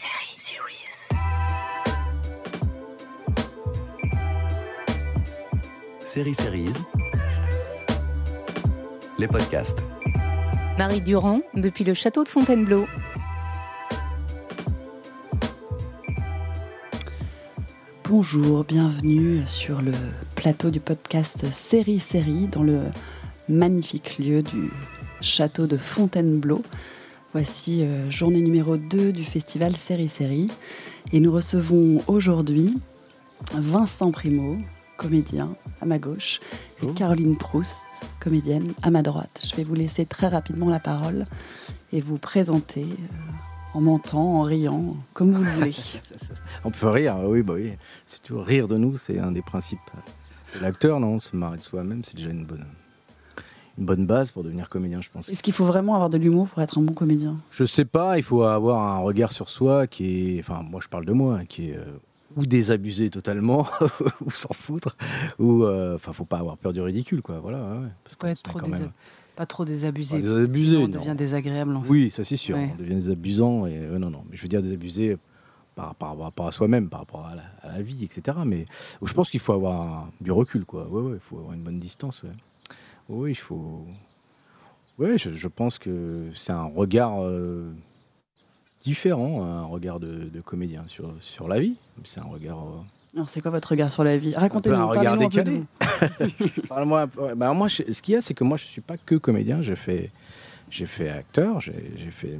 Série 0.00 0.38
Series. 0.38 1.08
Série 5.98 6.34
Series, 6.34 6.76
les 9.18 9.28
podcasts. 9.28 9.84
Marie 10.78 11.02
Durand, 11.02 11.42
depuis 11.52 11.84
le 11.84 11.92
château 11.92 12.24
de 12.24 12.30
Fontainebleau. 12.30 12.86
Bonjour, 18.04 18.64
bienvenue 18.64 19.42
sur 19.46 19.82
le 19.82 19.92
plateau 20.34 20.70
du 20.70 20.80
podcast 20.80 21.44
Série 21.52 22.00
Série 22.00 22.46
dans 22.46 22.62
le 22.62 22.84
magnifique 23.50 24.16
lieu 24.18 24.42
du 24.42 24.70
château 25.20 25.66
de 25.66 25.76
Fontainebleau. 25.76 26.62
Voici 27.32 27.84
euh, 27.84 28.10
journée 28.10 28.42
numéro 28.42 28.76
2 28.76 29.12
du 29.12 29.22
festival 29.22 29.76
Série 29.76 30.08
Série 30.08 30.48
et 31.12 31.20
nous 31.20 31.30
recevons 31.30 32.02
aujourd'hui 32.08 32.76
Vincent 33.54 34.10
Primo, 34.10 34.56
comédien 34.96 35.54
à 35.80 35.86
ma 35.86 36.00
gauche, 36.00 36.40
et 36.82 36.92
Caroline 36.92 37.36
Proust, 37.36 37.84
comédienne 38.18 38.74
à 38.82 38.90
ma 38.90 39.02
droite. 39.02 39.46
Je 39.48 39.54
vais 39.54 39.62
vous 39.62 39.76
laisser 39.76 40.06
très 40.06 40.26
rapidement 40.26 40.68
la 40.70 40.80
parole 40.80 41.26
et 41.92 42.00
vous 42.00 42.18
présenter 42.18 42.82
euh, 42.82 43.74
en 43.74 43.80
mentant, 43.80 44.40
en 44.40 44.40
riant, 44.40 44.96
comme 45.12 45.30
vous 45.30 45.44
le 45.44 45.50
voulez. 45.50 45.76
On 46.64 46.72
peut 46.72 46.88
rire, 46.88 47.16
oui, 47.24 47.42
bah 47.42 47.54
oui. 47.54 47.74
Surtout 48.06 48.42
rire 48.42 48.66
de 48.66 48.76
nous, 48.76 48.98
c'est 48.98 49.20
un 49.20 49.30
des 49.30 49.42
principes 49.42 49.78
de 50.56 50.60
l'acteur, 50.60 50.98
non 50.98 51.20
Se 51.20 51.36
marrer 51.36 51.58
de 51.58 51.62
soi-même, 51.62 52.02
c'est 52.02 52.16
déjà 52.16 52.30
une 52.30 52.44
bonne, 52.44 52.66
une 53.80 53.86
bonne 53.86 54.06
base 54.06 54.30
pour 54.30 54.44
devenir 54.44 54.68
comédien, 54.68 55.00
je 55.00 55.08
pense. 55.10 55.28
Est-ce 55.30 55.42
qu'il 55.42 55.54
faut 55.54 55.64
vraiment 55.64 55.94
avoir 55.94 56.10
de 56.10 56.18
l'humour 56.18 56.48
pour 56.48 56.62
être 56.62 56.78
un 56.78 56.82
bon 56.82 56.92
comédien? 56.92 57.36
Je 57.50 57.64
sais 57.64 57.84
pas, 57.86 58.18
il 58.18 58.22
faut 58.22 58.42
avoir 58.42 58.82
un 58.86 58.98
regard 58.98 59.32
sur 59.32 59.48
soi 59.50 59.86
qui 59.86 60.36
est, 60.36 60.40
enfin, 60.40 60.62
moi 60.62 60.80
je 60.82 60.88
parle 60.88 61.06
de 61.06 61.12
moi, 61.12 61.38
hein, 61.40 61.44
qui 61.46 61.70
est 61.70 61.76
euh, 61.76 61.84
ou 62.36 62.46
désabusé 62.46 63.10
totalement, 63.10 63.66
ou 64.24 64.30
s'en 64.30 64.52
foutre, 64.52 64.96
ou, 65.38 65.64
euh, 65.64 65.96
enfin, 65.96 66.12
faut 66.12 66.24
pas 66.26 66.38
avoir 66.38 66.56
peur 66.58 66.72
du 66.72 66.80
ridicule, 66.80 67.22
quoi. 67.22 67.40
Voilà. 67.40 67.58
ouais, 67.58 67.88
parce 68.04 68.14
Faut 68.14 68.20
qu'on 68.20 68.26
être 68.28 68.36
se 68.38 68.42
met 68.48 68.52
trop 68.52 68.58
quand 68.60 68.68
même- 68.68 68.82
désa- 68.82 68.90
pas 69.36 69.46
trop 69.46 69.64
désabusé. 69.64 70.16
Pas 70.20 70.26
désabusé, 70.28 70.66
sinon 70.66 70.78
on 70.84 70.88
non. 70.88 71.00
devient 71.00 71.14
désagréable. 71.16 71.74
En 71.76 71.82
fait. 71.82 71.88
Oui, 71.88 72.10
ça 72.10 72.22
c'est 72.22 72.36
sûr. 72.36 72.56
Ouais. 72.56 72.70
On 72.74 72.82
devient 72.82 72.94
des 72.96 73.10
abusants 73.10 73.66
et 73.66 73.78
euh, 73.78 73.98
non, 73.98 74.10
non. 74.10 74.22
Mais 74.30 74.36
je 74.36 74.42
veux 74.42 74.48
dire 74.48 74.60
des 74.60 74.72
abusés 74.74 75.16
par, 75.74 75.94
par, 75.94 76.14
par 76.14 76.24
rapport 76.26 76.46
à 76.48 76.52
soi-même, 76.52 76.88
par 76.90 77.00
rapport 77.00 77.26
à 77.26 77.34
la, 77.36 77.42
à 77.62 77.76
la 77.78 77.82
vie, 77.82 78.04
etc. 78.04 78.36
Mais 78.44 78.66
je 79.02 79.12
pense 79.14 79.30
qu'il 79.30 79.40
faut 79.40 79.54
avoir 79.54 80.08
du 80.20 80.30
recul, 80.30 80.66
quoi. 80.66 80.86
Ouais, 80.88 81.00
ouais, 81.02 81.14
il 81.14 81.20
faut 81.20 81.38
avoir 81.38 81.54
une 81.54 81.62
bonne 81.62 81.80
distance. 81.80 82.22
Ouais. 82.22 82.30
Oui, 83.10 83.32
il 83.32 83.34
faut. 83.36 83.84
Oui, 84.98 85.18
je, 85.18 85.34
je 85.34 85.48
pense 85.48 85.78
que 85.78 86.28
c'est 86.34 86.52
un 86.52 86.64
regard 86.64 87.22
euh, 87.24 87.72
différent, 88.82 89.42
un 89.42 89.64
regard 89.64 89.98
de, 90.00 90.24
de 90.28 90.40
comédien 90.40 90.84
sur, 90.86 91.12
sur 91.20 91.48
la 91.48 91.58
vie. 91.58 91.76
C'est 92.04 92.20
un 92.20 92.24
regard. 92.24 92.58
euh, 92.58 93.16
Alors, 93.16 93.28
c'est 93.28 93.40
quoi 93.40 93.50
votre 93.50 93.68
regard 93.70 93.90
sur 93.90 94.04
la 94.04 94.16
vie? 94.16 94.34
Racontez-nous, 94.34 94.76
un 94.76 94.84
regard 94.84 95.16
parlez-nous 95.16 95.26
un 95.26 95.30
peu 95.30 95.42
de 95.42 95.58
décalé. 95.58 96.48
vous. 96.60 96.62
Parle-moi. 96.68 97.08
ouais, 97.18 97.34
bah, 97.34 97.52
moi, 97.52 97.68
je- 97.68 97.90
ce 97.92 98.00
qu'il 98.02 98.14
y 98.14 98.16
a, 98.16 98.20
c'est 98.20 98.34
que 98.34 98.44
moi, 98.44 98.56
je 98.56 98.66
suis 98.66 98.80
pas 98.82 98.96
que 98.96 99.14
comédien. 99.16 99.60
J'ai 99.62 99.76
fait, 99.76 100.10
j'ai 100.70 100.86
fait 100.86 101.08
acteur. 101.08 101.60
J'ai 101.60 101.72
fait 102.12 102.38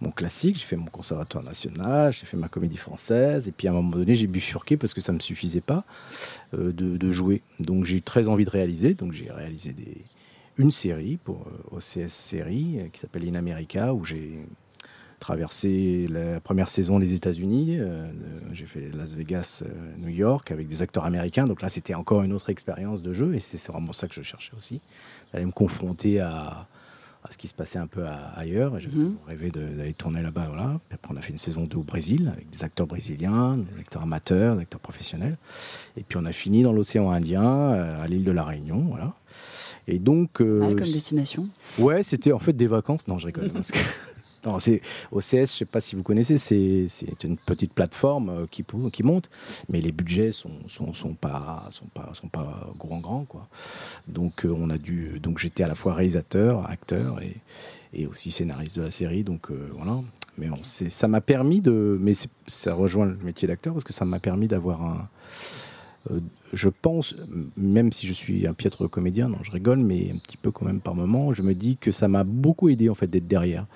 mon 0.00 0.10
classique. 0.10 0.56
J'ai 0.56 0.64
fait 0.64 0.76
mon 0.76 0.86
conservatoire 0.86 1.42
national. 1.42 2.12
J'ai 2.12 2.26
fait 2.26 2.36
ma 2.36 2.48
comédie 2.48 2.76
française. 2.76 3.48
Et 3.48 3.52
puis 3.52 3.68
à 3.68 3.70
un 3.70 3.74
moment 3.74 3.96
donné, 3.96 4.14
j'ai 4.14 4.26
bifurqué 4.26 4.76
parce 4.76 4.94
que 4.94 5.00
ça 5.00 5.12
me 5.12 5.18
suffisait 5.18 5.62
pas 5.62 5.84
euh, 6.54 6.72
de, 6.72 7.12
jouer. 7.12 7.42
Donc 7.58 7.86
j'ai 7.86 7.96
eu 7.96 8.02
très 8.02 8.28
envie 8.28 8.44
de 8.44 8.50
réaliser. 8.50 8.94
Donc 8.94 9.12
j'ai 9.12 9.30
réalisé 9.30 9.74
une 10.58 10.70
série 10.70 11.16
pour 11.16 11.46
euh, 11.48 11.76
OCS 11.76 12.08
série 12.08 12.80
euh, 12.80 12.88
qui 12.92 13.00
s'appelle 13.00 13.26
In 13.26 13.34
America 13.34 13.94
où 13.94 14.04
j'ai 14.04 14.38
traversé 15.18 16.06
la 16.08 16.40
première 16.40 16.70
saison 16.70 16.98
des 16.98 17.12
États-Unis. 17.12 17.78
j'ai 18.52 18.64
fait 18.64 18.90
Las 18.94 19.12
Vegas, 19.12 19.62
New 19.98 20.08
York 20.08 20.50
avec 20.50 20.66
des 20.66 20.80
acteurs 20.80 21.04
américains. 21.04 21.44
Donc 21.44 21.60
là, 21.60 21.68
c'était 21.68 21.92
encore 21.92 22.22
une 22.22 22.32
autre 22.32 22.48
expérience 22.48 23.02
de 23.02 23.12
jeu 23.12 23.34
et 23.34 23.38
c'est 23.38 23.62
vraiment 23.70 23.92
ça 23.92 24.08
que 24.08 24.14
je 24.14 24.22
cherchais 24.22 24.52
aussi, 24.56 24.80
d'aller 25.30 25.44
me 25.44 25.52
confronter 25.52 26.20
à, 26.20 26.68
à 27.22 27.32
ce 27.32 27.36
qui 27.38 27.48
se 27.48 27.54
passait 27.54 27.78
un 27.78 27.86
peu 27.86 28.06
à- 28.06 28.32
ailleurs. 28.36 28.78
J'avais 28.80 28.96
Mhm. 28.96 29.16
rêvé 29.26 29.50
d'aller 29.50 29.92
tourner 29.92 30.22
là-bas. 30.22 30.46
Voilà. 30.48 30.80
Après, 30.90 31.12
on 31.12 31.16
a 31.16 31.20
fait 31.20 31.32
une 31.32 31.38
saison 31.38 31.64
2 31.64 31.76
au 31.78 31.82
Brésil 31.82 32.30
avec 32.32 32.48
des 32.50 32.64
acteurs 32.64 32.86
brésiliens, 32.86 33.56
des 33.58 33.80
acteurs 33.80 34.02
amateurs, 34.02 34.56
des 34.56 34.62
acteurs 34.62 34.80
professionnels. 34.80 35.36
Et 35.96 36.02
puis 36.02 36.16
on 36.20 36.24
a 36.24 36.32
fini 36.32 36.62
dans 36.62 36.72
l'océan 36.72 37.10
Indien, 37.10 37.44
euh, 37.44 38.02
à 38.02 38.06
l'île 38.06 38.24
de 38.24 38.30
la 38.32 38.44
Réunion. 38.44 38.86
Voilà. 38.88 39.12
Et 39.86 39.98
donc, 39.98 40.40
euh, 40.40 40.60
Ouais, 40.60 40.74
comme 40.76 40.90
destination. 40.90 41.48
Ouais, 41.78 42.02
c'était 42.02 42.32
en 42.32 42.38
fait 42.38 42.52
des 42.52 42.66
vacances. 42.66 43.06
Non, 43.08 43.18
je 43.18 43.26
rigole. 43.26 43.50
parce 43.50 43.70
que- 43.70 43.78
Non, 44.46 44.58
c'est 44.58 44.80
OCS, 45.12 45.32
je 45.32 45.44
sais 45.44 45.64
pas 45.66 45.80
si 45.80 45.96
vous 45.96 46.02
connaissez, 46.02 46.38
c'est 46.38 47.24
une 47.24 47.36
petite 47.36 47.74
plateforme 47.74 48.30
euh, 48.30 48.46
qui, 48.50 48.64
qui 48.92 49.02
monte, 49.02 49.28
mais 49.68 49.80
les 49.80 49.92
budgets 49.92 50.32
sont, 50.32 50.52
sont, 50.66 50.94
sont 50.94 51.14
pas 51.14 51.66
sont 51.70 51.86
pas 51.86 52.10
sont 52.14 52.28
pas 52.28 52.72
grand 52.78 53.00
grand 53.00 53.24
quoi. 53.24 53.48
Donc 54.08 54.46
euh, 54.46 54.56
on 54.56 54.70
a 54.70 54.78
dû 54.78 55.20
donc 55.20 55.38
j'étais 55.38 55.62
à 55.62 55.68
la 55.68 55.74
fois 55.74 55.94
réalisateur, 55.94 56.68
acteur 56.70 57.20
et, 57.22 57.36
et 57.92 58.06
aussi 58.06 58.30
scénariste 58.30 58.78
de 58.78 58.82
la 58.82 58.90
série. 58.90 59.24
Donc 59.24 59.50
euh, 59.50 59.68
voilà. 59.76 60.00
Mais 60.38 60.48
on, 60.48 60.62
ça 60.62 61.08
m'a 61.08 61.20
permis 61.20 61.60
de 61.60 61.98
mais 62.00 62.12
ça 62.46 62.72
rejoint 62.72 63.04
le 63.04 63.16
métier 63.16 63.46
d'acteur 63.46 63.74
parce 63.74 63.84
que 63.84 63.92
ça 63.92 64.06
m'a 64.06 64.20
permis 64.20 64.48
d'avoir 64.48 64.82
un 64.82 65.08
je 66.52 66.68
pense, 66.68 67.14
même 67.56 67.92
si 67.92 68.06
je 68.06 68.12
suis 68.14 68.46
un 68.46 68.54
piètre 68.54 68.88
comédien, 68.88 69.28
non, 69.28 69.38
je 69.42 69.50
rigole, 69.50 69.78
mais 69.78 70.10
un 70.14 70.18
petit 70.18 70.36
peu 70.36 70.50
quand 70.50 70.64
même 70.64 70.80
par 70.80 70.94
moment, 70.94 71.34
je 71.34 71.42
me 71.42 71.54
dis 71.54 71.76
que 71.76 71.90
ça 71.92 72.08
m'a 72.08 72.24
beaucoup 72.24 72.68
aidé 72.68 72.88
en 72.88 72.94
fait 72.94 73.06
d'être 73.06 73.28
derrière. 73.28 73.66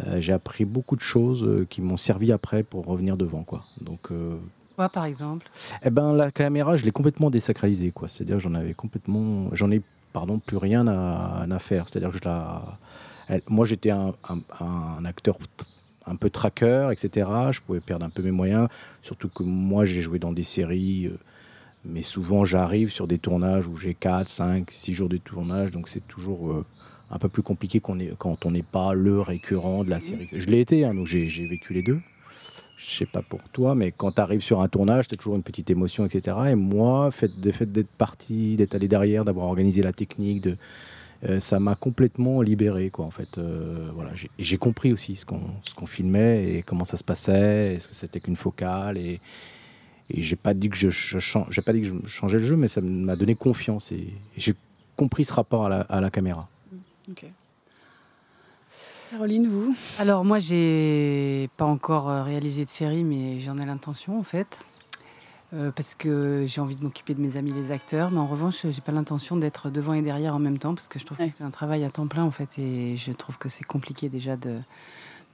Euh, 0.00 0.20
j'ai 0.20 0.32
appris 0.32 0.64
beaucoup 0.64 0.96
de 0.96 1.00
choses 1.02 1.44
euh, 1.44 1.66
qui 1.68 1.82
m'ont 1.82 1.96
servi 1.98 2.32
après 2.32 2.62
pour 2.62 2.86
revenir 2.86 3.16
devant, 3.16 3.42
quoi. 3.42 3.64
Donc, 3.80 4.10
euh, 4.10 4.36
Quoi, 4.76 4.88
par 4.88 5.04
exemple? 5.04 5.48
eh 5.84 5.90
ben, 5.90 6.14
la 6.14 6.30
caméra, 6.30 6.76
je 6.76 6.84
l'ai 6.84 6.90
complètement 6.92 7.30
désacralisée, 7.30 7.90
quoi. 7.90 8.08
C'est-à-dire, 8.08 8.40
j'en 8.40 8.54
avais 8.54 8.74
complètement, 8.74 9.48
j'en 9.52 9.70
ai, 9.70 9.82
pardon, 10.12 10.38
plus 10.38 10.56
rien 10.56 10.86
à, 10.86 11.46
à 11.50 11.58
faire. 11.58 11.86
C'est-à-dire 11.88 12.10
que 12.10 12.18
je 12.18 12.24
la, 12.24 12.78
elle- 13.28 13.42
moi, 13.48 13.66
j'étais 13.66 13.90
un, 13.90 14.14
un- 14.28 14.64
un 14.64 15.04
acteur 15.04 15.36
un 16.06 16.16
peu 16.16 16.30
tracker, 16.30 16.88
etc. 16.92 17.28
Je 17.50 17.60
pouvais 17.60 17.80
perdre 17.80 18.06
un 18.06 18.10
peu 18.10 18.22
mes 18.22 18.30
moyens, 18.30 18.68
surtout 19.02 19.28
que 19.28 19.42
moi, 19.42 19.84
j'ai 19.84 20.00
joué 20.00 20.18
dans 20.18 20.32
des 20.32 20.44
séries. 20.44 21.06
euh, 21.08 21.18
mais 21.84 22.02
souvent, 22.02 22.44
j'arrive 22.44 22.90
sur 22.90 23.06
des 23.06 23.18
tournages 23.18 23.66
où 23.66 23.76
j'ai 23.76 23.94
4, 23.94 24.28
5, 24.28 24.70
6 24.70 24.92
jours 24.94 25.08
de 25.08 25.16
tournage, 25.16 25.70
donc 25.70 25.88
c'est 25.88 26.06
toujours 26.06 26.50
euh, 26.50 26.64
un 27.10 27.18
peu 27.18 27.28
plus 27.28 27.42
compliqué 27.42 27.80
est, 28.00 28.14
quand 28.18 28.46
on 28.46 28.50
n'est 28.50 28.62
pas 28.62 28.92
le 28.94 29.20
récurrent 29.20 29.84
de 29.84 29.90
la 29.90 30.00
série. 30.00 30.28
Je 30.32 30.46
l'ai 30.46 30.60
été, 30.60 30.84
hein, 30.84 30.94
donc 30.94 31.06
j'ai 31.06 31.26
vécu 31.46 31.72
les 31.72 31.82
deux. 31.82 32.00
Je 32.76 32.86
sais 32.90 33.06
pas 33.06 33.22
pour 33.22 33.40
toi, 33.48 33.74
mais 33.74 33.90
quand 33.90 34.12
tu 34.12 34.20
arrives 34.20 34.40
sur 34.42 34.60
un 34.60 34.68
tournage, 34.68 35.08
tu 35.08 35.14
as 35.14 35.16
toujours 35.16 35.34
une 35.34 35.42
petite 35.42 35.68
émotion, 35.70 36.06
etc. 36.06 36.36
Et 36.50 36.54
moi, 36.54 37.10
fait, 37.10 37.30
le 37.42 37.50
fait 37.50 37.70
d'être 37.70 37.88
parti, 37.88 38.54
d'être 38.54 38.74
allé 38.76 38.86
derrière, 38.86 39.24
d'avoir 39.24 39.46
organisé 39.46 39.82
la 39.82 39.92
technique, 39.92 40.42
de, 40.42 40.56
euh, 41.28 41.40
ça 41.40 41.58
m'a 41.58 41.74
complètement 41.74 42.40
libéré, 42.40 42.90
quoi, 42.90 43.04
en 43.04 43.10
fait. 43.10 43.36
Euh, 43.38 43.88
voilà, 43.94 44.10
j'ai- 44.14 44.56
compris 44.58 44.92
aussi 44.92 45.16
ce 45.16 45.24
qu'on 45.24 45.86
filmait 45.86 46.54
et 46.54 46.62
comment 46.62 46.84
ça 46.84 46.96
se 46.96 47.02
passait, 47.02 47.74
est-ce 47.74 47.88
que 47.88 47.96
c'était 47.96 48.20
qu'une 48.20 48.36
focale 48.36 48.96
et, 48.96 49.20
et 50.10 50.22
j'ai 50.22 50.36
pas 50.36 50.54
dit 50.54 50.68
que 50.70 50.76
je, 50.76 50.88
j'ai 51.50 51.62
pas 51.62 51.72
dit 51.72 51.82
que 51.82 51.86
je 51.86 51.94
changeais 52.06 52.38
le 52.38 52.44
jeu, 52.46 52.56
mais 52.56 52.68
ça 52.68 52.80
m'a 52.80 53.16
donné 53.16 53.34
confiance 53.34 53.92
et, 53.92 53.96
et 53.96 54.12
j'ai 54.36 54.54
compris 54.96 55.24
ce 55.24 55.32
rapport 55.32 55.66
à 55.66 55.68
la, 55.68 55.80
à 55.82 56.00
la 56.00 56.10
caméra. 56.10 56.48
Ok. 57.10 57.26
Caroline, 59.10 59.46
vous? 59.48 59.74
Alors 59.98 60.24
moi, 60.24 60.38
j'ai 60.38 61.48
pas 61.56 61.64
encore 61.64 62.10
euh, 62.10 62.22
réalisé 62.22 62.64
de 62.64 62.70
série, 62.70 63.04
mais 63.04 63.40
j'en 63.40 63.56
ai 63.58 63.64
l'intention 63.64 64.18
en 64.18 64.22
fait. 64.22 64.58
Euh, 65.54 65.70
parce 65.70 65.94
que 65.94 66.44
j'ai 66.46 66.60
envie 66.60 66.76
de 66.76 66.82
m'occuper 66.84 67.14
de 67.14 67.22
mes 67.22 67.38
amis 67.38 67.52
les 67.54 67.70
acteurs, 67.70 68.10
mais 68.10 68.18
en 68.18 68.26
revanche, 68.26 68.66
j'ai 68.68 68.82
pas 68.82 68.92
l'intention 68.92 69.34
d'être 69.38 69.70
devant 69.70 69.94
et 69.94 70.02
derrière 70.02 70.34
en 70.34 70.38
même 70.38 70.58
temps, 70.58 70.74
parce 70.74 70.88
que 70.88 70.98
je 70.98 71.06
trouve 71.06 71.18
Ouais. 71.20 71.28
que 71.30 71.34
c'est 71.34 71.42
un 71.42 71.50
travail 71.50 71.84
à 71.84 71.90
temps 71.90 72.06
plein 72.06 72.24
en 72.24 72.30
fait, 72.30 72.50
et 72.58 72.96
je 72.96 73.12
trouve 73.12 73.38
que 73.38 73.48
c'est 73.48 73.64
compliqué 73.64 74.10
déjà 74.10 74.36
de, 74.36 74.58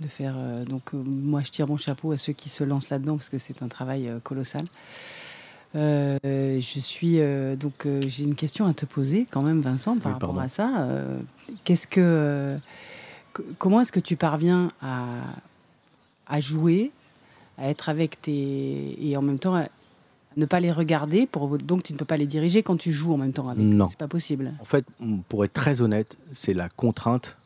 de 0.00 0.08
faire. 0.08 0.34
euh, 0.36 0.64
donc 0.64 0.82
euh, 0.94 1.02
moi, 1.04 1.42
je 1.42 1.50
tire 1.50 1.66
mon 1.68 1.76
chapeau 1.76 2.12
à 2.12 2.18
ceux 2.18 2.32
qui 2.32 2.48
se 2.48 2.64
lancent 2.64 2.90
là-dedans, 2.90 3.16
parce 3.16 3.28
que 3.28 3.38
c'est 3.38 3.62
un 3.62 3.68
travail 3.68 4.08
euh, 4.08 4.18
colossal. 4.22 4.64
Je 5.74 6.60
suis 6.80 7.18
donc 7.58 7.86
j'ai 8.06 8.22
une 8.24 8.36
question 8.36 8.66
à 8.66 8.74
te 8.74 8.86
poser 8.86 9.26
quand 9.30 9.42
même, 9.42 9.60
Vincent, 9.60 9.96
par 9.98 10.06
Oui, 10.06 10.12
rapport 10.20 10.38
à 10.40 10.48
ça. 10.48 10.88
Qu'est-ce 11.64 11.86
que 11.88 12.56
co- 13.32 13.42
comment 13.58 13.80
est-ce 13.80 13.90
que 13.90 13.98
tu 14.00 14.14
parviens 14.16 14.70
à, 14.80 15.06
à 16.28 16.40
jouer, 16.40 16.92
à 17.58 17.68
être 17.70 17.88
avec 17.88 18.22
tes 18.22 18.96
et 19.04 19.16
en 19.16 19.22
même 19.22 19.40
temps 19.40 19.56
à 19.56 19.66
ne 20.36 20.46
pas 20.46 20.60
les 20.60 20.70
regarder 20.70 21.26
pour 21.26 21.58
donc 21.58 21.82
tu 21.82 21.92
ne 21.92 21.98
peux 21.98 22.04
pas 22.04 22.16
les 22.16 22.26
diriger 22.26 22.62
quand 22.62 22.76
tu 22.76 22.92
joues 22.92 23.12
en 23.12 23.16
même 23.18 23.32
temps 23.32 23.48
avec. 23.48 23.64
Non. 23.64 23.88
C'est 23.88 23.98
pas 23.98 24.06
possible. 24.08 24.52
En 24.60 24.64
fait, 24.64 24.84
pour 25.28 25.44
être 25.44 25.52
très 25.52 25.80
honnête, 25.80 26.16
c'est 26.32 26.54
la 26.54 26.68
contrainte, 26.68 27.36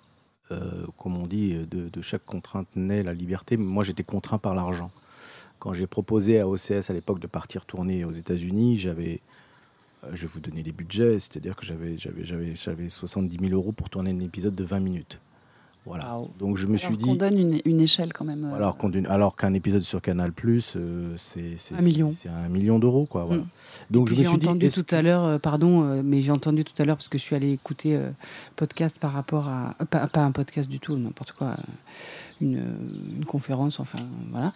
euh, 0.51 0.87
comme 0.97 1.17
on 1.17 1.27
dit, 1.27 1.55
de, 1.55 1.89
de 1.89 2.03
chaque 2.03 2.25
contrainte 2.25 2.69
naît 2.77 3.03
la 3.03 3.15
liberté. 3.15 3.57
Moi, 3.57 3.85
j'étais 3.85 4.05
contraint 4.05 4.39
par 4.39 4.55
l'argent. 4.55 4.91
Quand 5.59 5.73
j'ai 5.73 5.87
proposé 5.87 6.41
à 6.41 6.49
OCS 6.49 6.89
à 6.89 6.93
l'époque 6.93 7.19
de 7.19 7.27
partir 7.27 7.65
tourner 7.67 8.05
aux 8.05 8.13
États-Unis, 8.13 8.79
j'avais, 8.79 9.21
euh, 10.05 10.11
je 10.15 10.23
vais 10.23 10.29
vous 10.29 10.41
donner 10.41 10.63
les 10.63 10.73
budgets, 10.73 11.19
c'est-à-dire 11.19 11.57
que 11.57 11.67
j'avais, 11.67 11.97
j'avais 11.99 12.89
70 12.89 13.39
000 13.39 13.53
euros 13.53 13.73
pour 13.73 13.91
tourner 13.91 14.11
un 14.11 14.21
épisode 14.21 14.55
de 14.55 14.65
20 14.65 14.81
minutes. 14.81 15.21
Voilà. 15.89 16.17
Wow. 16.19 16.31
Donc 16.39 16.57
je 16.59 16.67
me 16.67 16.77
suis 16.77 16.97
dit. 16.97 17.05
qu'on 17.05 17.15
donne 17.15 17.39
une, 17.39 17.61
une 17.65 17.81
échelle 17.81 18.13
quand 18.13 18.25
même. 18.25 18.45
euh, 18.45 18.55
Alors 18.57 18.77
qu'on 18.77 18.89
donne- 18.91 19.07
alors 19.07 19.35
qu'un 19.37 19.55
épisode 19.55 19.83
sur 19.83 20.01
Canal 20.01 20.33
Plus, 20.33 20.75
euh, 20.77 21.15
c'est 21.17 21.57
Un 21.77 21.83
million. 21.83 22.13
C'est 22.13 22.29
un 22.29 22.49
million 22.49 22.79
d'euros, 22.79 23.07
quoi. 23.07 23.25
Voilà. 23.25 23.43
Mm. 23.43 23.47
Donc 23.91 24.09
je 24.09 24.15
me 24.15 24.25
suis 24.25 24.39
dit. 24.39 24.47
entendu 24.47 24.69
tout 24.69 24.85
que- 24.85 24.95
à 24.95 25.03
l'heure, 25.03 25.25
euh, 25.25 25.39
pardon, 25.39 26.03
mais 26.05 26.23
j'ai 26.23 26.31
entendu 26.33 26.63
tout 26.65 26.75
à 26.81 26.85
l'heure 26.85 26.97
parce 26.97 27.09
que 27.09 27.19
je 27.19 27.23
suis 27.23 27.35
allée 27.35 27.53
écouter 27.53 27.99
podcast 28.57 28.99
par 28.99 29.13
rapport 29.13 29.49
à 29.49 29.75
pas, 29.91 30.07
pas 30.07 30.21
un 30.25 30.31
podcast 30.33 30.69
du 30.69 30.79
tout, 30.79 30.97
n'importe 30.97 31.33
quoi, 31.33 31.57
une, 32.41 32.63
une 33.17 33.25
conférence, 33.25 33.81
enfin 33.81 33.99
voilà, 34.31 34.53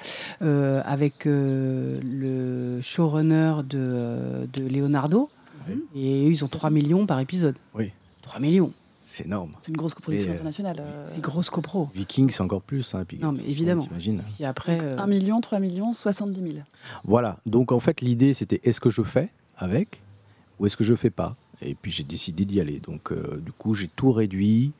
avec 0.87 1.25
le 1.25 2.81
showrunner 2.82 3.55
de, 3.69 4.46
de 4.55 4.67
Leonardo, 4.69 5.31
et 5.94 6.26
ils 6.26 6.44
ont 6.44 6.49
3 6.49 6.70
millions 6.70 7.06
par 7.06 7.20
épisode. 7.20 7.56
Oui. 7.75 7.90
3 8.23 8.40
millions, 8.40 8.73
C'est 9.05 9.27
énorme. 9.27 9.53
C'est 9.61 9.69
une 9.71 9.77
grosse 9.77 9.95
coproduction 9.95 10.29
Et, 10.29 10.31
euh, 10.31 10.35
internationale. 10.35 10.77
euh, 10.81 11.07
c'est 11.13 11.21
grosse 11.21 11.51
copro. 11.51 11.89
Viking, 11.95 12.31
c'est 12.31 12.41
encore 12.43 12.63
plus. 12.63 12.95
Hein, 12.95 13.05
puis- 13.07 13.19
Non, 13.19 13.33
mais 13.33 13.43
évidemment. 13.47 13.83
T'imagines 13.85 14.23
Puis 14.37 14.45
après, 14.45 14.79
euh, 14.81 14.97
1 14.99 15.07
million, 15.07 15.41
3 15.41 15.59
millions, 15.59 15.93
70 15.93 16.41
000. 16.41 16.65
Voilà. 17.05 17.39
Donc 17.47 17.73
en 17.73 17.81
fait, 17.81 18.01
l'idée, 18.01 18.33
c'était 18.35 18.61
est-ce 18.65 18.81
que 18.81 18.91
je 18.91 19.03
fais 19.03 19.31
avec 19.57 20.03
ou 20.59 20.67
est-ce 20.67 20.77
que 20.77 20.85
je 20.85 20.95
fais 20.95 21.11
pas? 21.11 21.35
Et 21.61 21.75
puis 21.75 21.91
j'ai 21.91 22.05
décidé 22.05 22.45
d'y 22.45 22.61
aller. 22.61 22.79
Donc 22.81 23.13
euh, 23.13 23.41
du 23.45 23.53
coup, 23.53 23.75
j'ai 23.75 23.89
tout 23.89 24.13
réduit. 24.13 24.73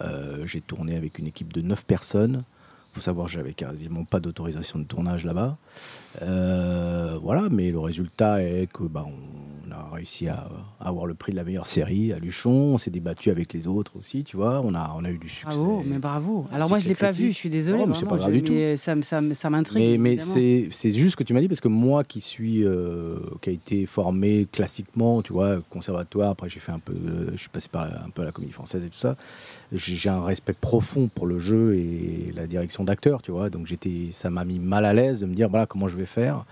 Euh, 0.00 0.46
j'ai 0.46 0.60
tourné 0.60 0.96
avec 0.96 1.18
une 1.18 1.26
équipe 1.26 1.52
de 1.52 1.60
9 1.60 1.84
personnes. 1.84 2.42
Faut 2.92 3.00
savoir 3.00 3.26
que 3.26 3.32
j'avais 3.32 3.52
quasiment 3.54 4.04
pas 4.04 4.20
d'autorisation 4.20 4.78
de 4.78 4.84
tournage 4.84 5.24
là-bas. 5.24 5.56
Euh, 6.22 7.18
voilà, 7.22 7.48
mais 7.50 7.70
le 7.70 7.78
résultat 7.78 8.42
est 8.42 8.66
que 8.72 8.82
bah, 8.84 9.06
on 9.06 9.70
a 9.72 9.88
réussi 9.94 10.26
à, 10.26 10.48
à 10.80 10.88
avoir 10.88 11.06
le 11.06 11.14
prix 11.14 11.30
de 11.30 11.36
la 11.36 11.44
meilleure 11.44 11.68
série 11.68 12.12
à 12.12 12.18
Luchon. 12.18 12.50
On 12.50 12.78
s'est 12.78 12.90
débattu 12.90 13.30
avec 13.30 13.52
les 13.52 13.68
autres 13.68 13.92
aussi, 13.98 14.24
tu 14.24 14.36
vois. 14.36 14.60
On 14.64 14.74
a, 14.74 14.92
on 14.96 15.04
a 15.04 15.10
eu 15.10 15.18
du 15.18 15.28
succès. 15.28 15.46
bravo, 15.46 15.82
mais 15.86 15.98
bravo. 15.98 16.46
Alors 16.52 16.68
moi, 16.68 16.78
je 16.80 16.84
l'ai 16.84 16.90
Succès 16.90 17.06
pas 17.06 17.12
vu, 17.12 17.28
je 17.28 17.36
suis 17.36 17.50
désolée. 17.50 17.78
Non, 17.78 17.86
mais 17.86 18.08
pas 18.08 18.16
grave 18.16 18.30
je- 18.32 18.38
du 18.38 18.42
tout. 18.42 18.52
mais 18.52 18.76
ça, 18.76 18.94
ça, 19.02 19.50
m'intrigue. 19.50 20.00
Mais, 20.00 20.18
c'est 20.18 20.90
juste 20.92 21.12
ce 21.12 21.16
que 21.16 21.22
tu 21.22 21.32
m'as 21.32 21.40
dit 21.40 21.48
parce 21.48 21.60
que 21.60 21.68
moi 21.68 22.02
qui 22.02 22.20
suis 22.20 22.64
euh, 22.64 23.18
qui 23.40 23.50
a 23.50 23.52
été 23.52 23.86
formé 23.86 24.48
classiquement, 24.50 25.22
tu 25.22 25.32
vois, 25.32 25.60
conservatoire. 25.70 26.30
Après 26.30 26.48
j'ai 26.48 26.60
fait 26.60 26.72
un 26.72 26.80
peu, 26.80 26.92
euh, 26.92 27.30
je 27.32 27.36
suis 27.38 27.48
passé 27.48 27.68
par 27.70 27.84
un 27.84 28.10
peu 28.10 28.22
à 28.22 28.24
la 28.24 28.32
comédie 28.32 28.52
française 28.52 28.84
et 28.84 28.88
tout 28.88 28.96
ça. 28.98 29.16
J'ai 29.72 30.08
un 30.08 30.24
respect 30.24 30.52
profond 30.52 31.08
pour 31.14 31.26
le 31.26 31.38
jeu 31.38 31.74
et 31.76 32.32
la 32.34 32.46
direction 32.48 32.79
d'acteur, 32.84 33.22
tu 33.22 33.30
vois. 33.30 33.50
Donc 33.50 33.66
j'étais, 33.66 34.08
ça 34.12 34.30
m'a 34.30 34.44
mis 34.44 34.58
mal 34.58 34.84
à 34.84 34.92
l'aise 34.92 35.20
de 35.20 35.26
me 35.26 35.34
dire 35.34 35.48
voilà 35.48 35.66
comment 35.66 35.88
je 35.88 35.96
vais 35.96 36.06
faire. 36.06 36.44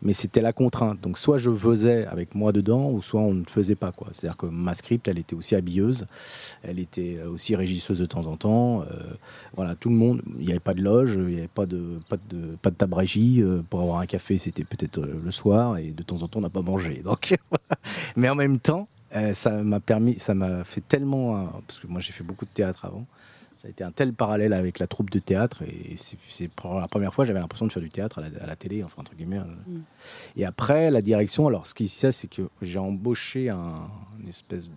Mais 0.00 0.12
c'était 0.12 0.40
la 0.40 0.52
contrainte. 0.52 1.00
Donc 1.00 1.18
soit 1.18 1.38
je 1.38 1.50
faisais 1.50 2.06
avec 2.06 2.34
moi 2.34 2.52
dedans, 2.52 2.90
ou 2.90 3.02
soit 3.02 3.20
on 3.20 3.34
ne 3.34 3.44
faisait 3.44 3.74
pas 3.74 3.92
quoi. 3.92 4.08
C'est-à-dire 4.12 4.36
que 4.36 4.46
ma 4.46 4.74
script, 4.74 5.08
elle 5.08 5.18
était 5.18 5.34
aussi 5.34 5.54
habilleuse, 5.54 6.06
elle 6.62 6.78
était 6.78 7.18
aussi 7.22 7.56
régisseuse 7.56 7.98
de 7.98 8.06
temps 8.06 8.26
en 8.26 8.36
temps. 8.36 8.82
Euh, 8.82 9.14
voilà, 9.56 9.74
tout 9.74 9.88
le 9.88 9.96
monde. 9.96 10.22
Il 10.38 10.44
n'y 10.44 10.50
avait 10.50 10.60
pas 10.60 10.74
de 10.74 10.82
loge, 10.82 11.14
il 11.14 11.34
n'y 11.34 11.38
avait 11.38 11.48
pas 11.48 11.66
de 11.66 11.98
pas 12.08 12.16
de. 12.16 12.58
Euh, 13.16 13.62
pour 13.68 13.80
avoir 13.80 13.98
un 14.00 14.06
café, 14.06 14.38
c'était 14.38 14.64
peut-être 14.64 14.98
euh, 14.98 15.20
le 15.24 15.30
soir, 15.30 15.78
et 15.78 15.90
de 15.90 16.02
temps 16.02 16.22
en 16.22 16.28
temps, 16.28 16.38
on 16.38 16.42
n'a 16.42 16.50
pas 16.50 16.62
mangé. 16.62 17.00
Donc, 17.04 17.36
mais 18.16 18.28
en 18.28 18.34
même 18.34 18.58
temps, 18.58 18.88
euh, 19.14 19.34
ça 19.34 19.50
m'a 19.50 19.80
permis, 19.80 20.18
ça 20.18 20.34
m'a 20.34 20.64
fait 20.64 20.82
tellement, 20.86 21.46
parce 21.66 21.80
que 21.80 21.86
moi 21.86 22.00
j'ai 22.00 22.12
fait 22.12 22.24
beaucoup 22.24 22.44
de 22.44 22.50
théâtre 22.50 22.84
avant. 22.84 23.06
Ça 23.60 23.66
a 23.66 23.70
été 23.72 23.82
un 23.82 23.90
tel 23.90 24.12
parallèle 24.12 24.52
avec 24.52 24.78
la 24.78 24.86
troupe 24.86 25.10
de 25.10 25.18
théâtre 25.18 25.62
et 25.62 25.96
c'est 25.96 26.46
pour 26.46 26.78
la 26.78 26.86
première 26.86 27.12
fois 27.12 27.24
j'avais 27.24 27.40
l'impression 27.40 27.66
de 27.66 27.72
faire 27.72 27.82
du 27.82 27.88
théâtre 27.90 28.18
à 28.20 28.28
la, 28.28 28.28
à 28.44 28.46
la 28.46 28.54
télé, 28.54 28.84
enfin 28.84 29.00
entre 29.00 29.16
guillemets. 29.16 29.40
Mm. 29.40 29.80
Et 30.36 30.44
après 30.44 30.92
la 30.92 31.02
direction, 31.02 31.48
alors 31.48 31.66
ce 31.66 31.74
qui 31.74 31.88
se 31.88 32.12
c'est 32.12 32.28
que 32.28 32.42
j'ai 32.62 32.78
embauché 32.78 33.48
un 33.48 33.88
une 34.22 34.28
espèce 34.28 34.68
de 34.68 34.74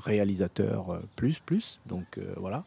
réalisateur 0.00 0.90
euh, 0.90 0.98
plus 1.14 1.38
plus, 1.38 1.80
donc 1.86 2.18
euh, 2.18 2.34
voilà. 2.36 2.64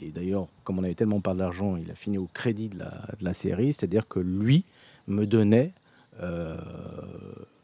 Et 0.00 0.10
d'ailleurs, 0.12 0.46
comme 0.62 0.78
on 0.78 0.84
avait 0.84 0.94
tellement 0.94 1.20
pas 1.20 1.34
d'argent, 1.34 1.76
il 1.76 1.90
a 1.90 1.96
fini 1.96 2.16
au 2.16 2.28
crédit 2.32 2.68
de 2.68 2.78
la, 2.78 2.90
de 3.18 3.24
la 3.24 3.34
série, 3.34 3.72
c'est-à-dire 3.72 4.06
que 4.06 4.20
lui 4.20 4.64
me 5.08 5.26
donnait 5.26 5.72
euh, 6.22 6.56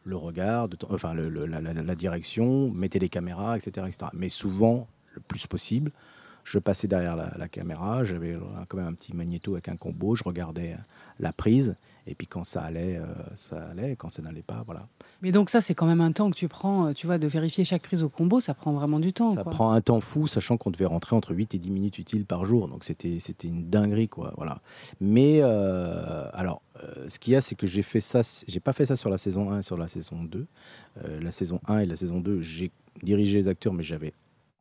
le 0.04 0.16
regard, 0.16 0.68
de 0.68 0.76
enfin 0.90 1.14
le- 1.14 1.28
le- 1.28 1.46
la, 1.46 1.60
la- 1.60 1.72
la 1.74 1.94
direction, 1.94 2.70
mettait 2.72 2.98
les 2.98 3.08
caméras, 3.08 3.56
etc., 3.56 3.86
etc. 3.88 4.06
Mais 4.14 4.28
souvent, 4.30 4.88
le 5.14 5.20
plus 5.20 5.46
possible, 5.46 5.92
je 6.46 6.60
passais 6.60 6.86
derrière 6.86 7.16
la, 7.16 7.32
la 7.36 7.48
caméra, 7.48 8.04
j'avais 8.04 8.34
euh, 8.34 8.40
quand 8.68 8.76
même 8.76 8.86
un 8.86 8.94
petit 8.94 9.14
magnéto 9.14 9.54
avec 9.54 9.68
un 9.68 9.76
combo, 9.76 10.14
je 10.14 10.22
regardais 10.22 10.74
euh, 10.74 10.82
la 11.18 11.32
prise, 11.32 11.74
et 12.06 12.14
puis 12.14 12.28
quand 12.28 12.44
ça 12.44 12.62
allait, 12.62 12.98
euh, 12.98 13.04
ça 13.34 13.56
allait, 13.72 13.96
quand 13.96 14.08
ça 14.08 14.22
n'allait 14.22 14.42
pas, 14.42 14.62
voilà. 14.64 14.86
Mais 15.22 15.32
donc 15.32 15.50
ça, 15.50 15.60
c'est 15.60 15.74
quand 15.74 15.86
même 15.86 16.00
un 16.00 16.12
temps 16.12 16.30
que 16.30 16.36
tu 16.36 16.46
prends, 16.46 16.92
tu 16.92 17.06
vois, 17.06 17.18
de 17.18 17.26
vérifier 17.26 17.64
chaque 17.64 17.82
prise 17.82 18.04
au 18.04 18.08
combo, 18.08 18.38
ça 18.38 18.54
prend 18.54 18.72
vraiment 18.72 19.00
du 19.00 19.12
temps. 19.12 19.30
Ça 19.30 19.42
quoi. 19.42 19.50
prend 19.50 19.72
un 19.72 19.80
temps 19.80 20.00
fou, 20.00 20.28
sachant 20.28 20.56
qu'on 20.56 20.70
devait 20.70 20.84
rentrer 20.84 21.16
entre 21.16 21.34
8 21.34 21.56
et 21.56 21.58
10 21.58 21.70
minutes 21.70 21.98
utiles 21.98 22.24
par 22.24 22.44
jour. 22.44 22.68
Donc 22.68 22.84
c'était 22.84 23.18
c'était 23.18 23.48
une 23.48 23.68
dinguerie, 23.68 24.08
quoi. 24.08 24.32
Voilà. 24.36 24.60
Mais 25.00 25.40
euh, 25.40 26.28
alors, 26.32 26.62
euh, 26.82 27.06
ce 27.08 27.18
qu'il 27.18 27.32
y 27.32 27.36
a, 27.36 27.40
c'est 27.40 27.56
que 27.56 27.66
j'ai 27.66 27.82
fait 27.82 28.00
ça. 28.00 28.20
J'ai 28.46 28.60
pas 28.60 28.72
fait 28.72 28.86
ça 28.86 28.94
sur 28.94 29.10
la 29.10 29.18
saison 29.18 29.50
1 29.50 29.58
et 29.58 29.62
sur 29.62 29.76
la 29.76 29.88
saison 29.88 30.22
2. 30.22 30.46
Euh, 31.04 31.20
la 31.20 31.32
saison 31.32 31.60
1 31.66 31.78
et 31.80 31.86
la 31.86 31.96
saison 31.96 32.20
2, 32.20 32.40
j'ai 32.40 32.70
dirigé 33.02 33.38
les 33.38 33.48
acteurs, 33.48 33.72
mais 33.72 33.82
j'avais 33.82 34.12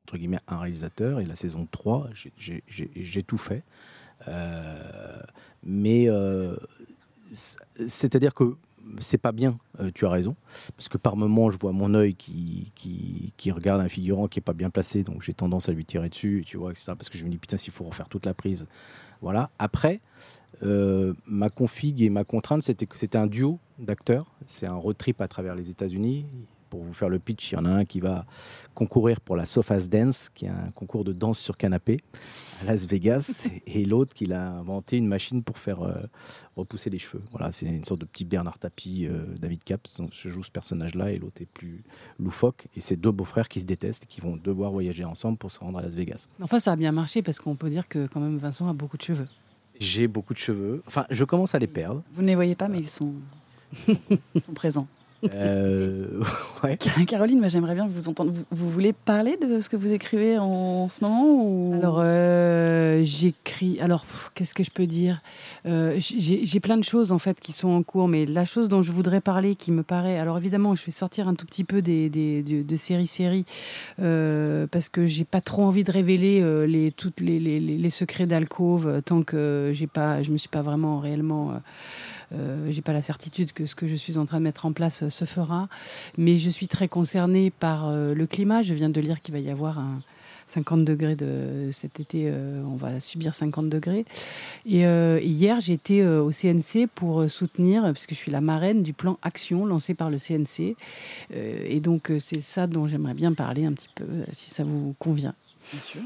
entre 0.05 0.17
guillemets 0.17 0.39
un 0.47 0.59
réalisateur. 0.59 1.19
Et 1.19 1.25
la 1.25 1.35
saison 1.35 1.67
3, 1.69 2.09
j'ai- 2.37 3.23
tout 3.23 3.37
fait. 3.37 3.63
Euh, 4.27 5.19
mais 5.63 6.05
euh, 6.07 6.55
c'est-à-dire 7.33 8.33
que 8.33 8.55
c'est 8.99 9.17
pas 9.17 9.31
bien, 9.31 9.57
euh, 9.79 9.89
tu 9.93 10.05
as 10.05 10.09
raison, 10.09 10.35
parce 10.77 10.89
que 10.89 10.97
par 10.99 11.15
moment 11.17 11.49
je 11.49 11.57
vois 11.57 11.71
mon 11.71 11.95
œil 11.95 12.13
qui, 12.13 12.71
regarde 13.51 13.81
un 13.81 13.89
figurant 13.89 14.27
qui 14.27 14.39
est 14.39 14.43
pas 14.43 14.53
bien 14.53 14.69
placé, 14.69 15.03
donc 15.03 15.23
j'ai 15.23 15.33
tendance 15.33 15.69
à 15.69 15.71
lui 15.73 15.85
tirer 15.85 16.07
dessus, 16.07 16.43
tu 16.45 16.57
vois, 16.57 16.69
etc. 16.71 16.93
Parce 16.95 17.09
que 17.09 17.17
je 17.17 17.25
me 17.25 17.29
dis 17.31 17.37
putain, 17.37 17.57
s'il 17.57 17.73
faut 17.73 17.83
refaire 17.83 18.07
toute 18.09 18.25
la 18.27 18.35
prise, 18.35 18.67
voilà. 19.21 19.49
Après, 19.57 20.01
ma 20.61 21.49
config 21.49 22.01
et 22.03 22.09
ma 22.11 22.23
contrainte, 22.23 22.61
c'était 22.61 22.85
que 22.85 22.97
c'était 22.97 23.17
un 23.17 23.27
duo 23.27 23.59
d'acteurs, 23.79 24.27
c'est 24.45 24.67
un 24.67 24.75
road 24.75 24.97
trip 24.97 25.19
à 25.19 25.27
travers 25.27 25.55
les 25.55 25.69
États-Unis. 25.71 26.25
Pour 26.69 26.83
vous 26.83 26.93
faire 26.93 27.09
le 27.09 27.19
pitch, 27.19 27.51
il 27.51 27.55
y 27.55 27.57
en 27.57 27.65
a 27.65 27.69
un 27.69 27.85
qui 27.85 27.99
va 27.99 28.25
concourir 28.73 29.21
pour 29.21 29.35
la 29.35 29.45
Sofas 29.45 29.87
Dance, 29.89 30.29
qui 30.33 30.45
est 30.45 30.49
un 30.49 30.71
concours 30.73 31.03
de 31.03 31.13
danse 31.13 31.39
sur 31.39 31.57
canapé 31.57 31.99
à 32.61 32.65
Las 32.65 32.85
Vegas, 32.85 33.47
et 33.67 33.85
l'autre 33.85 34.13
qui 34.13 34.31
a 34.31 34.51
inventé 34.51 34.97
une 34.97 35.07
machine 35.07 35.43
pour 35.43 35.57
faire 35.57 35.81
euh, 35.83 35.93
repousser 36.55 36.89
les 36.89 36.99
cheveux. 36.99 37.21
Voilà, 37.31 37.51
c'est 37.51 37.65
une 37.65 37.85
sorte 37.85 38.01
de 38.01 38.05
petit 38.05 38.25
Bernard 38.25 38.59
Tapie, 38.59 39.07
euh, 39.09 39.25
David 39.39 39.63
Caps. 39.63 40.01
Je 40.11 40.29
joue 40.29 40.43
ce 40.43 40.51
personnage-là 40.51 41.11
et 41.11 41.17
l'autre 41.17 41.41
est 41.41 41.47
plus 41.47 41.83
loufoque. 42.19 42.67
Et 42.75 42.81
c'est 42.81 42.95
deux 42.95 43.11
beaux-frères 43.11 43.47
qui 43.47 43.61
se 43.61 43.65
détestent 43.65 44.03
et 44.03 44.07
qui 44.07 44.21
vont 44.21 44.37
devoir 44.37 44.71
voyager 44.71 45.03
ensemble 45.03 45.37
pour 45.37 45.51
se 45.51 45.59
rendre 45.59 45.79
à 45.79 45.81
Las 45.81 45.93
Vegas. 45.93 46.27
Enfin, 46.41 46.59
ça 46.59 46.71
a 46.71 46.75
bien 46.75 46.91
marché 46.91 47.21
parce 47.21 47.39
qu'on 47.39 47.55
peut 47.55 47.69
dire 47.69 47.87
que 47.87 48.07
quand 48.07 48.19
même 48.19 48.37
Vincent 48.37 48.67
a 48.67 48.73
beaucoup 48.73 48.97
de 48.97 49.03
cheveux. 49.03 49.27
J'ai 49.79 50.07
beaucoup 50.07 50.33
de 50.33 50.39
cheveux. 50.39 50.81
Enfin, 50.87 51.05
je 51.09 51.23
commence 51.23 51.53
à 51.55 51.59
les 51.59 51.67
perdre. 51.67 52.03
Vous 52.13 52.21
ne 52.21 52.27
les 52.27 52.35
voyez 52.35 52.55
pas, 52.55 52.67
mais 52.67 52.79
ils 52.79 52.89
sont, 52.89 53.13
ils 53.87 54.41
sont 54.41 54.53
présents. 54.53 54.87
Euh, 55.33 56.05
ouais. 56.63 56.77
Caroline, 57.07 57.39
moi, 57.39 57.47
j'aimerais 57.47 57.73
bien 57.75 57.87
vous 57.87 58.09
entendre. 58.09 58.31
Vous, 58.31 58.43
vous 58.51 58.69
voulez 58.69 58.93
parler 58.93 59.37
de 59.37 59.59
ce 59.59 59.69
que 59.69 59.75
vous 59.75 59.91
écrivez 59.91 60.37
en 60.37 60.87
ce 60.89 61.03
moment 61.03 61.23
ou... 61.25 61.73
Alors, 61.75 61.97
euh, 61.99 63.01
j'écris. 63.03 63.79
Alors, 63.81 64.05
qu'est-ce 64.35 64.53
que 64.53 64.63
je 64.63 64.71
peux 64.71 64.85
dire? 64.87 65.21
Euh, 65.65 65.95
J'ai 65.99 66.59
plein 66.59 66.77
de 66.77 66.83
choses 66.83 67.11
en 67.11 67.19
fait 67.19 67.39
qui 67.39 67.51
sont 67.53 67.69
en 67.69 67.81
cours, 67.83 68.07
mais 68.07 68.25
la 68.25 68.45
chose 68.45 68.67
dont 68.69 68.81
je 68.81 68.91
voudrais 68.91 69.21
parler, 69.21 69.55
qui 69.55 69.71
me 69.71 69.83
paraît. 69.83 70.17
Alors, 70.19 70.37
évidemment, 70.37 70.75
je 70.75 70.85
vais 70.85 70.91
sortir 70.91 71.27
un 71.27 71.33
tout 71.35 71.45
petit 71.45 71.63
peu 71.63 71.81
des, 71.81 72.09
des- 72.09 72.43
de, 72.43 72.61
de 72.61 72.75
séries-séries 72.75 73.45
euh, 74.01 74.67
parce 74.69 74.89
que 74.89 75.05
j'ai 75.05 75.23
pas 75.25 75.41
trop 75.41 75.63
envie 75.63 75.83
de 75.83 75.91
révéler 75.91 76.41
euh, 76.41 76.65
les 76.65 76.91
toutes 76.91 77.19
les, 77.19 77.39
les, 77.39 77.59
les- 77.59 77.77
les 77.77 77.89
secrets 77.89 78.25
d'alcôve 78.25 79.01
tant 79.05 79.23
que 79.23 79.71
j'ai 79.73 79.87
pas, 79.87 80.21
je 80.23 80.31
me 80.31 80.37
suis 80.37 80.49
pas 80.49 80.61
vraiment 80.61 80.99
réellement. 80.99 81.53
Euh, 82.33 82.71
j'ai 82.71 82.81
pas 82.81 82.93
la 82.93 83.01
certitude 83.01 83.53
que 83.53 83.65
ce 83.65 83.75
que 83.75 83.87
je 83.87 83.95
suis 83.95 84.17
en 84.17 84.25
train 84.25 84.37
de 84.37 84.43
mettre 84.43 84.65
en 84.65 84.73
place 84.73 85.03
euh, 85.03 85.09
se 85.09 85.25
fera, 85.25 85.67
mais 86.17 86.37
je 86.37 86.49
suis 86.49 86.67
très 86.67 86.87
concernée 86.87 87.51
par 87.51 87.87
euh, 87.87 88.13
le 88.13 88.27
climat. 88.27 88.61
Je 88.61 88.73
viens 88.73 88.89
de 88.89 89.01
lire 89.01 89.21
qu'il 89.21 89.33
va 89.33 89.39
y 89.39 89.49
avoir 89.49 89.79
un 89.79 90.01
50 90.47 90.85
degrés 90.85 91.15
de 91.15 91.69
cet 91.71 91.99
été, 91.99 92.25
euh, 92.27 92.61
on 92.65 92.75
va 92.75 92.99
subir 92.99 93.33
50 93.33 93.67
degrés. 93.67 94.05
Et 94.65 94.81
hier, 94.81 95.59
j'étais 95.59 96.01
euh, 96.01 96.21
au 96.21 96.31
CNC 96.31 96.87
pour 96.93 97.29
soutenir, 97.29 97.91
puisque 97.93 98.11
je 98.11 98.15
suis 98.15 98.31
la 98.31 98.41
marraine 98.41 98.83
du 98.83 98.93
plan 98.93 99.17
Action 99.23 99.65
lancé 99.65 99.95
par 99.95 100.11
le 100.11 100.17
CNC. 100.19 100.75
Et 101.33 101.79
donc, 101.79 102.11
c'est 102.19 102.41
ça 102.41 102.67
dont 102.67 102.87
j'aimerais 102.87 103.15
bien 103.15 103.33
parler 103.33 103.65
un 103.65 103.73
petit 103.73 103.89
peu, 103.95 104.05
si 104.33 104.51
ça 104.51 104.63
vous 104.63 104.95
convient. 104.99 105.33
Bien 105.71 105.81
sûr. 105.81 106.01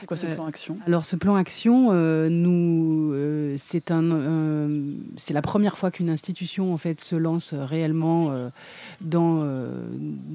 C'est 0.00 0.06
quoi 0.06 0.16
ce 0.16 0.26
Euh, 0.26 0.34
plan 0.34 0.46
action? 0.46 0.78
Alors 0.86 1.04
ce 1.04 1.16
plan 1.16 1.34
action, 1.34 1.88
euh, 1.92 2.28
nous, 2.28 3.12
euh, 3.12 3.54
c'est 3.58 3.90
un, 3.90 4.68
c'est 5.16 5.34
la 5.34 5.42
première 5.42 5.76
fois 5.76 5.90
qu'une 5.90 6.08
institution 6.10 6.72
en 6.72 6.76
fait 6.76 7.00
se 7.00 7.14
lance 7.14 7.52
réellement 7.54 8.32
dans 9.00 9.46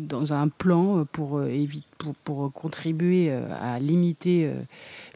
dans 0.07 0.33
un 0.33 0.47
plan 0.47 1.05
pour 1.11 1.37
euh, 1.39 1.49
évi- 1.49 1.83
pour, 1.97 2.13
pour 2.15 2.53
contribuer 2.53 3.31
à 3.31 3.79
limiter 3.79 4.51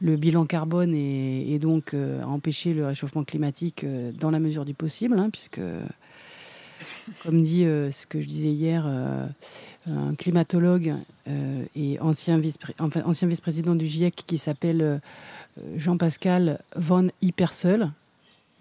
le 0.02 0.16
bilan 0.16 0.46
carbone 0.46 0.94
et, 0.96 1.54
et 1.54 1.60
donc 1.60 1.94
à 1.94 2.28
empêcher 2.28 2.74
le 2.74 2.86
réchauffement 2.88 3.24
climatique 3.24 3.86
dans 4.20 4.32
la 4.32 4.40
mesure 4.40 4.66
du 4.66 4.74
possible, 4.74 5.18
hein, 5.20 5.30
puisque 5.32 5.62
comme 7.24 7.42
dit 7.42 7.64
ce 7.64 8.06
que 8.06 8.22
je 8.22 8.28
disais 8.28 8.50
hier, 8.50 8.86
un 8.86 10.16
climatologue 10.16 10.96
et 11.76 12.00
ancien 12.00 12.38
vice-président 12.38 12.86
enfin, 12.86 13.02
ancien 13.06 13.28
vice 13.28 13.42
du 13.42 13.88
GIEC 13.88 14.24
qui 14.28 14.38
s'appelle 14.38 15.02
Jean-Pascal 15.76 16.60
Von 16.76 17.10
Hyperseul. 17.22 17.92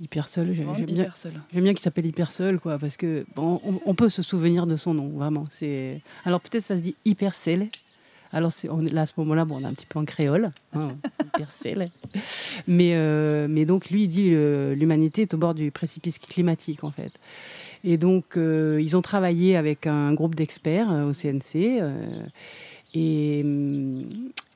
Hyperseul, 0.00 0.54
j'aime 0.54 0.72
bien, 0.86 1.10
bien 1.52 1.72
qu'il 1.74 1.80
s'appelle 1.80 2.06
Hyperseul, 2.06 2.58
quoi, 2.58 2.78
parce 2.78 2.96
que 2.96 3.26
bon, 3.36 3.60
on, 3.84 3.94
peut 3.94 4.08
se 4.08 4.22
souvenir 4.22 4.66
de 4.66 4.76
son 4.76 4.94
nom, 4.94 5.08
vraiment. 5.08 5.46
C'est 5.50 6.00
alors 6.24 6.40
peut-être 6.40 6.64
ça 6.64 6.78
se 6.78 6.82
dit 6.82 6.94
Hyperseul, 7.04 7.68
alors 8.32 8.50
on, 8.70 8.78
là, 8.78 9.02
à 9.02 9.06
ce 9.06 9.12
moment-là, 9.18 9.44
bon, 9.44 9.56
on 9.56 9.60
est 9.60 9.66
un 9.66 9.74
petit 9.74 9.86
peu 9.86 9.98
en 9.98 10.06
créole, 10.06 10.52
hein, 10.72 10.88
mais, 12.66 12.94
euh, 12.94 13.46
mais 13.50 13.66
donc 13.66 13.90
lui, 13.90 14.04
il 14.04 14.08
dit 14.08 14.30
l'humanité 14.30 15.22
est 15.22 15.34
au 15.34 15.38
bord 15.38 15.54
du 15.54 15.70
précipice 15.70 16.18
climatique, 16.18 16.82
en 16.82 16.90
fait. 16.90 17.12
Et 17.84 17.96
donc, 17.96 18.36
euh, 18.36 18.78
ils 18.80 18.96
ont 18.96 19.02
travaillé 19.02 19.56
avec 19.56 19.86
un 19.86 20.12
groupe 20.12 20.34
d'experts 20.34 20.90
euh, 20.90 21.08
au 21.08 21.12
CNC. 21.12 21.82
et, 22.94 23.42
hum, 23.44 24.04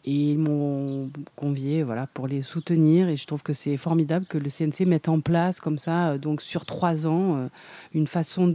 et 0.06 0.32
ils 0.32 0.38
m'ont 0.38 1.10
convié 1.34 1.82
voilà, 1.82 2.06
pour 2.06 2.28
les 2.28 2.42
soutenir. 2.42 3.08
Et 3.08 3.16
je 3.16 3.26
trouve 3.26 3.42
que 3.42 3.54
c'est 3.54 3.78
formidable 3.78 4.26
que 4.26 4.36
le 4.36 4.50
CNC 4.50 4.86
mette 4.86 5.08
en 5.08 5.20
place, 5.20 5.60
comme 5.60 5.78
ça, 5.78 6.10
euh, 6.10 6.18
donc 6.18 6.42
sur 6.42 6.66
trois 6.66 7.06
ans, 7.06 7.36
euh, 7.36 7.48
une 7.94 8.06
façon 8.06 8.48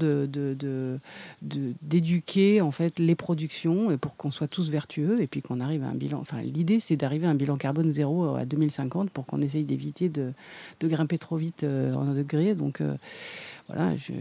d'éduquer 1.42 2.62
en 2.62 2.72
fait, 2.72 3.00
les 3.00 3.16
productions 3.16 3.90
et 3.90 3.98
pour 3.98 4.16
qu'on 4.16 4.30
soit 4.30 4.48
tous 4.48 4.70
vertueux 4.70 5.22
et 5.22 5.28
puis 5.28 5.42
qu'on 5.42 5.60
arrive 5.60 5.84
à 5.84 5.88
un 5.88 5.96
bilan. 5.96 6.20
Enfin, 6.20 6.42
l'idée, 6.42 6.80
c'est 6.80 6.98
d'arriver 6.98 7.26
à 7.26 7.32
un 7.32 7.36
bilan 7.36 7.58
carbone 7.58 7.92
zéro 7.92 8.36
à 8.36 8.46
2050 8.46 9.10
pour 9.10 9.26
qu'on 9.26 9.42
essaye 9.42 9.64
d'éviter 9.64 10.10
de, 10.10 10.34
grimper 10.84 11.18
trop 11.18 11.38
vite 11.38 11.64
euh, 11.64 11.94
en 11.96 12.14
degrés. 12.14 12.54
Donc, 12.54 12.84
voilà, 13.70 13.96
je, 13.98 14.14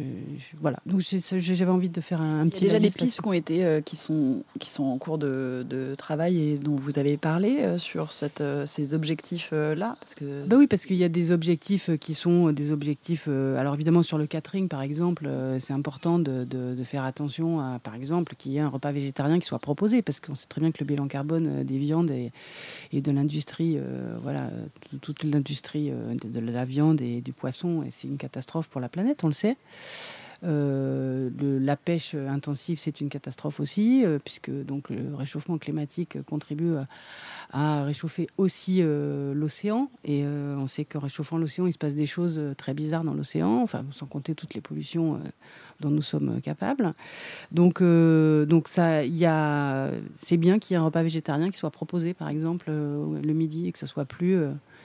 voilà. 0.60 0.78
Donc 0.84 1.00
j'avais 1.00 1.70
envie 1.70 1.88
de 1.88 2.00
faire 2.02 2.20
un, 2.20 2.46
petit. 2.48 2.64
Il 2.64 2.66
y 2.66 2.70
a 2.70 2.78
déjà 2.78 2.80
des 2.80 2.90
pistes 2.90 3.22
qui 3.22 3.28
ont 3.28 3.32
été, 3.32 3.64
euh, 3.64 3.80
qui 3.80 3.96
sont, 3.96 4.44
qui 4.60 4.68
sont 4.68 4.84
en 4.84 4.98
cours 4.98 5.16
de, 5.16 5.64
de, 5.68 5.94
travail 5.94 6.38
et 6.38 6.58
dont 6.58 6.76
vous 6.76 6.98
avez 6.98 7.16
parlé 7.16 7.60
euh, 7.60 7.78
sur 7.78 8.12
cette, 8.12 8.42
euh, 8.42 8.66
ces 8.66 8.92
objectifs-là, 8.92 9.96
parce 10.00 10.14
que. 10.14 10.44
Bah 10.46 10.56
oui, 10.58 10.66
parce 10.66 10.84
qu'il 10.84 10.96
y 10.96 11.04
a 11.04 11.08
des 11.08 11.30
objectifs 11.30 11.90
qui 11.98 12.14
sont 12.14 12.52
des 12.52 12.72
objectifs. 12.72 13.26
alors 13.26 13.74
évidemment 13.74 14.02
sur 14.02 14.18
le 14.18 14.26
catering, 14.26 14.68
par 14.68 14.82
exemple, 14.82 15.28
c'est 15.60 15.72
important 15.72 16.18
de, 16.18 16.44
de, 16.44 16.84
faire 16.84 17.04
attention 17.04 17.60
à, 17.60 17.78
par 17.78 17.94
exemple, 17.94 18.34
qu'il 18.36 18.52
y 18.52 18.58
ait 18.58 18.60
un 18.60 18.68
repas 18.68 18.92
végétarien 18.92 19.38
qui 19.38 19.46
soit 19.46 19.58
proposé, 19.58 20.02
parce 20.02 20.20
qu'on 20.20 20.34
sait 20.34 20.46
très 20.46 20.60
bien 20.60 20.72
que 20.72 20.78
le 20.80 20.86
bilan 20.86 21.08
carbone 21.08 21.64
des 21.64 21.78
viandes 21.78 22.10
et, 22.10 22.32
et 22.92 23.00
de 23.00 23.10
l'industrie, 23.10 23.78
voilà, 24.22 24.50
toute 25.00 25.24
l'industrie 25.24 25.90
de, 25.90 26.40
la 26.40 26.64
viande 26.66 27.00
et 27.00 27.22
du 27.22 27.32
poisson, 27.32 27.84
c'est 27.90 28.08
une 28.08 28.18
catastrophe 28.18 28.68
pour 28.68 28.80
la 28.80 28.90
planète. 28.90 29.24
On 29.24 29.28
le 29.28 29.32
euh, 30.44 31.30
la 31.40 31.76
pêche 31.76 32.14
intensive, 32.14 32.78
c'est 32.78 33.00
une 33.00 33.08
catastrophe 33.08 33.58
aussi, 33.58 34.04
euh, 34.04 34.18
puisque 34.22 34.50
donc 34.50 34.88
le 34.88 35.14
réchauffement 35.14 35.58
climatique 35.58 36.22
contribue 36.22 36.74
à, 37.50 37.82
réchauffer 37.82 38.28
aussi 38.36 38.78
euh, 38.80 39.34
l'océan. 39.34 39.90
Et 40.04 40.24
on 40.24 40.66
sait 40.66 40.84
qu'en 40.84 41.00
réchauffant 41.00 41.38
l'océan, 41.38 41.66
il 41.66 41.72
se 41.72 41.78
passe 41.78 41.94
des 41.94 42.06
choses 42.06 42.40
très 42.56 42.74
bizarres 42.74 43.04
dans 43.04 43.14
l'océan, 43.14 43.62
enfin 43.62 43.84
sans 43.90 44.06
compter 44.06 44.34
toutes 44.34 44.54
les 44.54 44.60
pollutions 44.60 45.20
dont 45.80 45.90
nous 45.90 46.02
sommes 46.02 46.40
capables. 46.40 46.94
Donc, 47.52 47.82
donc 47.82 48.68
ça, 48.68 49.04
il 49.04 49.16
y 49.16 49.26
a, 49.26 49.90
c'est 50.18 50.36
bien 50.36 50.58
qu'il 50.58 50.74
y 50.74 50.76
ait 50.76 50.80
un 50.80 50.84
repas 50.84 51.02
végétarien 51.02 51.50
qui 51.50 51.58
soit 51.58 51.70
proposé, 51.70 52.14
par 52.14 52.28
exemple, 52.28 52.70
le 52.70 53.32
midi, 53.32 53.66
et 53.66 53.72
que 53.72 53.78
ça 53.78 53.86
soit 53.86 54.04
plus 54.04 54.38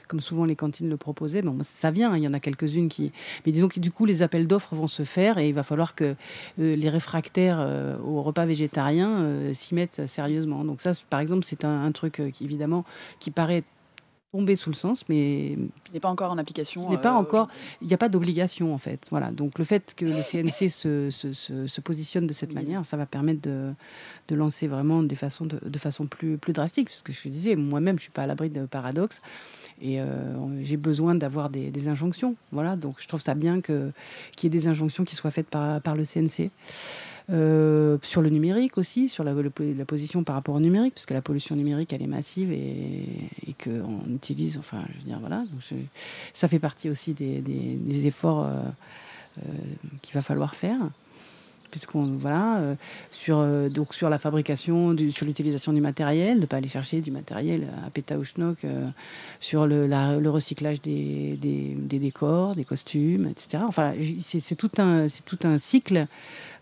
comme 0.06 0.20
souvent 0.20 0.44
les 0.44 0.56
cantines 0.56 0.88
le 0.88 0.96
proposaient. 0.96 1.42
Ça 1.62 1.90
vient, 1.90 2.12
hein, 2.12 2.16
il 2.16 2.24
y 2.24 2.28
en 2.28 2.34
a 2.34 2.40
quelques-unes 2.40 2.88
qui. 2.88 3.12
Mais 3.46 3.52
disons 3.52 3.68
que 3.68 3.80
du 3.80 3.90
coup, 3.90 4.06
les 4.06 4.22
appels 4.22 4.46
d'offres 4.46 4.74
vont 4.74 4.86
se 4.86 5.02
faire 5.02 5.38
et 5.38 5.48
il 5.48 5.54
va 5.54 5.62
falloir 5.62 5.94
que 5.94 6.14
euh, 6.58 6.76
les 6.76 6.88
réfractaires 6.88 7.58
euh, 7.60 7.96
au 7.98 8.22
repas 8.22 8.46
végétarien 8.46 9.20
euh, 9.20 9.52
s'y 9.52 9.74
mettent 9.74 10.06
sérieusement. 10.06 10.64
Donc, 10.64 10.80
ça, 10.80 10.92
par 11.10 11.20
exemple, 11.20 11.44
c'est 11.44 11.64
un, 11.64 11.92
truc 11.92 12.22
qui, 12.32 12.44
évidemment, 12.44 12.84
qui 13.20 13.30
paraît 13.30 13.62
tomber 14.34 14.56
sous 14.56 14.70
le 14.70 14.74
sens, 14.74 15.04
mais 15.08 15.52
il 15.52 15.92
n'est 15.92 16.00
pas 16.00 16.08
encore 16.08 16.32
en 16.32 16.38
application. 16.38 16.86
Il 16.88 16.90
n'est 16.90 16.98
pas 16.98 17.12
encore. 17.12 17.46
Il 17.80 17.86
n'y 17.86 17.94
a 17.94 17.98
pas 17.98 18.08
d'obligation 18.08 18.74
en 18.74 18.78
fait. 18.78 19.06
Voilà. 19.10 19.30
Donc 19.30 19.60
le 19.60 19.64
fait 19.64 19.94
que 19.96 20.04
le 20.04 20.22
CNC 20.22 20.68
se, 20.68 21.10
se, 21.10 21.32
se, 21.68 21.80
positionne 21.80 22.26
de 22.26 22.32
cette 22.32 22.52
manière, 22.52 22.84
ça 22.84 22.96
va 22.96 23.06
permettre 23.06 23.42
de, 23.42 23.72
de 24.26 24.34
lancer 24.34 24.66
vraiment 24.66 25.04
des 25.04 25.14
façons 25.14 25.46
de, 25.46 25.60
de, 25.64 25.78
façon 25.78 26.06
plus 26.06 26.36
plus 26.36 26.52
drastique. 26.52 26.90
Ce 26.90 27.04
que 27.04 27.12
je 27.12 27.28
disais, 27.28 27.54
moi-même, 27.54 27.96
je 27.96 28.02
suis 28.02 28.10
pas 28.10 28.22
à 28.22 28.26
l'abri 28.26 28.50
de 28.50 28.66
paradoxes. 28.66 29.20
Et 29.80 30.00
euh, 30.00 30.04
j'ai 30.62 30.76
besoin 30.76 31.14
d'avoir 31.14 31.48
des, 31.48 31.88
injonctions. 31.88 32.34
Voilà, 32.50 32.74
donc 32.74 32.96
je 32.98 33.06
trouve 33.06 33.20
ça 33.20 33.34
bien 33.34 33.60
qu'il 33.60 33.92
y 34.42 34.46
ait 34.46 34.50
des 34.50 34.66
injonctions 34.66 35.04
qui 35.04 35.14
soient 35.14 35.30
faites 35.30 35.48
par, 35.48 35.80
par 35.80 35.94
le 35.94 36.04
CNC. 36.04 36.50
Euh, 37.30 37.96
sur 38.02 38.20
le 38.20 38.28
numérique 38.28 38.76
aussi, 38.76 39.08
sur 39.08 39.24
la, 39.24 39.32
position 39.86 40.24
par 40.24 40.34
rapport 40.34 40.54
au 40.54 40.60
numérique, 40.60 40.92
parce 40.94 41.06
que 41.06 41.14
la 41.14 41.22
pollution 41.22 41.56
numérique, 41.56 41.92
elle 41.94 42.02
est 42.02 42.06
massive 42.06 42.52
et, 42.52 43.06
et 43.46 43.54
qu'on 43.54 44.02
utilise, 44.12 44.58
enfin, 44.58 44.84
je 44.92 44.98
veux 44.98 45.04
dire, 45.04 45.18
voilà. 45.20 45.44
Ça 46.34 46.48
fait 46.48 46.58
partie 46.58 46.90
aussi 46.90 47.14
des, 47.14 48.06
efforts 48.06 48.46
euh, 48.46 49.42
qu'il 50.02 50.14
va 50.14 50.20
falloir 50.20 50.54
faire 50.54 50.90
puisqu'on 51.74 52.04
voilà 52.04 52.58
euh, 52.58 52.74
sur 53.10 53.38
euh, 53.38 53.68
donc 53.68 53.94
sur 53.94 54.08
la 54.08 54.18
fabrication, 54.18 54.96
sur 55.10 55.26
l'utilisation 55.26 55.72
du 55.72 55.80
matériel, 55.80 56.38
de 56.38 56.46
pas 56.46 56.58
aller 56.58 56.68
chercher 56.68 57.00
du 57.00 57.10
matériel 57.10 57.66
à 57.84 57.90
pétaouchnok, 57.90 58.64
euh, 58.64 58.86
sur 59.40 59.66
le, 59.66 60.30
recyclage 60.30 60.80
des, 60.80 61.36
des, 61.36 61.98
décors, 61.98 62.54
des 62.54 62.62
costumes, 62.62 63.26
etc. 63.26 63.64
Enfin, 63.66 63.92
c'est 64.20 64.54
tout 64.54 64.70
un 64.78 65.08
c'est 65.08 65.24
tout 65.24 65.38
un 65.42 65.58
cycle 65.58 65.96
euh, 65.96 66.06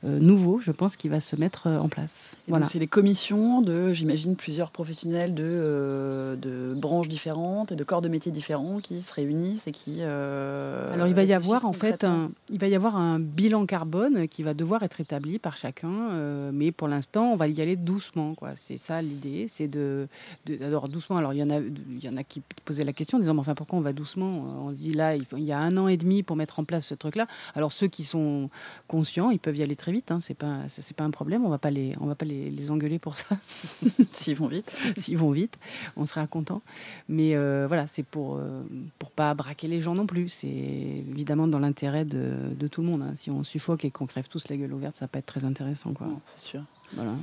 nouveau, 0.09 0.61
je 0.61 0.73
pense, 0.73 0.97
qui 0.97 1.09
va 1.09 1.21
se 1.21 1.37
mettre 1.37 1.68
euh, 1.68 1.78
en 1.78 1.88
place. 1.88 2.37
voilà. 2.49 2.66
C'est 2.66 2.78
des 2.78 2.88
commissions 2.88 3.62
de, 3.62 3.92
j'imagine, 3.92 4.35
plusieurs 4.35 4.71
professionnels 4.71 5.35
de, 5.35 5.44
euh, 5.47 6.37
de, 6.37 6.75
branches 6.75 7.09
différentes 7.09 7.73
et 7.73 7.76
de 7.76 7.85
corps 7.85 8.02
de 8.02 8.09
métiers 8.09 8.32
différents 8.32 8.80
qui 8.80 9.00
se 9.02 9.14
réunissent 9.14 9.66
et 9.66 9.73
qui. 9.73 10.02
Alors 10.02 11.06
il 11.06 11.14
va 11.14 11.23
y 11.25 11.32
avoir 11.32 11.64
en 11.64 11.73
fait 11.73 12.04
un, 12.04 12.30
il 12.50 12.59
va 12.59 12.66
y 12.66 12.75
avoir 12.75 12.97
un 12.97 13.21
bilan 13.21 13.66
carbone 13.66 14.26
qui 14.26 14.42
va 14.42 14.54
devoir 14.54 14.82
être 14.82 15.00
établi 15.00 15.38
par 15.38 15.56
chacun, 15.56 16.50
mais 16.52 16.73
pour 16.73 16.88
l'instant 16.88 17.32
on 17.32 17.37
va 17.37 17.49
y 17.49 17.61
aller 17.61 17.76
doucement. 17.76 18.35
Quoi. 18.35 18.50
C'est 18.56 18.76
ça 18.76 19.00
l'idée, 19.02 19.47
c'est 19.49 19.68
de, 19.68 20.09
de, 20.47 20.62
alors 20.64 20.88
doucement. 20.88 21.16
Alors 21.16 21.32
il 21.32 21.38
y 21.38 21.42
en 21.42 21.50
a, 21.50 21.59
il 21.59 22.02
y 22.02 22.09
en 22.09 22.16
a 22.16 22.25
qui 22.25 22.42
posaient 22.64 22.85
la 22.85 22.92
question 22.92 23.18
en 23.18 23.21
disant, 23.21 23.35
mais 23.35 23.40
enfin 23.40 23.54
pourquoi 23.54 23.78
on 23.78 23.82
va 23.82 23.92
doucement? 23.92 24.66
On 24.66 24.71
dit 24.71 24.92
là, 24.92 25.14
il, 25.14 25.26
il 25.37 25.44
y 25.44 25.52
a 25.52 25.59
un 25.59 25.76
an 25.76 25.87
et 25.87 25.97
demi 25.97 26.23
pour 26.23 26.37
mettre 26.37 26.59
en 26.59 26.64
place 26.64 26.87
ce 26.87 26.94
truc-là. 26.94 27.26
Alors 27.54 27.71
ceux 27.71 27.88
qui 27.88 28.04
sont 28.04 28.50
conscients, 28.88 29.30
ils 29.30 29.38
peuvent 29.38 29.56
y 29.56 29.62
aller 29.62 29.76
très 29.76 29.91
vite. 29.92 30.11
Hein, 30.11 30.20
c'est 30.20 30.34
pas 30.34 30.61
c'est 30.68 30.96
pas 30.96 31.04
un 31.04 31.11
problème. 31.11 31.44
On 31.44 31.49
va 31.49 31.58
pas 31.58 31.70
les 31.70 31.94
on 32.00 32.06
va 32.06 32.14
pas 32.14 32.25
les, 32.25 32.50
les 32.50 32.70
engueuler 32.70 32.99
pour 32.99 33.16
ça. 33.16 33.37
S'ils 34.12 34.37
vont 34.37 34.49
vite. 34.49 34.80
S'ils 34.96 35.18
vont 35.18 35.30
vite, 35.30 35.58
on 35.96 36.06
sera 36.06 36.26
content. 36.26 36.62
Mais 37.08 37.34
euh, 37.34 37.66
voilà, 37.66 37.87
c'est 37.87 38.02
pour 38.02 38.37
euh, 38.37 38.62
pour 38.99 39.11
pas 39.11 39.34
braquer 39.34 39.68
les 39.68 39.80
gens 39.80 39.94
non 39.94 40.06
plus. 40.06 40.28
C'est 40.28 40.49
évidemment 40.49 41.46
dans 41.46 41.61
l'intérêt 41.61 42.04
de, 42.04 42.34
de, 42.58 42.66
tout 42.66 42.80
le 42.80 42.88
monde. 42.88 43.02
Hein. 43.02 43.12
Si 43.14 43.30
on 43.30 43.44
suffoque 43.44 43.84
et 43.84 43.90
qu'on 43.90 44.06
crève 44.06 44.28
tous 44.28 44.49
la 44.49 44.56
gueule 44.56 44.72
ouverte, 44.72 44.96
ça 44.96 45.04
va 45.04 45.08
pas 45.08 45.18
être 45.18 45.26
très 45.26 45.44
intéressant, 45.44 45.92
quoi. 45.92 46.08
C'est 46.25 46.49
sûr. 46.49 46.62
Voilà. 46.94 47.14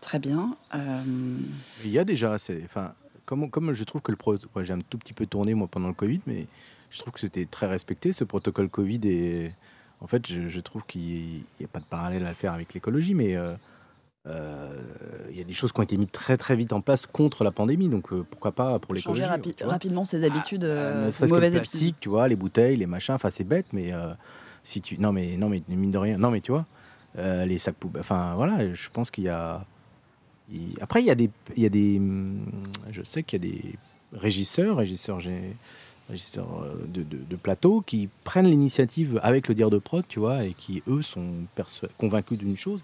Très 0.00 0.18
bien. 0.18 0.56
Euh, 0.74 1.02
Il 1.84 1.90
y 1.90 1.98
a 1.98 2.04
déjà, 2.04 2.36
enfin, 2.64 2.92
comme, 3.24 3.50
comme 3.50 3.72
je 3.72 3.84
trouve 3.84 4.00
que 4.00 4.12
le 4.12 4.16
pro, 4.16 4.36
j'ai 4.62 4.72
un 4.72 4.78
tout 4.78 4.98
petit 4.98 5.12
peu 5.12 5.26
tourné 5.26 5.54
moi 5.54 5.66
pendant 5.66 5.88
le 5.88 5.94
Covid, 5.94 6.20
mais 6.26 6.46
je 6.90 6.98
trouve 6.98 7.12
que 7.12 7.20
c'était 7.20 7.46
très 7.46 7.66
respecté 7.66 8.12
ce 8.12 8.24
protocole 8.24 8.68
Covid 8.68 9.00
et 9.04 9.52
en 10.00 10.06
fait, 10.06 10.26
je, 10.26 10.60
trouve 10.60 10.82
qu'il 10.86 11.42
n'y 11.58 11.64
a 11.64 11.68
pas 11.68 11.80
de 11.80 11.84
parallèle 11.84 12.24
à 12.26 12.34
faire 12.34 12.52
avec 12.52 12.72
l'écologie, 12.72 13.14
mais 13.14 13.36
euh, 13.36 13.54
euh, 14.26 14.80
il 15.30 15.36
y 15.36 15.40
a 15.40 15.44
des 15.44 15.52
choses 15.52 15.72
qui 15.72 15.80
ont 15.80 15.82
été 15.82 15.96
mises 15.96 16.10
très 16.12 16.36
très 16.36 16.54
vite 16.54 16.72
en 16.72 16.80
place 16.80 17.06
contre 17.06 17.42
la 17.42 17.50
pandémie, 17.50 17.88
donc 17.88 18.12
euh, 18.12 18.24
pourquoi 18.30 18.52
pas 18.52 18.78
pour 18.78 18.94
l'écologie 18.94 19.22
Changer 19.22 19.64
rapidement 19.64 20.04
ses 20.04 20.22
habitudes, 20.24 20.64
ah, 20.64 21.10
mauvaises 21.26 21.54
plastique, 21.54 21.96
tu 21.98 22.08
vois, 22.08 22.28
les 22.28 22.36
bouteilles, 22.36 22.76
les 22.76 22.86
machins, 22.86 23.14
enfin 23.14 23.30
c'est 23.30 23.44
bête, 23.44 23.66
mais 23.72 23.92
si 24.62 24.80
tu, 24.80 24.98
non 24.98 25.12
mais 25.12 25.36
non 25.36 25.48
mais 25.48 25.62
mine 25.68 25.90
de 25.90 25.98
rien, 25.98 26.16
non 26.16 26.30
mais 26.30 26.40
tu 26.40 26.52
vois, 26.52 26.66
les 27.16 27.58
sacs 27.58 27.76
poubelles, 27.76 28.00
enfin 28.00 28.34
voilà, 28.36 28.72
je 28.72 28.88
pense 28.90 29.10
qu'il 29.10 29.24
y 29.24 29.28
a, 29.28 29.64
après 30.80 31.02
il 31.02 31.06
y 31.06 31.10
a 31.10 31.16
des, 31.16 31.30
il 31.56 31.62
y 31.64 31.66
a 31.66 31.70
des, 31.70 31.96
hum, 31.98 32.46
je 32.92 33.02
sais 33.02 33.24
qu'il 33.24 33.44
y 33.44 33.48
a 33.48 33.52
des 33.52 33.74
régisseurs, 34.12 34.76
régisseurs, 34.76 35.18
euh, 36.10 36.14
de, 36.86 37.02
de, 37.02 37.36
plateau 37.36 37.82
qui 37.82 38.08
prennent 38.24 38.46
l'initiative 38.46 39.20
avec 39.22 39.46
le 39.48 39.54
dire 39.54 39.68
de 39.68 39.78
prod, 39.78 40.04
tu 40.08 40.18
vois, 40.18 40.44
et 40.44 40.54
qui 40.54 40.82
eux 40.88 41.02
sont 41.02 41.26
convaincus 41.98 42.38
d'une 42.38 42.56
chose 42.56 42.82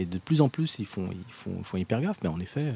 Et 0.00 0.04
de 0.06 0.18
plus 0.18 0.40
en 0.40 0.48
plus, 0.48 0.76
ils 0.78 0.86
font, 0.86 1.08
ils 1.10 1.32
font, 1.42 1.50
ils 1.58 1.64
font 1.64 1.76
hyper 1.76 2.00
gaffe. 2.00 2.18
Mais 2.22 2.28
en 2.28 2.38
effet, 2.38 2.66
euh, 2.68 2.72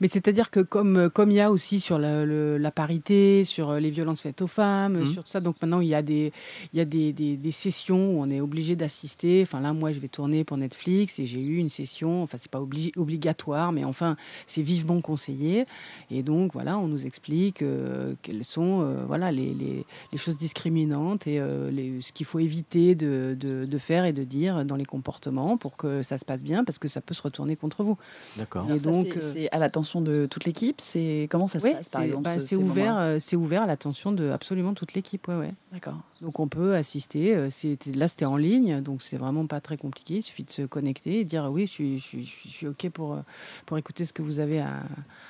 Mais 0.00 0.08
c'est-à-dire 0.08 0.50
que 0.50 0.58
comme 0.60 1.08
comme 1.08 1.30
il 1.30 1.34
y 1.36 1.40
a 1.40 1.50
aussi 1.52 1.78
sur 1.78 1.98
la, 2.00 2.24
le- 2.24 2.58
la 2.58 2.70
parité, 2.72 3.44
sur 3.44 3.70
euh, 3.70 3.78
les 3.80 3.90
violences 3.90 4.22
faites 4.22 4.42
aux 4.42 4.48
femmes, 4.48 4.98
Mhm. 4.98 5.12
sur 5.12 5.22
tout 5.24 5.30
ça, 5.30 5.40
donc 5.40 5.56
maintenant 5.62 5.80
il 5.80 5.88
y 5.88 5.94
a 5.94 6.02
des 6.02 6.32
il 6.72 6.78
y 6.78 6.80
a 6.80 6.84
des, 6.84 7.12
des, 7.12 7.36
des 7.36 7.50
sessions 7.52 8.16
où 8.16 8.20
on 8.22 8.28
est 8.30 8.40
obligé 8.40 8.74
d'assister. 8.76 9.42
Enfin 9.42 9.60
là, 9.60 9.72
moi, 9.72 9.92
je 9.92 10.00
vais 10.00 10.08
tourner 10.08 10.42
pour 10.44 10.56
Netflix 10.56 11.18
et 11.20 11.26
j'ai 11.26 11.40
eu 11.40 11.58
une 11.58 11.68
session. 11.70 12.22
Enfin, 12.24 12.38
c'est 12.38 12.50
pas 12.50 12.60
obligatoire, 12.96 13.72
mais 13.72 13.84
enfin, 13.84 14.16
c'est 14.46 14.62
vivement 14.62 15.00
conseillé. 15.00 15.64
Et 16.10 16.22
donc 16.22 16.52
voilà, 16.54 16.78
on 16.78 16.88
nous 16.88 17.06
explique 17.06 17.62
euh, 17.62 18.14
quelles 18.22 18.44
sont 18.44 18.80
euh, 18.82 19.04
voilà 19.06 19.30
les, 19.30 19.54
les, 19.54 19.84
les 20.12 20.18
choses 20.18 20.36
discriminantes 20.38 21.26
et 21.26 21.38
euh, 21.38 21.70
les, 21.70 22.00
ce 22.00 22.12
qu'il 22.12 22.26
faut 22.26 22.38
éviter 22.38 22.94
de, 22.94 23.36
de, 23.38 23.64
de 23.64 23.78
faire 23.78 24.04
et 24.04 24.12
de 24.12 24.24
dire 24.24 24.64
dans 24.64 24.76
les 24.76 24.84
comportements 24.84 25.56
pour 25.56 25.76
que 25.76 26.02
ça 26.02 26.18
se 26.18 26.24
passe 26.24 26.42
bien, 26.42 26.63
parce 26.64 26.78
que 26.78 26.88
ça 26.88 27.00
peut 27.00 27.14
se 27.14 27.22
retourner 27.22 27.56
contre 27.56 27.82
vous. 27.84 27.96
d'accord. 28.36 28.70
Et 28.70 28.78
donc, 28.78 29.06
c'est- 29.12 29.18
euh, 29.18 29.32
c'est 29.34 29.50
à 29.52 29.58
l'attention 29.58 30.00
de 30.00 30.26
toute 30.30 30.44
l'équipe. 30.44 30.80
C'est 30.80 31.28
comment 31.30 31.46
ça 31.46 31.60
se 31.60 31.64
Oui, 31.64 31.72
passe 31.72 31.88
par 31.90 32.00
c'est 32.02 32.06
exemple 32.08 32.22
bah, 32.24 32.34
ce- 32.34 32.40
c'est 32.40 32.46
ces 32.46 32.56
ouvert, 32.56 32.98
euh, 32.98 33.16
c'est 33.20 33.36
ouvert 33.36 33.62
à 33.62 33.66
l'attention 33.66 34.12
de 34.12 34.30
absolument 34.30 34.74
toute 34.74 34.94
l'équipe. 34.94 35.26
Ouais, 35.28 35.36
ouais. 35.36 35.52
D'accord. 35.72 35.98
Donc 36.20 36.40
on 36.40 36.48
peut 36.48 36.74
assister. 36.74 37.34
euh, 37.34 37.50
c'était- 37.50 37.92
Là, 37.92 38.08
c'était 38.08 38.24
en 38.24 38.36
ligne, 38.36 38.80
donc 38.80 39.02
c'est 39.02 39.16
vraiment 39.16 39.46
pas 39.46 39.60
très 39.60 39.76
compliqué. 39.76 40.16
Il 40.16 40.22
suffit 40.22 40.44
de 40.44 40.50
se 40.50 40.62
connecter 40.62 41.20
et 41.20 41.24
dire 41.24 41.48
oui, 41.52 41.66
je 41.66 41.72
suis, 41.72 41.98
je 41.98 42.04
suis, 42.04 42.24
je 42.24 42.30
suis- 42.30 42.48
je 42.50 42.54
suis 42.54 42.66
OK 42.66 42.88
pour, 42.90 43.18
pour 43.66 43.78
écouter 43.78 44.04
ce 44.04 44.12
que 44.12 44.22
vous 44.22 44.38
avez 44.38 44.60
à, 44.60 44.82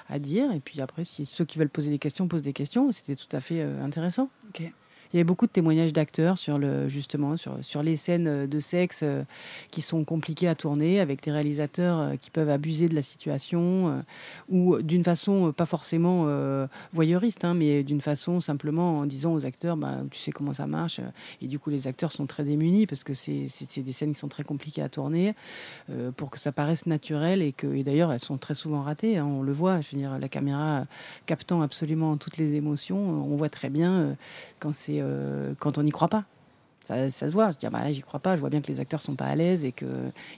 à 0.09 0.19
dire. 0.19 0.53
Et 0.53 0.61
puis 0.61 0.81
après, 0.81 1.05
si 1.05 1.27
ceux 1.27 1.45
qui 1.45 1.59
veulent 1.59 1.69
poser 1.69 1.91
des 1.91 1.99
questions 1.99 2.29
posent 2.29 2.43
des 2.43 2.53
questions. 2.53 2.91
C'était 2.93 3.17
tout 3.17 3.35
à 3.37 3.41
fait 3.41 3.61
intéressant. 3.63 4.29
Ok. 4.51 4.71
Il 5.15 5.19
y 5.19 5.21
avait 5.21 5.25
beaucoup 5.25 5.47
de 5.47 5.53
témoignages 5.53 5.93
d'acteurs 5.93 6.37
sur 6.39 6.59
le 6.59 6.89
justement 6.89 7.37
sur, 7.37 7.57
sur 7.63 7.85
les 7.85 7.95
scènes 7.95 8.27
euh, 8.27 8.47
de 8.49 8.59
sexe 8.59 9.03
euh, 9.05 9.23
qui 9.71 9.81
sont 9.81 10.03
compliquées 10.03 10.49
à 10.49 10.57
tourner 10.57 10.99
avec 10.99 11.23
des 11.23 11.31
réalisateurs 11.31 12.01
euh, 12.01 12.17
qui 12.17 12.33
peuvent 12.33 12.51
abuser 12.51 12.89
de 12.89 12.97
la 12.97 13.03
situation 13.03 14.03
ou 14.49 14.83
d'une 14.83 15.05
façon 15.05 15.53
pas 15.53 15.67
forcément 15.67 16.27
voyeuriste, 16.93 17.45
hein, 17.45 17.55
mais 17.55 17.83
d'une 17.85 18.01
façon 18.01 18.41
simplement 18.41 18.99
en 18.99 19.07
disant 19.07 19.35
aux 19.35 19.45
acteurs, 19.47 19.77
bah, 19.77 19.99
tu 20.11 20.19
sais 20.19 20.33
comment 20.33 20.53
ça 20.53 20.67
marche. 20.67 21.01
Et 21.41 21.47
du 21.47 21.59
coup, 21.59 21.71
les 21.71 21.87
acteurs 21.87 22.11
sont 22.13 22.27
très 22.27 22.45
démunis 22.45 22.87
parce 22.87 23.05
que 23.05 23.15
c'est 23.15 23.83
des 23.83 23.93
scènes 23.93 24.13
qui 24.13 24.19
sont 24.19 24.29
très 24.29 24.43
compliquées 24.43 24.83
à 24.83 24.89
tourner 24.89 25.35
pour 26.17 26.31
que 26.31 26.39
ça 26.39 26.51
paraisse 26.53 26.87
naturel 26.87 27.43
et 27.43 27.53
que 27.53 27.67
et 27.75 27.83
d'ailleurs 27.83 28.13
elles 28.13 28.21
sont 28.21 28.39
très 28.39 28.55
souvent 28.55 28.83
ratées. 28.83 29.19
hein, 29.19 29.27
on 29.27 29.43
le 29.43 29.53
voit. 29.53 29.81
Je 29.81 29.93
veux 29.93 29.99
dire, 29.99 30.19
la 30.19 30.29
caméra 30.29 30.87
captant 31.27 31.63
absolument 31.63 32.17
toutes 32.17 32.39
les 32.39 32.55
émotions, 32.55 32.99
on 32.99 33.37
voit 33.37 33.51
très 33.51 33.71
bien 33.71 34.17
quand 34.59 34.75
c'est 34.75 35.04
euh, 35.05 35.53
quand 35.59 35.79
on 35.79 35.83
n'y 35.83 35.91
croit 35.91 36.09
pas. 36.09 36.25
Ça, 36.85 37.09
ça 37.09 37.29
se 37.29 37.33
voit. 37.33 37.51
Je 37.51 37.57
dis, 37.57 37.65
ah 37.67 37.71
bah 37.71 37.83
là, 37.83 37.93
j'y 37.93 38.03
crois 38.03 38.21
pas. 38.21 38.37
Je 38.37 38.41
vois 38.41 38.51
bien 38.51 38.61
que 38.61 38.71
les 38.71 38.79
acteurs 38.79 39.01
sont 39.01 39.15
pas 39.15 39.25
à 39.25 39.35
l'aise 39.35 39.65
et 39.65 39.73
que 39.73 39.87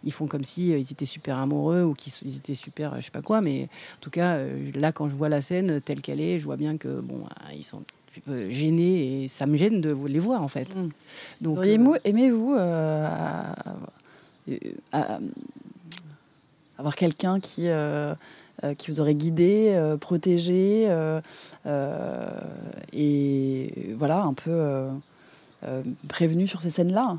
ils 0.05 0.13
font 0.13 0.27
comme 0.29 0.45
si 0.45 0.73
euh, 0.73 0.79
ils 0.79 0.93
étaient 0.93 1.05
super 1.05 1.39
amoureux 1.39 1.83
ou 1.83 1.93
qu'ils 1.95 2.13
ils 2.25 2.37
étaient 2.37 2.55
super, 2.55 2.93
euh, 2.93 2.97
je 3.01 3.07
sais 3.07 3.11
pas 3.11 3.23
quoi. 3.23 3.41
Mais 3.41 3.65
en 3.65 4.01
tout 4.01 4.11
cas, 4.11 4.37
euh, 4.37 4.71
là, 4.77 4.93
quand 4.93 5.09
je 5.09 5.17
vois 5.17 5.29
la 5.29 5.41
scène 5.41 5.81
telle 5.81 6.01
qu'elle 6.03 6.21
est, 6.21 6.39
je 6.39 6.45
vois 6.45 6.57
bien 6.57 6.77
que 6.77 7.01
bon, 7.01 7.21
ah, 7.41 7.53
ils 7.53 7.65
sont 7.65 7.83
euh, 8.29 8.49
gênés 8.51 9.25
et 9.25 9.29
ça 9.29 9.45
me 9.47 9.57
gêne 9.57 9.81
de 9.81 9.97
les 10.07 10.21
voir 10.21 10.41
en 10.43 10.49
fait. 10.49 10.69
Mm. 10.75 10.89
Donc, 11.41 11.57
Auriez-vous- 11.59 11.95
euh, 11.95 11.99
Aimez-vous 12.05 12.55
euh, 12.55 13.07
à- 13.09 13.55
à- 14.93 15.19
avoir 16.79 16.95
quelqu'un 16.97 17.41
qui, 17.41 17.69
euh, 17.69 18.15
euh, 18.65 18.75
qui 18.75 18.91
vous 18.91 19.01
aurait 19.01 19.15
guidé, 19.15 19.73
euh, 19.75 19.97
protégé 19.97 20.89
et 22.93 23.95
voilà, 23.97 24.23
un 24.23 24.35
peu 24.35 24.87
prévenu 26.09 26.47
sur 26.47 26.61
ces 26.63 26.71
scènes-là 26.71 27.17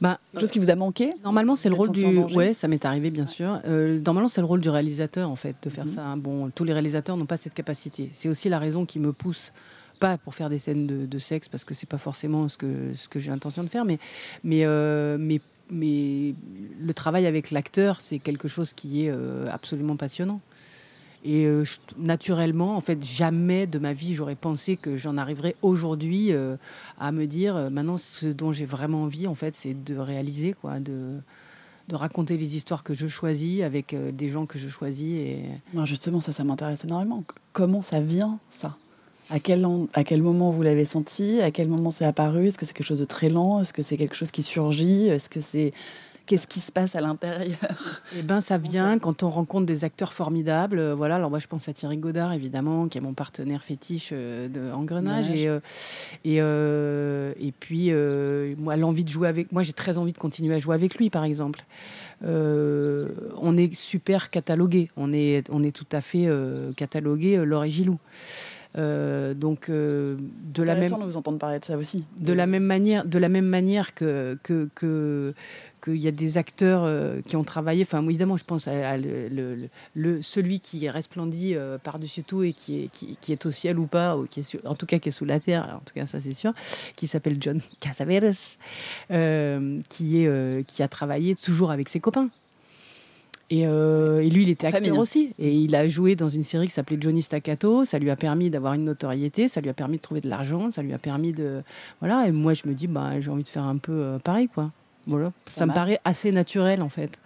bah, 0.00 0.20
chose 0.38 0.50
qui 0.50 0.58
vous 0.58 0.70
a 0.70 0.74
manqué 0.76 1.14
Normalement, 1.24 1.56
c'est 1.56 1.68
le 1.70 1.74
rôle 1.74 1.90
du. 1.90 2.04
Ouais, 2.36 2.52
ça 2.54 2.68
m'est 2.68 2.84
arrivé, 2.84 3.10
bien 3.10 3.26
sûr. 3.26 3.60
Euh, 3.66 3.98
normalement, 4.00 4.28
c'est 4.28 4.40
le 4.42 4.46
rôle 4.46 4.60
du 4.60 4.68
réalisateur, 4.68 5.28
en 5.28 5.36
fait, 5.36 5.56
de 5.62 5.70
faire 5.70 5.86
Mhm. 5.86 5.90
ça. 5.90 6.02
hein. 6.02 6.16
Bon, 6.16 6.50
tous 6.54 6.64
les 6.64 6.72
réalisateurs 6.74 7.16
n'ont 7.16 7.26
pas 7.26 7.38
cette 7.38 7.54
capacité. 7.54 8.10
C'est 8.12 8.28
aussi 8.28 8.48
la 8.50 8.58
raison 8.58 8.84
qui 8.84 9.00
me 9.00 9.12
pousse, 9.12 9.52
pas 9.98 10.16
pour 10.18 10.34
faire 10.34 10.48
des 10.50 10.58
scènes 10.58 10.86
de, 10.86 11.06
de 11.06 11.18
sexe, 11.18 11.48
parce 11.48 11.64
que 11.64 11.74
c'est 11.74 11.88
pas 11.88 11.98
forcément 11.98 12.48
ce 12.48 12.56
que, 12.58 12.92
ce 12.94 13.08
que 13.08 13.18
j'ai 13.18 13.30
l'intention 13.30 13.64
de 13.64 13.68
faire, 13.68 13.84
mais, 13.86 13.98
mais, 14.44 14.64
euh, 14.64 15.16
mais, 15.18 15.40
mais 15.70 16.34
le 16.80 16.94
travail 16.94 17.26
avec 17.26 17.50
l'acteur, 17.50 18.00
c'est 18.00 18.18
quelque 18.18 18.48
chose 18.48 18.72
qui 18.72 19.04
est 19.04 19.10
euh, 19.10 19.48
absolument 19.50 19.96
passionnant. 19.96 20.40
Et 21.22 21.44
euh, 21.44 21.64
naturellement, 21.98 22.76
en 22.76 22.80
fait, 22.80 23.04
jamais 23.04 23.66
de 23.66 23.78
ma 23.78 23.92
vie, 23.92 24.14
j'aurais 24.14 24.36
pensé 24.36 24.76
que 24.76 24.96
j'en 24.96 25.18
arriverais 25.18 25.54
aujourd'hui 25.60 26.32
euh, 26.32 26.56
à 26.98 27.12
me 27.12 27.26
dire, 27.26 27.70
maintenant, 27.70 27.98
ce 27.98 28.26
dont 28.26 28.52
j'ai 28.52 28.64
vraiment 28.64 29.02
envie, 29.02 29.26
en 29.26 29.34
fait, 29.34 29.54
c'est 29.54 29.74
de 29.74 29.96
réaliser, 29.96 30.54
quoi, 30.54 30.80
de, 30.80 31.18
de 31.88 31.94
raconter 31.94 32.38
les 32.38 32.56
histoires 32.56 32.82
que 32.82 32.94
je 32.94 33.06
choisis 33.06 33.62
avec 33.62 33.94
des 33.94 34.30
gens 34.30 34.46
que 34.46 34.58
je 34.58 34.68
choisis. 34.68 35.14
Et 35.14 35.44
Justement, 35.84 36.20
ça, 36.20 36.32
ça 36.32 36.42
m'intéresse 36.42 36.84
énormément. 36.84 37.22
Comment 37.52 37.82
ça 37.82 38.00
vient, 38.00 38.38
ça? 38.48 38.76
À 39.30 39.38
quel, 39.40 39.64
en- 39.64 39.86
à 39.94 40.04
quel 40.04 40.22
moment 40.22 40.50
vous 40.50 40.62
l'avez 40.62 40.84
senti? 40.84 41.40
À 41.40 41.50
quel 41.50 41.68
moment 41.68 41.90
c'est 41.90 42.04
apparu? 42.04 42.48
Est-ce 42.48 42.58
que 42.58 42.66
c'est 42.66 42.74
quelque 42.74 42.86
chose 42.86 42.98
de 42.98 43.04
très 43.04 43.28
lent? 43.28 43.60
Est-ce 43.60 43.72
que 43.72 43.82
c'est 43.82 43.96
quelque 43.96 44.16
chose 44.16 44.30
qui 44.30 44.42
surgit? 44.42 45.06
Est-ce 45.08 45.28
que 45.30 45.40
c'est 45.40 45.72
qu'est-ce 46.26 46.46
qui 46.46 46.60
se 46.60 46.70
passe 46.70 46.94
à 46.94 47.00
l'intérieur? 47.00 47.56
Eh 48.16 48.22
ben, 48.22 48.40
ça 48.40 48.56
vient 48.56 48.98
quand 49.00 49.24
on 49.24 49.30
rencontre 49.30 49.66
des 49.66 49.82
acteurs 49.84 50.12
formidables. 50.12 50.78
Euh, 50.78 50.94
Voilà, 50.94 51.16
alors 51.16 51.28
moi 51.30 51.40
je 51.40 51.48
pense 51.48 51.68
à 51.68 51.72
Thierry 51.72 51.96
Godard 51.96 52.32
évidemment, 52.32 52.86
qui 52.88 52.98
est 52.98 53.00
mon 53.00 53.14
partenaire 53.14 53.64
fétiche 53.64 54.10
euh, 54.12 54.46
de 54.48 54.72
Engrenage, 54.72 55.30
et 55.30 55.48
euh, 55.48 55.58
et 56.24 56.36
euh, 56.40 57.32
et 57.40 57.52
puis 57.52 57.88
euh, 57.90 58.54
moi 58.58 58.76
l'envie 58.76 59.04
de 59.04 59.08
jouer 59.08 59.26
avec, 59.28 59.50
moi 59.52 59.62
j'ai 59.64 59.72
très 59.72 59.98
envie 59.98 60.12
de 60.12 60.18
continuer 60.18 60.54
à 60.54 60.58
jouer 60.60 60.74
avec 60.74 60.94
lui 60.96 61.10
par 61.10 61.24
exemple. 61.24 61.64
On 62.22 63.56
est 63.56 63.74
super 63.74 64.30
catalogué, 64.30 64.90
on 64.96 65.12
est 65.12 65.44
on 65.50 65.64
est 65.64 65.72
tout 65.74 65.86
à 65.90 66.00
fait 66.00 66.28
catalogué 66.76 67.38
Laure 67.44 67.64
et 67.64 67.70
Gilou. 67.70 67.98
Euh, 68.78 69.34
donc 69.34 69.68
euh, 69.68 70.16
de 70.54 70.62
la 70.62 70.74
même 70.74 70.84
Intéressant 70.84 70.98
de 71.04 71.10
vous 71.10 71.16
entendre 71.16 71.38
parler 71.38 71.58
de 71.58 71.64
ça 71.64 71.76
aussi. 71.76 72.04
de 72.20 72.32
la 72.32 72.46
même 72.46 72.62
manière, 72.62 73.04
de 73.04 73.18
la 73.18 73.28
même 73.28 73.46
manière 73.46 73.94
que 73.94 74.38
que 74.44 74.68
que 74.76 75.34
qu'il 75.82 75.96
y 75.96 76.06
a 76.06 76.12
des 76.12 76.36
acteurs 76.38 76.82
euh, 76.84 77.20
qui 77.26 77.34
ont 77.36 77.42
travaillé. 77.42 77.82
Enfin, 77.82 78.04
évidemment, 78.04 78.36
je 78.36 78.44
pense 78.44 78.68
à, 78.68 78.90
à 78.90 78.96
le, 78.96 79.28
le- 79.28 79.54
le- 79.56 79.68
le- 79.94 80.22
celui 80.22 80.60
qui 80.60 80.88
resplendit 80.88 81.54
euh, 81.56 81.78
par-dessus 81.78 82.22
tout 82.22 82.42
et 82.44 82.52
qui 82.52 82.82
est, 82.84 82.88
qui, 82.92 83.16
qui 83.20 83.32
est 83.32 83.44
au 83.46 83.50
ciel 83.50 83.78
ou 83.78 83.86
pas, 83.86 84.16
ou 84.18 84.26
qui 84.26 84.40
est 84.40 84.42
sur- 84.44 84.60
en 84.66 84.74
tout 84.76 84.86
cas 84.86 84.98
qui 85.00 85.08
est 85.08 85.12
sous 85.12 85.24
la 85.24 85.40
terre. 85.40 85.64
En 85.76 85.80
tout 85.84 85.94
cas, 85.94 86.06
ça 86.06 86.20
c'est 86.20 86.34
sûr. 86.34 86.52
Qui 86.96 87.06
s'appelle 87.08 87.38
John 87.40 87.60
Casavetes, 87.80 88.58
euh, 89.10 89.80
qui 89.88 90.22
est 90.24 90.64
qui 90.68 90.82
a 90.82 90.88
travaillé 90.88 91.34
toujours 91.34 91.70
avec 91.72 91.88
ses 91.88 91.98
copains. 91.98 92.28
Et, 93.52 93.66
euh, 93.66 94.20
et 94.20 94.30
lui, 94.30 94.44
il 94.44 94.48
était 94.48 94.68
acteur 94.68 94.80
famille. 94.82 94.98
aussi. 94.98 95.34
Et 95.40 95.52
il 95.52 95.74
a 95.74 95.88
joué 95.88 96.14
dans 96.14 96.28
une 96.28 96.44
série 96.44 96.68
qui 96.68 96.72
s'appelait 96.72 96.98
Johnny 97.00 97.20
Staccato. 97.20 97.84
Ça 97.84 97.98
lui 97.98 98.08
a 98.10 98.16
permis 98.16 98.48
d'avoir 98.48 98.74
une 98.74 98.84
notoriété, 98.84 99.48
ça 99.48 99.60
lui 99.60 99.68
a 99.68 99.74
permis 99.74 99.96
de 99.96 100.02
trouver 100.02 100.20
de 100.20 100.28
l'argent, 100.28 100.70
ça 100.70 100.82
lui 100.82 100.92
a 100.92 100.98
permis 100.98 101.32
de. 101.32 101.62
Voilà. 101.98 102.28
Et 102.28 102.32
moi, 102.32 102.54
je 102.54 102.62
me 102.66 102.74
dis, 102.74 102.86
bah, 102.86 103.20
j'ai 103.20 103.28
envie 103.30 103.42
de 103.42 103.48
faire 103.48 103.64
un 103.64 103.76
peu 103.78 103.92
euh, 103.92 104.18
pareil, 104.20 104.48
quoi. 104.48 104.70
Voilà. 105.06 105.32
Ça 105.52 105.66
me 105.66 105.72
paraît 105.72 105.98
assez 106.04 106.30
naturel, 106.30 106.80
en 106.80 106.88
fait. 106.88 107.18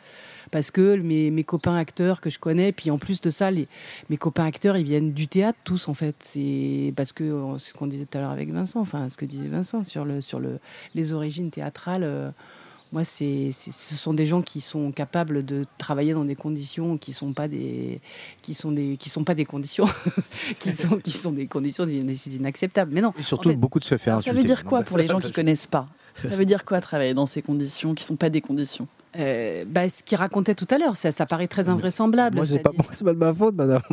Parce 0.51 0.71
que 0.71 0.97
mes, 0.97 1.31
mes 1.31 1.43
copains 1.43 1.75
acteurs 1.75 2.21
que 2.21 2.31
je 2.31 2.39
connais, 2.39 2.71
puis 2.71 2.91
en 2.91 2.97
plus 2.97 3.21
de 3.21 3.29
ça, 3.29 3.51
les, 3.51 3.67
mes 4.09 4.17
copains 4.17 4.45
acteurs, 4.45 4.77
ils 4.77 4.85
viennent 4.85 5.13
du 5.13 5.27
théâtre 5.27 5.59
tous, 5.65 5.89
en 5.89 5.95
fait. 5.95 6.15
C'est 6.21 6.93
parce 6.97 7.13
que 7.13 7.25
euh, 7.25 7.59
ce 7.59 7.75
qu'on 7.75 7.87
disait 7.89 8.07
tout 8.07 8.17
à 8.17 8.21
l'heure 8.23 8.31
avec 8.31 8.51
Vincent, 8.51 8.81
enfin, 8.81 9.09
ce 9.09 9.17
que 9.17 9.25
disait 9.27 9.49
Vincent 9.49 9.83
sur, 9.85 10.05
le, 10.05 10.21
sur 10.23 10.39
le, 10.41 10.59
les 10.95 11.13
origines 11.13 11.51
théâtrales. 11.51 12.05
euh, 12.05 12.31
moi, 12.95 13.03
c'est, 13.03 13.51
ce 13.51 13.97
sont 13.97 14.15
des 14.15 14.25
gens 14.25 14.41
qui 14.41 14.61
sont 14.61 14.93
capables 14.93 15.45
de 15.45 15.67
travailler 15.79 16.13
dans 16.13 16.25
des 16.25 16.37
conditions 16.37 16.97
qui 16.97 17.13
sont 17.13 17.33
pas 17.33 17.49
des, 17.49 18.01
qui 18.41 18.55
sont 18.55 18.71
des, 18.71 18.97
qui 18.97 19.11
sont 19.11 19.25
pas 19.25 19.35
des 19.35 19.45
conditions, 19.45 19.87
qui 20.61 20.71
sont, 20.71 20.99
qui 20.99 21.11
sont 21.11 21.33
des 21.33 21.49
conditions 21.49 21.87
inacceptables. 21.89 22.95
Mais 22.95 23.01
non, 23.01 23.13
Et 23.19 23.25
surtout, 23.25 23.49
En 23.49 23.51
fait, 23.51 23.57
beaucoup 23.57 23.81
de 23.81 23.85
se 23.85 23.99
faire 23.99 24.15
ça 24.23 24.31
insulter. 24.31 24.39
veut 24.39 24.45
dire 24.45 24.65
quoi 24.65 24.83
pour 24.85 24.97
les 24.97 25.09
gens 25.09 25.19
qui 25.19 25.33
connaissent 25.33 25.67
pas? 25.67 25.89
Ça 26.23 26.37
veut 26.37 26.45
dire 26.45 26.65
quoi 26.65 26.81
travailler 26.81 27.15
dans 27.15 27.27
ces 27.27 27.43
conditions 27.43 27.95
qui 27.95 28.05
sont 28.05 28.15
pas 28.15 28.31
des 28.31 28.41
conditions? 28.41 28.87
Euh, 29.18 29.64
bah, 29.66 29.88
ce 29.88 30.03
qu'il 30.03 30.16
racontait 30.18 30.55
tout 30.55 30.66
à 30.70 30.79
l'heure, 30.79 30.96
ça, 30.96 31.12
ça 31.12 31.27
paraît 31.27 31.46
très 31.48 31.68
invraisemblable. 31.68 32.37
Moi, 32.37 32.44
c'est 32.44 32.59
pas, 32.59 32.70
pas 32.72 33.12
de 33.12 33.18
ma 33.18 33.33
faute, 33.35 33.55
madame. 33.55 33.81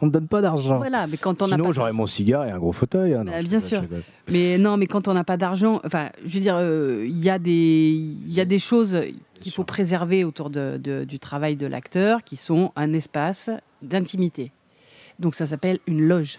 On 0.00 0.06
me 0.06 0.10
donne 0.10 0.26
pas- 0.28 0.40
d'argent. 0.40 0.78
Voilà, 0.78 1.06
mais 1.06 1.16
quand 1.16 1.42
on 1.42 1.46
Sinon, 1.46 1.64
pas 1.66 1.72
j'aurais 1.72 1.92
mon 1.92 2.06
cigare 2.06 2.44
et 2.46 2.50
un 2.50 2.58
gros 2.58 2.72
fauteuil. 2.72 3.14
hein. 3.14 3.24
Non, 3.24 3.32
Bah, 3.32 3.42
bien 3.42 3.60
sûr. 3.60 3.82
Mais 4.30 4.58
non, 4.58 4.76
mais 4.76 4.86
quand 4.86 5.08
on 5.08 5.14
n'a 5.14 5.24
pas 5.24 5.36
d'argent, 5.36 5.80
enfin, 5.84 6.10
je 6.24 6.34
veux 6.34 6.40
dire, 6.40 6.56
euh, 6.58 7.04
il 7.06 7.18
y 7.18 7.30
a 7.30 7.38
des, 7.38 7.90
il 7.90 8.32
y 8.32 8.40
a 8.40 8.44
des 8.44 8.58
choses 8.58 9.00
qu'il 9.40 9.52
faut 9.52 9.64
préserver 9.64 10.24
autour 10.24 10.50
de, 10.50 10.78
de- 10.82 11.04
du 11.04 11.18
travail 11.18 11.56
de 11.56 11.66
l'acteur, 11.66 12.22
qui 12.24 12.36
sont 12.36 12.72
un 12.76 12.92
espace 12.92 13.50
d'intimité. 13.82 14.50
Donc 15.18 15.34
ça 15.34 15.46
s'appelle 15.46 15.78
une 15.86 16.02
loge. 16.06 16.38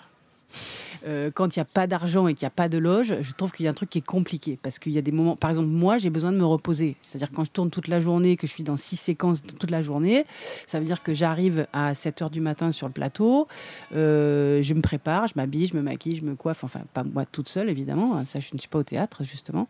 Euh, 1.08 1.32
quand 1.34 1.56
il 1.56 1.60
n'y 1.60 1.62
a 1.62 1.66
pas 1.66 1.88
d'argent 1.88 2.28
et 2.28 2.34
qu'il 2.34 2.44
n'y 2.46 2.48
a 2.48 2.52
pas 2.52 2.70
de 2.70 2.78
loge, 2.78 3.16
je 3.22 3.32
trouve 3.34 3.52
qu'il 3.52 3.64
y 3.64 3.68
a 3.68 3.72
un 3.72 3.74
truc 3.76 3.90
qui 3.90 4.00
est 4.00 4.06
compliqué. 4.06 4.58
Parce 4.62 4.80
qu'il 4.80 4.92
y 4.92 4.98
a 4.98 5.02
des 5.02 5.12
moments, 5.12 5.36
par 5.36 5.50
exemple, 5.50 5.70
moi, 5.70 5.98
j'ai 5.98 6.10
besoin 6.10 6.32
de 6.32 6.38
me 6.38 6.46
reposer. 6.46 6.96
C'est-à-dire 7.02 7.32
quand 7.34 7.46
je 7.46 7.52
tourne 7.52 7.70
toute 7.70 7.88
la 7.88 8.02
journée, 8.02 8.38
que 8.38 8.48
je 8.48 8.52
suis 8.52 8.64
dans 8.64 8.78
six 8.78 8.96
séquences 8.98 9.42
toute 9.42 9.72
la 9.72 9.82
journée, 9.82 10.26
ça 10.66 10.80
veut 10.80 10.86
dire 10.86 11.04
que 11.04 11.14
j'arrive 11.14 11.68
à 11.74 11.96
7 11.96 12.22
heures 12.22 12.30
du 12.30 12.42
matin 12.42 12.72
sur 12.72 12.88
le 12.88 12.94
plateau, 12.94 13.48
euh, 13.96 14.62
je 14.62 14.74
me 14.74 14.82
prépare, 14.82 15.28
je 15.28 15.34
m'habille, 15.36 15.68
je 15.68 15.76
me 15.76 15.82
maquille, 15.82 16.18
je 16.18 16.24
me 16.26 16.36
coiffe, 16.36 16.64
enfin, 16.64 16.82
pas 16.94 17.04
moi 17.04 17.26
toute 17.26 17.50
seule, 17.50 17.70
évidemment. 17.70 18.18
hein, 18.18 18.26
Ça, 18.26 18.40
je 18.40 18.50
ne 18.54 18.60
suis 18.60 18.70
pas 18.70 18.80
au 18.80 18.84
théâtre, 18.84 19.24
justement. 19.24 19.68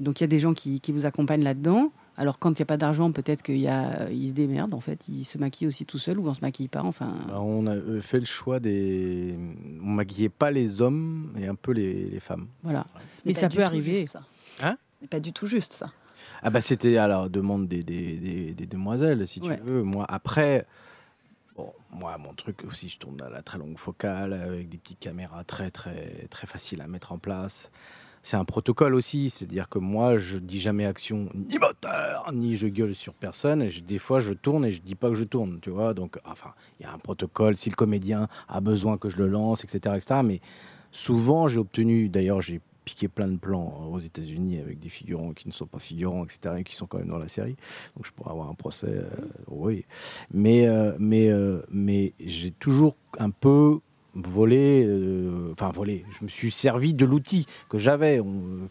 Donc, 0.00 0.20
il 0.20 0.24
y 0.24 0.26
a 0.26 0.28
des 0.28 0.40
gens 0.40 0.54
qui, 0.54 0.80
qui 0.80 0.92
vous 0.92 1.06
accompagnent 1.06 1.44
là-dedans. 1.44 1.90
Alors 2.20 2.38
quand 2.40 2.50
il 2.50 2.56
n'y 2.60 2.62
a 2.64 2.66
pas 2.66 2.76
d'argent, 2.76 3.12
peut-être 3.12 3.42
qu'il 3.42 3.58
y 3.58 3.68
a, 3.68 4.10
il 4.10 4.28
se 4.28 4.34
démerde 4.34 4.74
en 4.74 4.80
fait, 4.80 5.06
il 5.08 5.24
se 5.24 5.38
maquille 5.38 5.68
aussi 5.68 5.86
tout 5.86 5.98
seul 5.98 6.18
ou 6.18 6.26
on 6.28 6.34
se 6.34 6.40
maquille 6.40 6.66
pas. 6.68 6.82
Enfin, 6.82 7.14
Bah, 7.28 7.40
on 7.40 7.66
a 7.66 7.76
euh, 7.76 8.00
fait 8.00 8.18
le 8.18 8.26
choix 8.26 8.58
des. 8.58 9.34
On 9.80 9.86
maquillait 9.90 10.28
pas 10.28 10.50
les 10.50 10.82
hommes 10.82 11.32
et 11.40 11.46
un 11.46 11.54
peu 11.54 11.70
les, 11.72 12.04
les 12.06 12.20
femmes. 12.20 12.48
voilà. 12.64 12.84
Ce 12.92 12.96
n'est 12.96 13.22
Mais 13.26 13.32
pas 13.34 13.38
ça 13.40 13.48
du 13.48 13.56
peut 13.56 13.62
tout 13.62 13.68
arriver. 13.68 14.00
juste, 14.00 14.12
ça. 14.14 14.22
Hein? 14.60 14.76
Ce 14.98 15.04
n'est 15.04 15.08
pas 15.08 15.20
du 15.20 15.32
tout 15.32 15.46
juste, 15.46 15.72
ça. 15.72 15.92
Ah 16.42 16.50
bah 16.50 16.60
c'était 16.60 16.96
à 16.96 17.06
la 17.06 17.28
demande 17.28 17.68
des, 17.68 17.84
des, 17.84 18.16
des- 18.16 18.52
des 18.52 18.66
demoiselles, 18.66 19.26
si 19.28 19.40
tu 19.40 19.48
Ouais. 19.48 19.60
veux. 19.64 19.82
Moi, 19.84 20.04
après, 20.08 20.66
bon, 21.56 21.72
moi, 21.92 22.18
mon 22.18 22.34
truc 22.34 22.64
aussi, 22.66 22.88
je 22.88 22.98
tourne 22.98 23.20
à 23.22 23.28
la 23.30 23.42
très 23.42 23.58
longue 23.58 23.78
focale 23.78 24.32
avec 24.32 24.68
des 24.68 24.78
petites 24.78 24.98
caméras 25.00 25.44
très, 25.44 25.70
très, 25.70 26.26
très 26.30 26.46
faciles 26.48 26.80
à 26.80 26.88
mettre 26.88 27.12
en 27.12 27.18
place. 27.18 27.70
C'est 28.28 28.36
un 28.36 28.44
protocole 28.44 28.94
aussi, 28.94 29.30
c'est-à-dire 29.30 29.70
que 29.70 29.78
moi, 29.78 30.18
je 30.18 30.36
dis 30.36 30.60
jamais 30.60 30.84
action 30.84 31.30
ni 31.34 31.58
moteur, 31.58 32.30
ni 32.34 32.56
je 32.56 32.66
gueule 32.66 32.94
sur 32.94 33.14
personne. 33.14 33.62
Et 33.62 33.70
je- 33.70 33.80
des 33.80 33.96
fois, 33.96 34.20
je 34.20 34.34
tourne 34.34 34.66
et 34.66 34.70
je 34.70 34.82
dis 34.82 34.96
pas 34.96 35.08
que 35.08 35.14
je 35.14 35.24
tourne, 35.24 35.60
tu 35.62 35.70
vois. 35.70 35.94
Donc, 35.94 36.18
enfin, 36.26 36.52
il 36.78 36.82
y 36.82 36.86
a 36.86 36.92
un 36.92 36.98
protocole. 36.98 37.56
Si 37.56 37.70
le 37.70 37.74
comédien 37.74 38.28
a 38.46 38.60
besoin 38.60 38.98
que 38.98 39.08
je 39.08 39.16
le 39.16 39.28
lance, 39.28 39.64
etc., 39.64 39.94
etc. 39.96 40.20
Mais 40.22 40.42
souvent, 40.92 41.48
j'ai 41.48 41.58
obtenu, 41.58 42.10
d'ailleurs, 42.10 42.42
j'ai 42.42 42.60
piqué 42.84 43.08
plein 43.08 43.28
de 43.28 43.38
plans 43.38 43.88
aux 43.90 43.98
États-Unis 43.98 44.58
avec 44.58 44.78
des 44.78 44.90
figurants 44.90 45.32
qui 45.32 45.48
ne 45.48 45.54
sont 45.54 45.64
pas 45.66 45.78
figurants, 45.78 46.24
etc., 46.26 46.56
et 46.58 46.64
qui 46.64 46.74
sont 46.74 46.86
quand 46.86 46.98
même 46.98 47.08
dans 47.08 47.16
la 47.16 47.28
série. 47.28 47.56
Donc, 47.96 48.04
je 48.04 48.12
pourrais 48.12 48.32
avoir 48.32 48.50
un 48.50 48.54
procès, 48.54 48.88
euh, 48.90 49.08
oui. 49.46 49.86
Mais, 50.34 50.66
euh, 50.66 50.94
mais, 50.98 51.30
euh, 51.30 51.62
mais 51.70 52.12
j'ai 52.20 52.50
toujours 52.50 52.94
un 53.18 53.30
peu 53.30 53.80
volé, 54.20 54.84
euh, 54.86 55.50
enfin 55.52 55.70
volé, 55.70 56.04
je 56.18 56.24
me 56.24 56.28
suis 56.28 56.50
servi 56.50 56.92
de 56.94 57.04
l'outil 57.04 57.46
que 57.68 57.78
j'avais, 57.78 58.20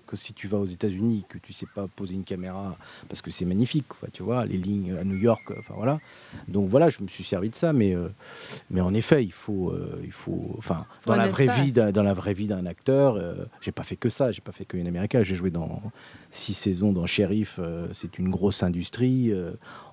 que 0.05 0.15
si 0.17 0.33
tu 0.33 0.47
vas 0.47 0.57
aux 0.57 0.65
États-Unis, 0.65 1.25
que 1.29 1.38
tu 1.38 1.53
sais 1.53 1.65
pas 1.65 1.88
poser 1.88 2.15
une 2.15 2.23
caméra, 2.23 2.77
parce 3.07 3.21
que 3.21 3.31
c'est 3.31 3.45
magnifique, 3.45 3.88
quoi, 3.88 4.10
tu 4.12 4.23
vois, 4.23 4.45
les 4.45 4.57
lignes 4.57 4.95
à 4.99 5.03
New 5.03 5.15
York, 5.15 5.51
enfin 5.57 5.73
voilà. 5.77 5.99
Donc 6.47 6.67
voilà, 6.69 6.89
je 6.89 7.01
me 7.01 7.07
suis 7.07 7.23
servi 7.23 7.49
de 7.49 7.55
ça, 7.55 7.71
mais, 7.73 7.95
euh, 7.95 8.10
mais 8.69 8.81
en 8.81 8.93
effet, 8.93 9.23
il 9.23 9.31
faut, 9.31 9.69
euh, 9.69 10.01
il 10.03 10.12
faut, 10.12 10.53
enfin, 10.57 10.86
dans 11.05 11.13
la 11.17 11.27
vraie 11.31 11.45
vie, 11.63 11.71
d'un- 11.71 11.91
dans 11.91 12.03
la 12.03 12.13
vraie 12.13 12.33
vie 12.33 12.47
d'un 12.47 12.65
acteur, 12.65 13.17
j'ai 13.62 13.71
pas 13.71 13.83
fait 13.83 13.95
que 13.95 14.10
ça, 14.10 14.31
j'ai 14.31 14.41
pas 14.41 14.51
fait 14.51 14.65
que 14.65 14.75
une 14.77 14.88
américaine, 14.88 15.23
j'ai 15.23 15.36
joué 15.36 15.49
dans 15.51 15.81
six 16.29 16.53
saisons 16.53 16.91
dans 16.91 17.05
Sheriff, 17.05 17.60
c'est 17.93 18.19
une 18.19 18.29
grosse 18.29 18.63
industrie, 18.63 19.31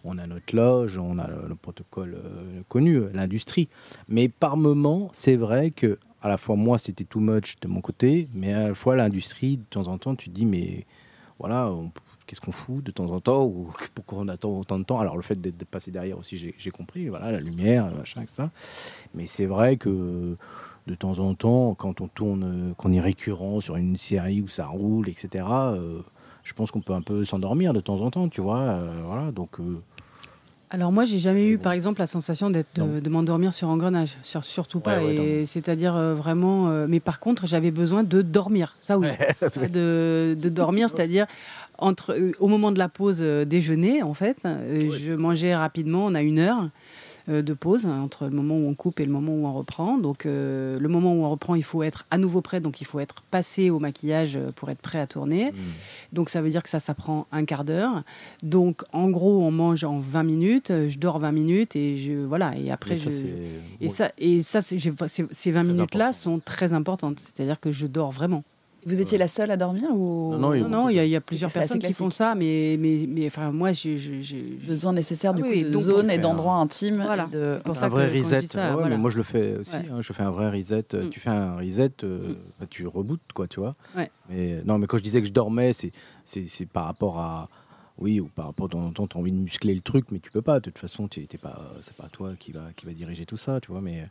on 0.04 0.18
a 0.18 0.26
notre 0.26 0.54
loge, 0.54 0.98
on 0.98 1.18
a 1.18 1.26
le, 1.26 1.48
le 1.48 1.54
protocole 1.54 2.16
euh, 2.16 2.62
connu, 2.68 2.96
euh, 2.96 3.08
l'industrie. 3.14 3.68
Mais 4.08 4.28
par 4.28 4.56
moment, 4.56 5.10
c'est 5.12 5.36
vrai 5.36 5.70
que 5.70 5.98
à 6.22 6.28
la 6.28 6.36
fois 6.36 6.56
moi 6.56 6.78
c'était 6.78 7.04
too 7.04 7.20
much 7.20 7.56
de 7.60 7.68
mon 7.68 7.80
côté, 7.80 8.28
mais 8.34 8.52
à 8.52 8.68
la 8.68 8.74
fois 8.74 8.96
l'industrie, 8.96 9.56
de 9.56 9.64
temps 9.64 9.88
en 9.88 9.98
temps, 9.98 10.14
tu 10.14 10.30
te 10.30 10.34
dis 10.34 10.46
mais 10.46 10.86
voilà, 11.38 11.70
qu'est-ce 12.26 12.40
qu'on 12.40 12.52
fout 12.52 12.82
de 12.82 12.90
temps 12.90 13.10
en 13.10 13.20
temps 13.20 13.44
ou 13.44 13.70
pourquoi 13.94 14.18
on 14.18 14.28
attend 14.28 14.50
autant 14.50 14.78
de 14.78 14.84
temps? 14.84 15.00
Alors 15.00 15.16
le 15.16 15.22
fait 15.22 15.40
d'être 15.40 15.56
de 15.56 15.64
passer 15.64 15.90
derrière 15.90 16.18
aussi, 16.18 16.36
j'ai 16.36 16.70
compris, 16.70 17.08
voilà, 17.08 17.32
la 17.32 17.40
lumière, 17.40 17.90
machin, 17.94 18.22
etc. 18.22 18.48
Mais 19.14 19.26
c'est 19.26 19.46
vrai 19.46 19.76
que 19.76 20.36
de 20.86 20.94
temps 20.94 21.18
en 21.18 21.34
temps, 21.34 21.74
quand 21.74 22.02
on 22.02 22.08
tourne, 22.08 22.74
qu'on 22.76 22.92
est 22.92 23.00
récurrent 23.00 23.60
sur 23.60 23.76
une 23.76 23.96
série 23.96 24.42
où 24.42 24.48
ça 24.48 24.66
roule, 24.66 25.08
etc. 25.08 25.44
euh, 25.50 26.00
je 26.42 26.52
pense 26.52 26.70
qu'on 26.70 26.82
peut 26.82 26.92
un 26.92 27.00
peu 27.00 27.24
s'endormir 27.24 27.72
de 27.72 27.80
temps 27.80 28.02
en 28.02 28.10
temps, 28.10 28.28
tu 28.28 28.42
vois. 28.42 28.78
voilà, 29.06 29.32
donc 29.32 29.58
Alors 30.74 30.90
moi, 30.90 31.04
j'ai 31.04 31.20
jamais 31.20 31.46
eu, 31.46 31.56
par 31.56 31.72
exemple, 31.72 32.00
la 32.00 32.08
sensation 32.08 32.50
d'être 32.50 32.66
de, 32.74 32.80
Non. 32.82 32.98
de 33.00 33.08
m'endormir 33.08 33.54
sur 33.54 33.68
engrenage, 33.68 34.16
sur, 34.24 34.42
surtout 34.42 34.80
pas. 34.80 34.98
Ouais, 34.98 35.04
ouais, 35.04 35.14
et 35.42 35.46
c'est-à-dire 35.46 35.94
euh, 35.94 36.14
vraiment. 36.16 36.68
euh, 36.68 36.86
mais 36.88 36.98
par 36.98 37.20
contre, 37.20 37.46
j'avais 37.46 37.70
besoin 37.70 38.02
de 38.02 38.22
dormir. 38.22 38.74
Ça 38.80 38.98
oui, 38.98 39.06
de, 39.72 40.36
de 40.36 40.48
dormir, 40.48 40.88
c'est-à-dire 40.90 41.26
entre 41.78 42.12
euh, 42.18 42.32
au 42.40 42.48
moment 42.48 42.72
de 42.72 42.78
la 42.78 42.88
pause 42.88 43.18
euh, 43.20 43.44
déjeuner, 43.44 44.02
en 44.02 44.14
fait, 44.14 44.38
euh, 44.46 44.90
je 44.90 45.12
mangeais 45.12 45.54
rapidement. 45.54 46.06
On 46.06 46.14
a 46.16 46.22
une 46.22 46.40
heure. 46.40 46.68
Euh, 47.28 47.42
de 47.42 47.54
pause 47.54 47.86
entre 47.86 48.24
le 48.26 48.30
moment 48.32 48.54
où 48.56 48.66
on 48.68 48.74
coupe 48.74 49.00
et 49.00 49.04
le 49.06 49.12
moment 49.12 49.32
où 49.32 49.46
on 49.46 49.52
reprend. 49.54 49.98
Donc 49.98 50.26
euh, 50.26 50.78
le 50.78 50.88
moment 50.88 51.14
où 51.14 51.24
on 51.24 51.30
reprend, 51.30 51.54
il 51.54 51.62
faut 51.64 51.82
être 51.82 52.04
à 52.10 52.18
nouveau 52.18 52.40
prêt, 52.40 52.60
donc 52.60 52.80
il 52.80 52.84
faut 52.84 53.00
être 53.00 53.22
passé 53.30 53.70
au 53.70 53.78
maquillage 53.78 54.36
euh, 54.36 54.50
pour 54.54 54.70
être 54.70 54.80
prêt 54.80 54.98
à 55.00 55.06
tourner. 55.06 55.52
hmm. 55.52 55.56
Donc 56.12 56.28
ça 56.30 56.42
veut 56.42 56.50
dire 56.50 56.62
que 56.62 56.68
ça, 56.68 56.80
ça 56.80 56.94
prend 56.94 57.26
un 57.32 57.44
quart 57.44 57.64
d'heure. 57.64 58.02
Donc 58.42 58.82
en 58.92 59.08
gros, 59.10 59.42
on 59.42 59.50
mange 59.50 59.84
en 59.84 60.00
20 60.00 60.22
minutes, 60.22 60.72
je 60.88 60.98
dors 60.98 61.18
20 61.18 61.32
minutes 61.32 61.76
et 61.76 61.96
je 61.96 62.12
voilà. 62.12 62.56
Et 62.58 62.70
après, 62.70 62.96
ça, 62.96 63.10
je, 63.10 63.16
et 63.80 63.88
ça, 63.88 64.12
et 64.18 64.42
ça, 64.42 64.60
c'est- 64.60 64.78
j'ai- 64.78 64.92
c'est- 65.08 65.32
ces 65.32 65.50
20 65.50 65.62
Très 65.64 65.72
minutes-là 65.72 66.04
important. 66.08 66.20
sont 66.22 66.38
très 66.40 66.72
importantes. 66.72 67.20
C'est-à-dire 67.20 67.58
que 67.60 67.72
je 67.72 67.86
dors 67.86 68.10
vraiment. 68.10 68.44
Vous 68.86 69.00
étiez 69.00 69.16
la 69.18 69.28
seule 69.28 69.50
à 69.50 69.56
dormir 69.56 69.88
ou 69.92 70.32
Non, 70.32 70.38
non, 70.38 70.54
il 70.54 70.60
y 70.60 70.64
a 70.64 70.68
Non, 70.68 70.88
y, 70.90 70.94
y 70.94 71.16
a 71.16 71.20
plusieurs 71.20 71.50
personnes 71.50 71.78
qui 71.78 71.92
font 71.92 72.10
ça, 72.10 72.34
mais, 72.34 72.76
mais, 72.78 73.06
mais 73.08 73.26
enfin, 73.26 73.50
moi, 73.52 73.72
j'ai. 73.72 73.96
besoin 74.66 74.92
nécessaire 74.92 75.34
du 75.34 75.42
Ah 75.42 75.46
coup 75.46 75.52
oui, 75.52 75.64
de 75.64 75.78
zones 75.78 76.06
on 76.06 76.08
et 76.10 76.18
d'endroits 76.18 76.56
intimes 76.56 77.02
Voilà, 77.04 77.26
de 77.26 77.58
pour 77.64 77.72
un 77.76 77.80
ça 77.80 77.88
vrai 77.88 78.10
que 78.10 78.16
reset. 78.16 78.40
dis 78.42 78.46
ça, 78.48 78.68
ouais, 78.68 78.72
voilà. 78.74 78.88
mais 78.90 78.98
moi 78.98 79.10
je 79.10 79.16
le 79.16 79.22
fais 79.22 79.56
aussi. 79.58 79.76
Ouais. 79.76 79.82
hein, 79.92 80.00
je 80.00 80.12
fais 80.12 80.22
un 80.22 80.30
vrai 80.30 80.50
reset. 80.50 80.84
Mm. 80.92 81.10
Tu 81.10 81.20
fais 81.20 81.30
un 81.30 81.56
reset, 81.56 81.92
euh, 82.04 82.28
Mm. 82.30 82.36
bah, 82.60 82.66
tu 82.68 82.86
rebootes 82.86 83.20
quoi, 83.34 83.46
tu 83.48 83.60
vois. 83.60 83.74
Ouais. 83.96 84.10
Mais 84.30 84.62
non, 84.64 84.78
mais 84.78 84.86
quand 84.86 84.98
je 84.98 85.02
disais 85.02 85.20
que 85.20 85.28
je 85.28 85.32
dormais, 85.32 85.72
c'est 86.24 86.66
par 86.72 86.84
rapport 86.86 87.18
à 87.18 87.48
oui 87.98 88.20
ou 88.20 88.26
par 88.26 88.46
rapport 88.46 88.68
de 88.68 88.72
temps 88.72 88.90
temps, 88.92 89.06
t'as 89.06 89.18
envie 89.18 89.32
de 89.32 89.36
muscler 89.36 89.74
le 89.74 89.80
truc, 89.80 90.06
mais 90.10 90.18
tu 90.18 90.30
peux 90.30 90.42
pas. 90.42 90.60
De 90.60 90.64
toute 90.64 90.78
façon, 90.78 91.08
tu 91.08 91.26
pas, 91.38 91.72
c'est 91.82 91.96
pas 91.96 92.08
toi 92.08 92.34
qui 92.38 92.52
va 92.52 92.70
qui 92.76 92.86
va 92.86 92.92
diriger 92.92 93.26
tout 93.26 93.36
ça, 93.36 93.60
tu 93.60 93.70
vois. 93.70 93.80
Mais 93.80 94.08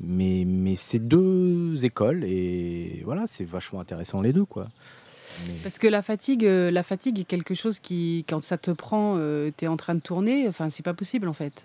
mais 0.00 0.44
mais 0.46 0.76
c'est 0.76 1.00
deux 1.00 1.84
écoles 1.84 2.24
et 2.24 3.02
voilà, 3.04 3.26
c'est 3.26 3.44
vachement 3.44 3.80
intéressant 3.80 4.20
les 4.20 4.32
deux 4.32 4.44
quoi. 4.44 4.68
Parce 5.62 5.78
que 5.78 5.86
la 5.86 6.02
fatigue, 6.02 6.44
euh, 6.44 6.70
la 6.70 6.82
fatigue 6.82 7.20
est 7.20 7.24
quelque 7.24 7.54
chose 7.54 7.78
qui, 7.78 8.24
quand 8.28 8.42
ça 8.42 8.58
te 8.58 8.72
prend, 8.72 9.16
tu 9.56 9.64
es 9.64 9.68
en 9.68 9.76
train 9.76 9.94
de 9.94 10.00
tourner, 10.00 10.48
enfin, 10.48 10.68
c'est 10.68 10.82
pas 10.82 10.94
possible 10.94 11.28
en 11.28 11.32
fait. 11.32 11.64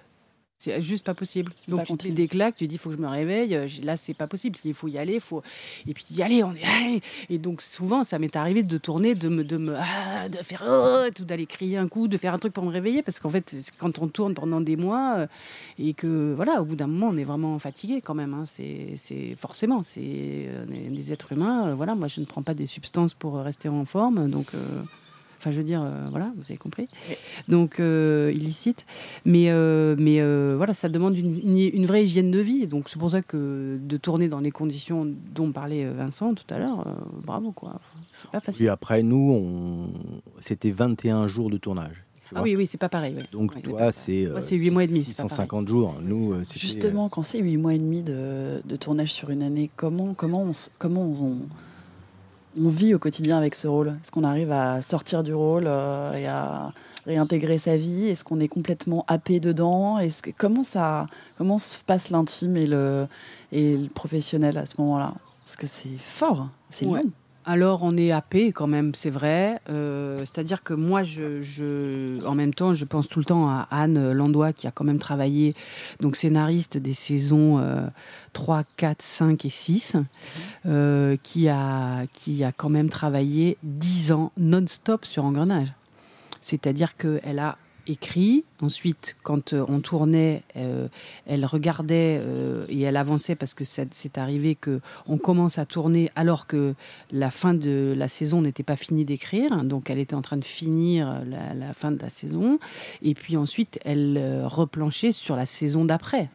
C'est 0.64 0.82
juste 0.82 1.06
pas 1.06 1.14
possible. 1.14 1.52
Donc 1.68 1.80
pas 1.80 1.86
tu 1.86 1.88
te 1.88 1.92
continuer. 1.98 2.14
des 2.16 2.28
claques, 2.30 2.56
tu 2.56 2.68
dis 2.68 2.78
faut 2.78 2.90
que 2.90 2.96
je 2.96 3.02
me 3.02 3.08
réveille. 3.08 3.54
euh, 3.54 3.68
Là 3.84 3.98
c'est 3.98 4.14
pas 4.14 4.28
possible. 4.28 4.58
Il 4.64 4.74
faut 4.74 4.88
y 4.88 4.98
aller, 4.98 5.20
faut. 5.20 5.42
Et 5.88 5.94
puis 5.94 6.06
dis 6.10 6.24
allez, 6.24 6.42
on 6.44 6.54
est. 6.54 7.02
Et 7.30 7.38
donc 7.38 7.62
souvent 7.62 8.04
ça 8.06 8.18
m'est 8.18 8.36
arrivé 8.38 8.64
de 8.64 8.78
tourner, 8.78 9.14
de 9.14 9.28
me, 9.28 9.44
de 9.44 9.58
me, 9.58 9.76
ah, 9.78 10.30
de 10.30 10.38
faire, 10.38 10.64
oh, 10.66 11.10
tout 11.14 11.26
d'aller 11.26 11.46
crier 11.46 11.76
un 11.78 11.90
coup, 11.90 12.08
de 12.08 12.16
faire 12.18 12.34
un 12.34 12.40
truc 12.40 12.54
pour 12.54 12.64
me 12.64 12.72
réveiller, 12.72 13.04
parce 13.04 13.20
qu'en 13.20 13.30
fait 13.30 13.54
quand 13.78 14.00
on 14.00 14.08
tourne 14.08 14.34
pendant 14.34 14.62
des 14.62 14.78
mois 14.78 15.16
euh, 15.18 15.28
et 15.78 15.94
que 15.94 16.34
voilà, 16.36 16.62
au 16.62 16.66
bout 16.66 16.76
d'un 16.76 16.88
moment 16.88 17.10
on 17.14 17.18
est 17.18 17.26
vraiment 17.26 17.60
fatigué 17.60 18.00
quand 18.02 18.14
même. 18.16 18.34
hein. 18.34 18.46
c'est, 18.46 18.94
c'est 18.96 19.36
forcément, 19.38 19.84
c'est 19.84 20.02
euh, 20.06 20.66
des 20.90 21.12
êtres 21.12 21.34
humains. 21.34 21.74
voilà, 21.76 21.94
moi 21.96 22.08
je 22.08 22.22
ne 22.22 22.26
prends 22.26 22.44
pas 22.44 22.54
des 22.54 22.68
substances 22.68 23.14
pour 23.14 23.36
rester 23.38 23.68
en 23.70 23.84
forme, 23.86 24.30
donc. 24.30 24.48
euh, 24.56 24.60
Enfin, 25.44 25.52
je 25.52 25.58
veux 25.58 25.66
dire, 25.66 25.82
euh, 25.84 26.08
voilà, 26.10 26.32
vous 26.38 26.44
avez 26.44 26.56
compris. 26.58 26.88
Donc, 27.50 27.82
euh, 27.82 28.32
illicite. 28.34 28.86
Mais, 29.26 29.50
euh, 29.50 29.94
mais 30.00 30.22
euh, 30.22 30.54
voilà, 30.56 30.74
ça 30.74 30.88
demande 30.88 31.18
une, 31.18 31.38
une- 31.38 31.58
une 31.74 31.86
vraie 31.86 32.06
hygiène 32.06 32.32
de 32.32 32.40
vie. 32.40 32.66
Donc, 32.66 32.88
c'est 32.88 32.98
pour 32.98 33.12
ça 33.12 33.22
que 33.22 33.78
de 33.82 33.98
tourner 33.98 34.30
dans 34.30 34.40
les 34.40 34.52
conditions 34.52 35.06
dont 35.36 35.52
parlait 35.52 35.84
euh, 35.84 35.92
Vincent 35.98 36.34
tout 36.34 36.46
à 36.50 36.60
l'heure, 36.60 36.88
euh, 36.88 36.94
bravo, 37.26 37.52
quoi. 37.52 37.82
C'est 38.22 38.32
pas 38.32 38.40
facile. 38.40 38.60
Puis 38.60 38.70
après 38.70 39.04
nous, 39.04 39.32
on 39.34 39.90
c'était 40.40 40.72
21 40.72 41.28
jours 41.28 41.50
de 41.50 41.58
tournage. 41.58 42.06
Ah 42.36 42.42
oui, 42.42 42.56
oui, 42.56 42.66
c'est 42.66 42.78
pas 42.80 42.90
pareil. 42.90 43.16
ouais. 43.16 43.24
Donc 43.34 43.54
Ouais, 43.56 43.62
toi, 43.62 43.92
c'est 43.92 44.28
Moi, 44.32 44.40
c'est 44.42 44.56
huit 44.56 44.72
mois 44.72 44.86
et 44.86 44.88
demi, 44.88 45.04
c'est 45.04 45.22
pas 45.22 45.28
650 45.28 45.68
jours. 45.68 45.96
Nous, 46.02 46.34
euh, 46.34 46.44
Justement, 46.56 47.10
quand 47.10 47.22
c'est 47.22 47.40
8 47.40 47.58
mois 47.58 47.74
et 47.76 47.80
demi 47.80 48.02
de, 48.02 48.62
de 48.66 48.76
tournage 48.78 49.12
sur 49.12 49.30
une 49.30 49.44
année, 49.44 49.70
comment, 49.76 50.14
comment, 50.14 50.42
on, 50.44 50.52
comment 50.80 51.02
on, 51.06 51.38
on 52.60 52.70
vit 52.70 52.94
au 52.94 53.00
quotidien 53.00 53.38
avec 53.38 53.56
ce 53.56 53.68
rôle 53.68 53.90
Est-ce 54.02 54.12
qu'on 54.12 54.24
arrive 54.24 54.52
à 54.52 54.82
sortir 54.82 55.24
du 55.24 55.34
rôle 55.34 55.64
euh, 55.68 56.14
et 56.14 56.28
à 56.28 56.72
réintégrer 57.06 57.58
sa 57.58 57.78
vie? 57.78 58.08
Est-ce 58.08 58.24
qu'on 58.24 58.40
est 58.40 58.48
complètement 58.48 59.04
happé 59.08 59.40
dedans? 59.40 59.98
Est-ce 60.00 60.22
que, 60.22 60.32
comment, 60.32 60.64
ça, 60.64 61.08
comment 61.38 61.58
se 61.58 61.84
passe 61.84 62.10
l'intime 62.10 62.56
et 62.58 62.68
le, 62.68 63.08
et 63.52 63.78
le 63.78 63.90
professionnel 63.90 64.58
à 64.58 64.66
ce 64.66 64.76
moment-là? 64.80 65.14
Parce 65.46 65.56
que 65.58 65.68
c'est 65.68 65.98
fort, 65.98 66.50
c'est 66.70 66.86
Ouais. 66.86 67.02
long. 67.04 67.12
Alors, 67.46 67.84
on 67.84 67.98
est 67.98 68.12
happé 68.12 68.54
quand 68.54 68.68
même, 68.68 68.96
c'est 68.96 69.10
vrai. 69.10 69.60
Euh, 69.70 70.20
C'est-à-dire 70.20 70.64
que 70.64 70.74
moi, 70.74 71.04
je, 71.04 72.26
en 72.26 72.36
même 72.36 72.54
temps, 72.54 72.74
je 72.74 72.86
pense 72.86 73.10
tout 73.10 73.20
le 73.20 73.26
temps 73.26 73.50
à 73.50 73.68
Anne 73.70 74.14
Landois, 74.14 74.54
qui 74.54 74.66
a 74.66 74.72
quand 74.72 74.86
même 74.86 75.00
travaillé, 75.00 75.54
donc 76.00 76.16
scénariste 76.16 76.78
des 76.78 76.94
saisons 76.94 77.60
euh, 77.60 77.86
3, 78.32 78.64
4, 78.78 79.02
5 79.02 79.44
et 79.44 79.50
6, 79.50 79.98
euh, 80.66 81.18
qui, 81.22 81.50
a, 81.50 82.06
qui 82.14 82.46
a 82.46 82.54
quand 82.54 82.70
même 82.70 82.90
travaillé 82.90 83.58
10 83.64 84.14
ans 84.14 84.32
non-stop 84.38 85.04
sur 85.06 85.26
Engrenage. 85.26 85.74
C'est-à-dire 86.40 86.96
qu'elle 86.96 87.40
a 87.40 87.58
écrit, 87.88 88.44
ensuite, 88.62 89.16
quand 89.24 89.54
euh, 89.54 89.66
on 89.68 89.80
tournait, 89.80 90.44
euh, 90.56 90.88
elle 91.28 91.46
regardait 91.46 92.20
euh, 92.22 92.66
et 92.70 92.82
elle 92.82 92.98
avançait 92.98 93.36
parce 93.36 93.54
que 93.54 93.64
c'est 93.64 94.18
arrivé 94.18 94.56
que 94.56 94.82
on 95.08 95.18
commence 95.18 95.58
à 95.58 95.66
tourner 95.66 96.12
alors 96.16 96.48
que 96.48 96.76
la 97.12 97.32
fin 97.32 97.54
de 97.54 97.94
la 97.96 98.08
saison 98.08 98.42
n'était 98.42 98.64
pas 98.64 98.76
finie 98.76 99.06
d'écrire, 99.06 99.64
donc 99.64 99.90
elle 99.90 100.00
était 100.00 100.16
en 100.16 100.22
train 100.22 100.38
de 100.38 100.46
finir 100.46 101.22
la, 101.26 101.74
fin 101.74 101.92
de 101.92 102.02
la 102.02 102.10
saison, 102.10 102.60
et 103.02 103.14
puis 103.14 103.38
ensuite 103.38 103.80
elle 103.84 104.44
replanchait 104.46 105.12
sur 105.12 105.36
la 105.36 105.46
saison 105.46 105.86
d'après. 105.86 106.30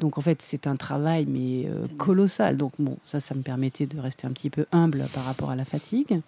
Donc 0.00 0.18
en 0.18 0.20
fait, 0.20 0.42
c'est 0.42 0.66
un 0.66 0.76
travail, 0.76 1.24
mais 1.26 1.66
euh, 1.66 1.86
colossal. 1.96 2.56
Donc 2.56 2.72
bon, 2.78 2.98
ça, 3.06 3.20
ça 3.20 3.34
me 3.34 3.42
permettait 3.42 3.86
de 3.86 3.98
rester 3.98 4.26
un 4.26 4.32
petit 4.32 4.50
peu 4.50 4.66
humble 4.72 5.04
par 5.14 5.24
rapport 5.24 5.50
à 5.50 5.56
la 5.56 5.64
fatigue 5.64 6.20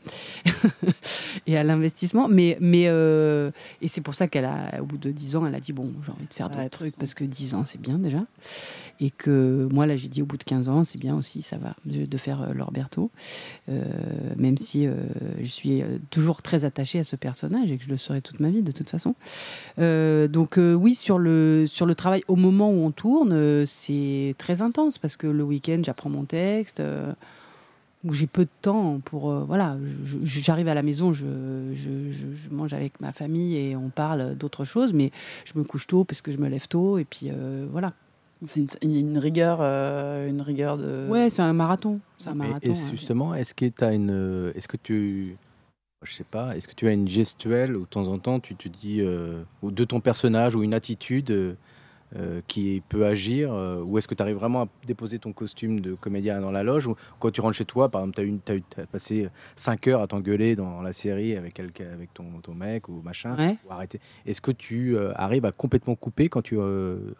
et 1.46 1.56
à 1.56 1.64
l'investissement. 1.64 2.28
Mais, 2.28 2.56
mais 2.60 2.84
euh, 2.86 3.50
et 3.82 3.88
c'est 3.88 4.00
pour 4.00 4.14
ça 4.14 4.28
qu'elle 4.28 4.44
a, 4.44 4.80
au 4.80 4.84
bout 4.84 4.98
de 4.98 5.10
10 5.10 5.36
ans, 5.36 5.46
elle 5.46 5.54
a 5.54 5.60
dit 5.60 5.72
bon, 5.72 5.92
j'ai 6.04 6.12
envie 6.12 6.26
de 6.28 6.32
faire 6.32 6.48
d'autres 6.48 6.68
trucs 6.70 6.96
parce 6.96 7.14
que 7.14 7.24
10 7.24 7.54
ans, 7.54 7.64
c'est 7.64 7.80
bien 7.80 7.98
déjà. 7.98 8.24
Et 9.00 9.10
que 9.10 9.68
moi, 9.72 9.86
là, 9.86 9.96
j'ai 9.96 10.08
dit 10.08 10.22
au 10.22 10.26
bout 10.26 10.38
de 10.38 10.44
15 10.44 10.68
ans, 10.68 10.84
c'est 10.84 10.98
bien 10.98 11.16
aussi, 11.16 11.42
ça 11.42 11.58
va, 11.58 11.74
de, 11.84 12.16
faire 12.16 12.42
euh, 12.42 12.54
Lorberto. 12.54 13.10
Même 14.36 14.58
si 14.58 14.86
je 15.40 15.46
suis 15.46 15.82
toujours 16.10 16.42
très 16.42 16.64
attachée 16.64 17.00
à 17.00 17.04
ce 17.04 17.16
personnage 17.16 17.70
et 17.70 17.78
que 17.78 17.84
je 17.84 17.88
le 17.88 17.96
serai 17.96 18.22
toute 18.22 18.40
ma 18.40 18.50
vie 18.50 18.62
de 18.62 18.70
toute 18.70 18.88
façon. 18.88 19.14
Donc 19.76 20.56
oui, 20.58 20.94
sur 20.94 21.18
le, 21.18 21.64
sur 21.66 21.84
le 21.84 21.94
travail 21.94 22.22
au 22.28 22.36
moment 22.36 22.70
où 22.70 22.84
on 22.84 22.90
tourne, 22.90 23.55
c'est 23.66 24.34
très 24.38 24.60
intense 24.60 24.98
parce 24.98 25.16
que 25.16 25.26
le 25.26 25.42
week-end, 25.42 25.80
j'apprends 25.84 26.10
mon 26.10 26.24
texte. 26.24 26.80
euh, 26.80 27.12
où 28.04 28.12
j'ai 28.12 28.26
peu 28.28 28.44
de 28.44 28.50
temps 28.62 29.00
pour 29.00 29.30
euh, 29.32 29.40
voilà 29.44 29.76
j'arrive 30.22 30.68
à 30.68 30.74
la 30.74 30.82
maison 30.82 31.12
je, 31.12 31.24
je, 31.74 32.12
je- 32.12 32.34
je 32.36 32.50
mange 32.50 32.72
avec 32.72 33.00
ma 33.00 33.10
famille 33.10 33.56
et 33.56 33.74
on 33.74 33.88
parle 33.88 34.36
d'autres 34.36 34.64
choses 34.64 34.92
mais 34.92 35.10
je 35.44 35.58
me 35.58 35.64
couche 35.64 35.88
tôt 35.88 36.04
parce 36.04 36.20
que 36.20 36.30
je 36.30 36.38
me 36.38 36.46
lève 36.48 36.68
tôt 36.68 36.98
et 36.98 37.04
puis 37.04 37.30
euh, 37.32 37.66
voilà 37.72 37.94
C'est 38.44 38.60
une, 38.82 38.94
une 38.94 39.18
rigueur, 39.18 39.58
euh, 39.60 40.28
une 40.28 40.40
rigueur 40.42 40.76
de. 40.78 41.08
ouais 41.10 41.30
c'est 41.30 41.42
un 41.42 41.54
marathon 41.54 41.98
c'est 42.18 42.28
un 42.28 42.34
marathon 42.34 42.70
est-ce 42.70 42.84
ouais. 42.84 42.90
justement, 42.92 43.34
est-ce 43.34 43.54
que 43.54 43.64
tu 43.66 43.82
as 43.82 43.92
une, 43.92 44.52
est-ce 44.54 44.68
que 44.68 44.76
tu, 44.76 45.36
je 46.04 46.12
sais 46.12 46.22
pas, 46.30 46.54
est-ce 46.56 46.68
que 46.68 46.74
tu 46.74 46.86
as 46.86 46.92
une 46.92 47.08
gestuelle 47.08 47.74
où 47.74 47.80
de 47.80 47.86
temps 47.86 48.06
en 48.06 48.18
temps 48.18 48.38
tu 48.38 48.54
te 48.54 48.68
dis, 48.68 49.00
euh, 49.00 49.42
ou 49.62 49.72
de 49.72 49.84
ton 49.84 50.00
personnage 50.00 50.54
ou 50.54 50.62
une 50.62 50.74
attitude 50.74 51.56
euh, 52.14 52.40
qui 52.46 52.82
peut 52.88 53.04
agir, 53.04 53.52
euh, 53.52 53.82
ou 53.82 53.98
est-ce 53.98 54.06
que 54.06 54.14
tu 54.14 54.22
arrives 54.22 54.36
vraiment 54.36 54.62
à 54.62 54.68
déposer 54.86 55.18
ton 55.18 55.32
costume 55.32 55.80
de 55.80 55.94
comédien 55.94 56.40
dans 56.40 56.52
la 56.52 56.62
loge, 56.62 56.86
ou 56.86 56.94
quand 57.18 57.30
tu 57.32 57.40
rentres 57.40 57.56
chez 57.56 57.64
toi, 57.64 57.88
par 57.88 58.02
exemple, 58.02 58.40
tu 58.44 58.52
as, 58.78 58.82
as, 58.82 58.86
passé 58.86 59.28
5 59.56 59.88
heures 59.88 60.02
à 60.02 60.06
t'engueuler 60.06 60.54
dans 60.54 60.82
la 60.82 60.92
série 60.92 61.36
avec, 61.36 61.54
quelqu'un- 61.54 61.90
avec 61.92 62.14
ton, 62.14 62.24
ton 62.42 62.54
mec 62.54 62.88
ou 62.88 63.02
machin, 63.02 63.36
Ouais. 63.36 63.56
ou 63.68 63.72
arrêter. 63.72 64.00
Est-ce 64.24 64.40
que 64.40 64.52
tu 64.52 64.96
euh, 64.96 65.12
arrives 65.16 65.44
à 65.44 65.52
complètement 65.52 65.96
couper 65.96 66.28
quand 66.28 66.42
tu, 66.42 66.58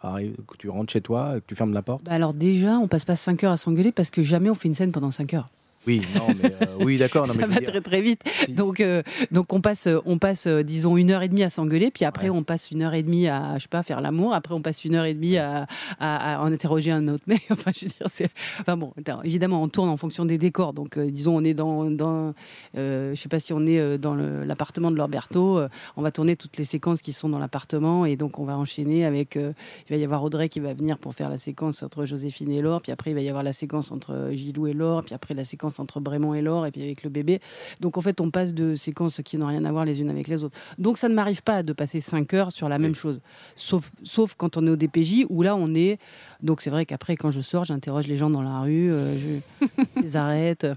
arrives, 0.01 0.35
que 0.47 0.57
tu 0.57 0.69
rentres 0.69 0.93
chez 0.93 1.01
toi, 1.01 1.35
que 1.39 1.45
tu 1.47 1.55
fermes 1.55 1.73
la 1.73 1.81
porte? 1.81 2.03
Bah 2.05 2.13
alors 2.13 2.33
déjà 2.33 2.77
on 2.79 2.87
passe 2.87 3.05
pas 3.05 3.15
5 3.15 3.43
heures 3.43 3.51
à 3.51 3.57
s'engueuler 3.57 3.91
parce 3.91 4.09
que 4.09 4.23
jamais 4.23 4.49
on 4.49 4.55
fait 4.55 4.67
une 4.67 4.73
scène 4.73 4.91
pendant 4.91 5.11
5 5.11 5.33
heures 5.33 5.47
Oui, 5.87 6.01
non, 6.15 6.27
mais 6.41 6.53
euh, 6.61 6.65
oui, 6.81 6.97
d'accord. 6.97 7.25
mais 7.27 7.33
ça 7.41 7.47
va 7.47 7.59
dire, 7.59 7.69
très 7.69 7.81
très 7.81 8.01
vite 8.01 8.21
si- 8.45 8.51
Donc, 8.53 8.81
euh, 8.81 9.01
donc 9.31 9.53
on 9.53 9.61
passe, 9.61 9.87
euh, 9.87 9.99
on 10.05 10.17
passe, 10.17 10.45
disons 10.47 10.97
une 10.97 11.11
heure 11.11 11.23
et 11.23 11.29
demie 11.29 11.43
à 11.43 11.49
s'engueuler, 11.49 11.91
puis 11.91 12.03
après 12.05 12.29
Ouais. 12.29 12.37
on 12.37 12.43
passe 12.43 12.71
une 12.71 12.81
heure 12.81 12.93
et 12.93 13.03
demie 13.03 13.27
à, 13.27 13.53
je 13.57 13.63
sais 13.63 13.67
pas, 13.69 13.83
faire 13.83 14.01
l'amour. 14.01 14.33
Après 14.33 14.53
on 14.53 14.61
passe 14.61 14.83
une 14.85 14.95
heure 14.95 15.05
et 15.05 15.13
demie 15.13 15.37
à, 15.37 15.65
à, 15.99 16.35
à 16.35 16.41
en 16.41 16.51
interroger 16.51 16.91
un 16.91 17.07
autre 17.07 17.23
mec. 17.27 17.41
Enfin, 17.49 17.71
je 17.73 17.85
veux 17.85 17.91
dire, 17.91 18.07
c'est, 18.07 18.29
enfin 18.59 18.75
bon, 18.75 18.93
évidemment 19.23 19.61
on 19.63 19.69
tourne 19.69 19.89
en 19.89 19.97
fonction 19.97 20.25
des 20.25 20.37
décors. 20.37 20.73
Donc, 20.73 20.97
euh, 20.97 21.09
disons 21.09 21.37
on 21.37 21.43
est 21.43 21.53
dans, 21.53 21.85
dans, 21.89 22.33
je 22.75 23.13
sais 23.15 23.29
pas 23.29 23.39
si 23.39 23.53
on 23.53 23.65
est 23.65 23.97
dans 23.97 24.13
l'appartement 24.15 24.91
de 24.91 24.97
Lorberto, 24.97 25.61
on 25.95 26.01
va 26.01 26.11
tourner 26.11 26.35
toutes 26.35 26.57
les 26.57 26.65
séquences 26.65 27.01
qui 27.01 27.13
sont 27.13 27.29
dans 27.29 27.39
l'appartement 27.39 28.05
et 28.05 28.15
donc 28.17 28.39
on 28.39 28.45
va 28.45 28.57
enchaîner 28.57 29.05
avec, 29.05 29.35
il 29.35 29.53
va 29.89 29.95
y 29.95 30.03
avoir 30.03 30.23
Audrey 30.23 30.49
qui 30.49 30.59
va 30.59 30.73
venir 30.73 30.97
pour 30.97 31.13
faire 31.15 31.29
la 31.29 31.37
séquence 31.37 31.81
entre 31.83 32.05
Joséphine 32.05 32.51
et 32.51 32.61
Laure, 32.61 32.81
puis 32.81 32.91
après 32.91 33.11
il 33.11 33.13
va 33.13 33.21
y 33.21 33.29
avoir 33.29 33.43
la 33.43 33.53
séquence 33.53 33.91
entre 33.91 34.29
Gilou 34.31 34.67
et 34.67 34.73
Laure, 34.73 35.03
puis 35.03 35.13
après 35.15 35.33
la 35.33 35.45
séquence 35.45 35.76
entre 35.79 35.99
Brémond 35.99 36.33
et 36.33 36.41
Laure, 36.41 36.65
et 36.65 36.71
puis 36.71 36.81
avec 36.83 37.03
le 37.03 37.09
bébé. 37.09 37.39
Donc 37.81 37.97
en 37.97 38.01
fait, 38.01 38.19
on 38.21 38.29
passe 38.31 38.53
de 38.53 38.75
séquences 38.75 39.21
qui 39.23 39.37
n'ont 39.37 39.47
rien 39.47 39.63
à 39.65 39.71
voir 39.71 39.85
les 39.85 40.01
unes 40.01 40.09
avec 40.09 40.27
les 40.27 40.43
autres. 40.43 40.57
Donc 40.77 40.97
ça 40.97 41.09
ne 41.09 41.13
m'arrive 41.13 41.43
pas 41.43 41.63
de 41.63 41.73
passer 41.73 41.99
5 41.99 42.33
heures 42.33 42.51
sur 42.51 42.69
la 42.69 42.77
même 42.79 42.95
chose, 42.95 43.19
sauf, 43.55 43.91
sauf 44.03 44.33
quand 44.35 44.57
on 44.57 44.65
est 44.67 44.69
au 44.69 44.75
DPJ 44.75 45.25
où 45.29 45.41
là 45.41 45.55
on 45.55 45.73
est. 45.75 45.99
Donc 46.41 46.61
c'est 46.61 46.69
vrai 46.69 46.85
qu'après, 46.85 47.15
quand 47.15 47.31
je 47.31 47.41
sors, 47.41 47.65
j'interroge 47.65 48.07
les 48.07 48.17
gens 48.17 48.29
dans 48.29 48.41
la 48.43 48.59
rue, 48.61 48.91
euh, 48.91 49.15
je 49.17 50.01
les 50.01 50.15
arrête. 50.15 50.67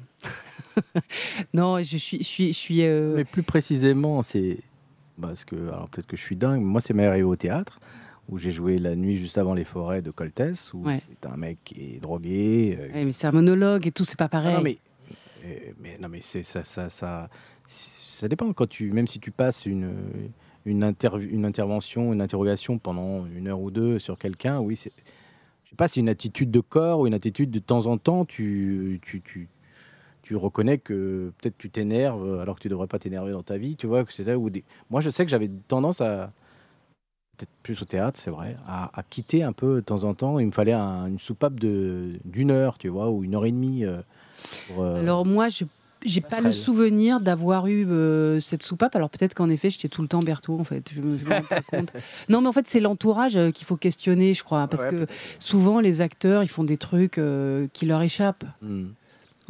non, 1.55 1.79
je 1.83 1.97
suis, 1.97 2.19
je 2.19 2.23
suis, 2.25 2.47
je 2.53 2.59
suis. 2.59 2.83
euh, 2.83 3.15
Mais 3.17 3.25
plus 3.25 3.43
précisément, 3.43 4.23
c'est 4.23 4.59
parce 5.21 5.45
que, 5.45 5.57
alors 5.57 5.89
peut-être 5.89 6.07
que 6.07 6.17
je 6.17 6.23
suis 6.23 6.37
dingue, 6.37 6.61
mais 6.61 6.67
moi 6.67 6.81
c'est 6.81 6.95
m'est 6.95 7.07
arrivé 7.07 7.25
au 7.25 7.37
théâtre 7.37 7.79
où 8.29 8.39
j'ai 8.39 8.53
joué 8.53 8.79
la 8.79 8.95
nuit 8.95 9.17
juste 9.17 9.39
avant 9.39 9.55
les 9.55 9.65
forêts 9.65 10.03
de 10.03 10.11
Coltès, 10.11 10.73
où 10.73 10.85
Ouais. 10.87 11.03
c'est 11.09 11.29
un 11.29 11.37
mec 11.37 11.59
qui 11.65 11.95
est 11.97 12.01
drogué. 12.01 12.79
euh, 12.81 12.93
ouais, 12.95 13.05
mais 13.05 13.13
c'est 13.13 13.27
un 13.27 13.33
monologue 13.33 13.87
et 13.87 13.91
tout, 13.93 14.05
c'est 14.05 14.17
pas 14.19 14.27
Ah 14.27 14.29
pareil. 14.29 14.55
non, 14.55 14.63
mais, 14.63 14.79
mais 15.79 15.99
non, 15.99 16.09
mais 16.09 16.21
ça, 16.21 16.65
ça, 16.65 16.89
ça, 16.91 17.29
ça 17.67 18.29
dépend. 18.29 18.53
Quand 18.53 18.69
tu, 18.69 18.93
même 18.93 19.07
si 19.07 19.21
tu 19.21 19.31
passes 19.31 19.67
une, 19.67 19.93
une, 20.65 20.95
une 21.15 21.45
intervention, 21.45 22.13
une 22.13 22.21
interrogation 22.21 22.79
pendant 22.79 23.27
une 23.27 23.49
heure 23.49 23.61
ou 23.61 23.71
deux 23.71 23.99
sur 23.99 24.19
quelqu'un, 24.19 24.61
oui, 24.61 24.77
c'est, 24.77 24.93
je 25.65 25.71
sais 25.71 25.77
pas, 25.77 25.89
c'est 25.89 26.01
une 26.01 26.09
attitude 26.09 26.51
de 26.51 26.61
corps 26.61 27.01
ou 27.01 27.07
une 27.07 27.15
attitude 27.15 27.51
de 27.51 27.59
temps 27.59 27.87
en 27.87 27.99
temps, 27.99 28.25
tu, 28.25 29.01
tu, 29.03 29.21
tu, 29.23 29.49
tu 30.23 30.37
reconnais 30.37 30.79
que 30.79 31.33
peut-être 31.39 31.59
tu 31.59 31.71
t'énerves 31.71 32.41
alors 32.41 32.57
que 32.57 32.63
tu 32.63 32.69
devrais 32.69 32.87
pas 32.89 32.99
t'énerver 32.99 33.33
dans 33.33 33.43
ta 33.43 33.59
vie, 33.59 33.77
tu 33.77 33.87
vois. 33.87 34.05
Que 34.05 34.13
c'est 34.13 34.25
là 34.25 34.39
où. 34.39 34.51
Moi, 34.91 35.01
je 35.01 35.11
sais 35.11 35.25
que 35.25 35.31
j'avais 35.31 35.51
tendance 35.69 36.01
à 36.01 36.33
peut-être 37.37 37.51
plus 37.63 37.81
au 37.83 37.85
théâtre, 37.87 38.19
c'est 38.21 38.31
vrai, 38.31 38.57
à, 38.67 38.91
à 38.99 39.03
quitter 39.03 39.43
un 39.43 39.53
peu 39.53 39.77
de 39.77 39.81
temps 39.81 40.05
en 40.05 40.15
temps. 40.15 40.39
Il 40.39 40.47
me 40.47 40.53
fallait 40.53 40.73
un- 40.73 41.07
une 41.07 41.19
soupape 41.19 41.59
de 41.59 42.19
d'une 42.25 42.51
heure, 42.51 42.79
tu 42.79 42.89
vois, 42.89 43.11
ou 43.11 43.25
une 43.25 43.35
heure 43.35 43.47
et 43.47 43.53
demie. 43.53 43.85
euh, 43.85 44.03
pour, 44.69 44.83
euh, 44.85 45.01
Alors 45.01 45.27
moi, 45.27 45.49
je 45.49 45.65
j'ai 46.05 46.21
pas 46.21 46.41
le 46.41 46.53
souvenir 46.53 47.21
d'avoir 47.21 47.67
eu 47.67 47.87
euh, 47.87 48.41
cette 48.41 48.63
soupape. 48.63 48.97
Alors 48.97 49.11
peut-être 49.11 49.35
qu'en 49.35 49.51
effet, 49.51 49.71
j'étais 49.71 49.89
tout 49.89 50.03
le 50.03 50.09
temps 50.09 50.21
Berthaud, 50.21 50.59
en 50.59 50.65
fait. 50.65 50.91
Je 50.93 51.03
me, 51.03 51.17
je 51.17 51.25
me 51.25 51.31
rends 51.35 51.43
pas 51.43 51.61
compte. 51.63 51.93
Non, 52.29 52.41
mais 52.41 52.49
en 52.49 52.53
fait, 52.53 52.67
c'est 52.67 52.81
l'entourage 52.81 53.37
euh, 53.37 53.51
qu'il 53.51 53.67
faut 53.67 53.77
questionner, 53.77 54.35
je 54.35 54.43
crois. 54.43 54.67
Parce 54.67 54.85
Ouais, 54.85 54.91
que 54.91 55.07
souvent, 55.39 55.81
les 55.81 56.01
acteurs, 56.01 56.43
ils 56.43 56.49
font 56.49 56.65
des 56.65 56.77
trucs 56.77 57.19
euh, 57.19 57.67
qui 57.73 57.87
leur 57.87 58.01
échappent. 58.03 58.45
Hmm. 58.63 58.87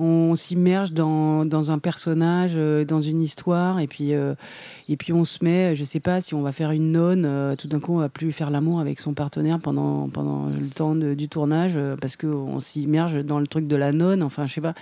On 0.03 0.35
s'immerge 0.35 0.93
dans, 0.93 1.45
dans 1.45 1.71
un 1.71 1.79
personnage, 1.79 2.53
euh, 2.57 2.87
dans 2.87 3.03
une 3.03 3.21
histoire, 3.21 3.81
et 3.81 3.87
puis, 3.87 4.15
euh, 4.15 4.35
et 4.89 4.97
puis 4.97 5.13
on 5.13 5.27
se 5.27 5.45
met, 5.45 5.77
je 5.77 5.85
sais 5.85 6.01
pas, 6.01 6.23
si 6.23 6.35
on 6.35 6.41
va 6.41 6.53
faire 6.53 6.71
une 6.71 6.91
nonne, 6.93 7.25
euh, 7.27 7.55
tout 7.55 7.69
d'un 7.69 7.81
coup 7.81 7.93
on 7.93 7.99
va 7.99 8.09
plus 8.09 8.33
faire 8.33 8.51
l'amour 8.51 8.81
avec 8.81 8.99
son 8.99 9.13
partenaire 9.13 9.59
pendant, 9.59 10.09
pendant 10.09 10.47
le 10.47 10.69
temps 10.69 10.95
de- 10.95 11.13
du 11.13 11.29
tournage, 11.29 11.73
euh, 11.77 11.97
parce 12.01 12.17
qu'on 12.17 12.61
s'immerge 12.61 13.23
dans 13.27 13.41
le 13.41 13.47
truc 13.47 13.67
de 13.67 13.77
la 13.77 13.93
nonne, 13.93 14.23
enfin 14.23 14.47
je 14.47 14.55
sais 14.55 14.63
pas. 14.63 14.73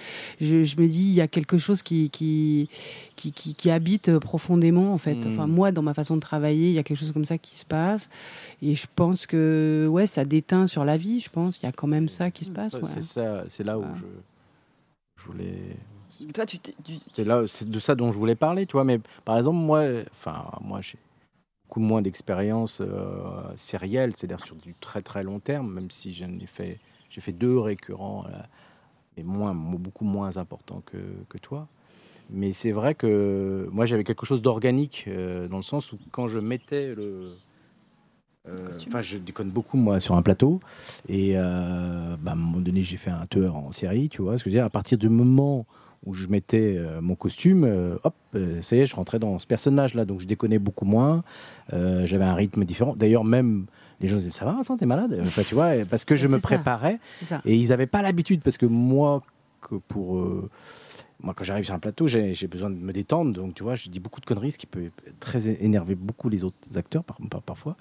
Je, 0.41 0.63
je 0.63 0.77
me 0.81 0.87
dis, 0.87 1.03
il 1.03 1.15
y 1.15 1.21
a 1.21 1.27
quelque 1.27 1.59
chose 1.59 1.83
qui, 1.83 2.11
qui, 2.11 2.69
qui, 3.17 3.33
qui, 3.33 3.57
qui 3.57 3.71
habite 3.73 4.19
profondément, 4.21 4.93
en 4.95 4.99
fait. 4.99 5.17
Mm. 5.17 5.33
Enfin, 5.33 5.47
moi, 5.49 5.73
dans 5.73 5.83
ma 5.83 5.95
façon 5.95 6.15
de 6.15 6.21
travailler, 6.21 6.69
il 6.69 6.75
y 6.75 6.79
a 6.79 6.85
quelque 6.85 6.99
chose 6.99 7.11
comme 7.11 7.25
ça 7.25 7.39
qui 7.39 7.57
se 7.59 7.65
passe, 7.65 8.09
et 8.63 8.77
je 8.77 8.87
pense 8.95 9.27
que, 9.27 9.89
ouais, 9.91 10.07
ça 10.07 10.25
déteint 10.25 10.69
sur 10.69 10.85
la 10.85 10.97
vie, 10.97 11.19
je 11.19 11.29
pense, 11.29 11.59
il 11.61 11.67
y 11.67 11.69
a 11.69 11.73
quand 11.73 11.89
même 11.89 12.09
ça 12.09 12.31
qui 12.31 12.45
se 12.45 12.51
passe. 12.51 12.71
Ça, 12.73 12.79
ouais. 12.79 12.89
C'est 12.95 13.03
ça, 13.03 13.43
c'est 13.49 13.65
là 13.65 13.79
où 13.81 13.83
je 13.83 14.05
voulais. 15.33 15.77
Toi, 16.35 16.47
tu, 16.47 16.59
t'es- 16.59 16.75
tu- 16.85 16.95
C'est 17.13 17.25
là, 17.25 17.45
c'est 17.47 17.71
de 17.71 17.79
ça 17.79 17.95
dont 17.95 18.13
je 18.13 18.19
voulais 18.19 18.35
parler, 18.35 18.67
tu 18.67 18.73
vois. 18.73 18.85
Mais 18.85 19.01
par 19.25 19.39
exemple, 19.39 19.59
moi, 19.59 19.85
enfin, 20.13 20.47
moi, 20.61 20.81
j'ai 20.81 20.99
beaucoup 21.69 21.81
moins 21.81 22.03
d'expérience 22.03 22.81
euh, 22.81 23.43
sérielle, 23.57 24.15
c'est-à-dire 24.17 24.45
sur 24.45 24.57
du 24.57 24.75
très 24.81 25.03
très 25.03 25.23
long 25.23 25.41
terme, 25.41 25.73
même 25.73 25.91
si 25.91 26.13
j'en 26.13 26.31
ai 26.41 26.47
fait, 26.47 26.79
j'ai 27.11 27.21
fait 27.21 27.33
deux 27.33 27.59
récurrents, 27.59 28.25
là, 28.31 28.47
mais 29.17 29.23
moins, 29.23 29.55
beaucoup 29.55 30.05
moins 30.05 30.37
importants 30.39 30.83
que, 30.87 30.99
que 31.29 31.39
toi. 31.39 31.69
Mais 32.31 32.53
c'est 32.53 32.73
vrai 32.73 32.95
que 32.95 33.69
moi, 33.73 33.87
j'avais 33.87 34.05
quelque 34.05 34.27
chose 34.27 34.43
d'organique 34.43 35.05
euh, 35.09 35.49
dans 35.49 35.57
le 35.59 35.63
sens 35.63 35.93
où 35.93 35.99
quand 36.13 36.27
je 36.27 36.39
mettais 36.39 36.95
le 36.95 37.33
euh. 38.49 38.71
Enfin, 38.87 39.03
je 39.03 39.19
déconne 39.19 39.51
beaucoup, 39.51 39.77
moi, 39.77 40.01
sur 40.01 40.15
un 40.17 40.23
plateau. 40.23 40.61
Et 41.09 41.33
euh, 41.37 42.08
bah, 42.21 42.33
à 42.33 42.35
un 42.35 42.37
moment 42.37 42.59
donné, 42.59 42.83
j'ai 42.83 42.97
fait 42.97 43.11
un 43.11 43.27
tueur 43.27 43.57
en 43.57 43.73
série, 43.73 44.09
tu 44.09 44.23
vois. 44.23 44.39
Ce 44.39 44.45
que 44.45 44.51
je 44.51 44.55
veux 44.55 44.59
dire, 44.59 44.65
à 44.65 44.71
partir 44.71 44.99
du 44.99 45.09
moment 45.09 45.67
où 46.05 46.15
je 46.15 46.29
mettais 46.29 46.75
euh, 46.77 47.01
mon 47.01 47.17
costume, 47.17 47.65
euh, 47.65 47.97
hop, 48.05 48.15
euh, 48.35 48.63
ça 48.63 48.77
y 48.77 48.81
est, 48.81 48.87
je 48.87 48.95
rentrais 48.95 49.19
dans 49.19 49.39
ce 49.39 49.47
personnage-là. 49.47 50.05
Donc, 50.05 50.21
je 50.21 50.27
déconnais 50.27 50.59
beaucoup 50.59 50.85
moins. 50.85 51.25
J'avais 51.71 52.25
un 52.25 52.35
rythme 52.35 52.65
différent. 52.65 52.95
D'ailleurs, 52.97 53.25
même 53.25 53.67
les 54.01 54.09
gens 54.09 54.17
disaient 54.17 54.31
Ça 54.31 54.45
va, 54.45 54.53
Vincent, 54.53 54.77
t'es 54.77 54.87
malade? 54.87 55.19
Enfin, 55.21 55.43
tu 55.43 55.55
vois, 55.55 55.71
parce 55.91 56.05
que 56.05 56.15
je 56.15 56.29
me 56.29 56.39
ça. 56.39 56.43
préparais. 56.43 56.99
Et 57.45 57.57
ils 57.57 57.69
n'avaient 57.69 57.87
pas 57.87 58.03
l'habitude, 58.03 58.41
parce 58.43 58.59
que 58.59 58.67
moi, 58.67 59.23
que 59.61 59.77
pour. 59.89 60.25
Moi, 61.21 61.35
quand 61.35 61.43
j'arrive 61.45 61.65
sur 61.65 61.75
un 61.75 61.79
plateau, 61.81 62.07
j'ai 62.07 62.47
besoin 62.47 62.71
de 62.71 62.77
me 62.77 62.93
détendre. 62.93 63.33
Donc, 63.33 63.55
tu 63.55 63.65
vois, 63.65 63.75
je 63.75 63.89
dis 63.89 63.99
beaucoup 63.99 64.21
de 64.21 64.27
conneries, 64.27 64.53
ce 64.53 64.59
qui 64.59 64.67
peut 64.67 64.91
très 65.19 65.49
énerver 65.49 65.95
beaucoup 65.97 66.29
les 66.29 66.45
autres 66.45 66.57
acteurs 66.77 67.03
par, 67.03 67.17
par- 67.29 67.43
parfois. 67.43 67.77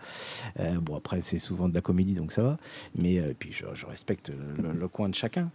Euh, 0.59 0.79
bon, 0.79 0.95
après, 0.95 1.21
c'est 1.21 1.37
souvent 1.37 1.69
de 1.69 1.73
la 1.75 1.81
comédie, 1.81 2.15
donc 2.15 2.31
ça 2.31 2.41
va. 2.41 2.57
Mais 2.95 3.19
euh, 3.19 3.33
puis, 3.37 3.51
je, 3.53 3.65
je 3.73 3.85
respecte 3.85 4.29
le, 4.29 4.71
le 4.71 4.87
coin 4.87 5.07
de 5.09 5.15
chacun. 5.15 5.51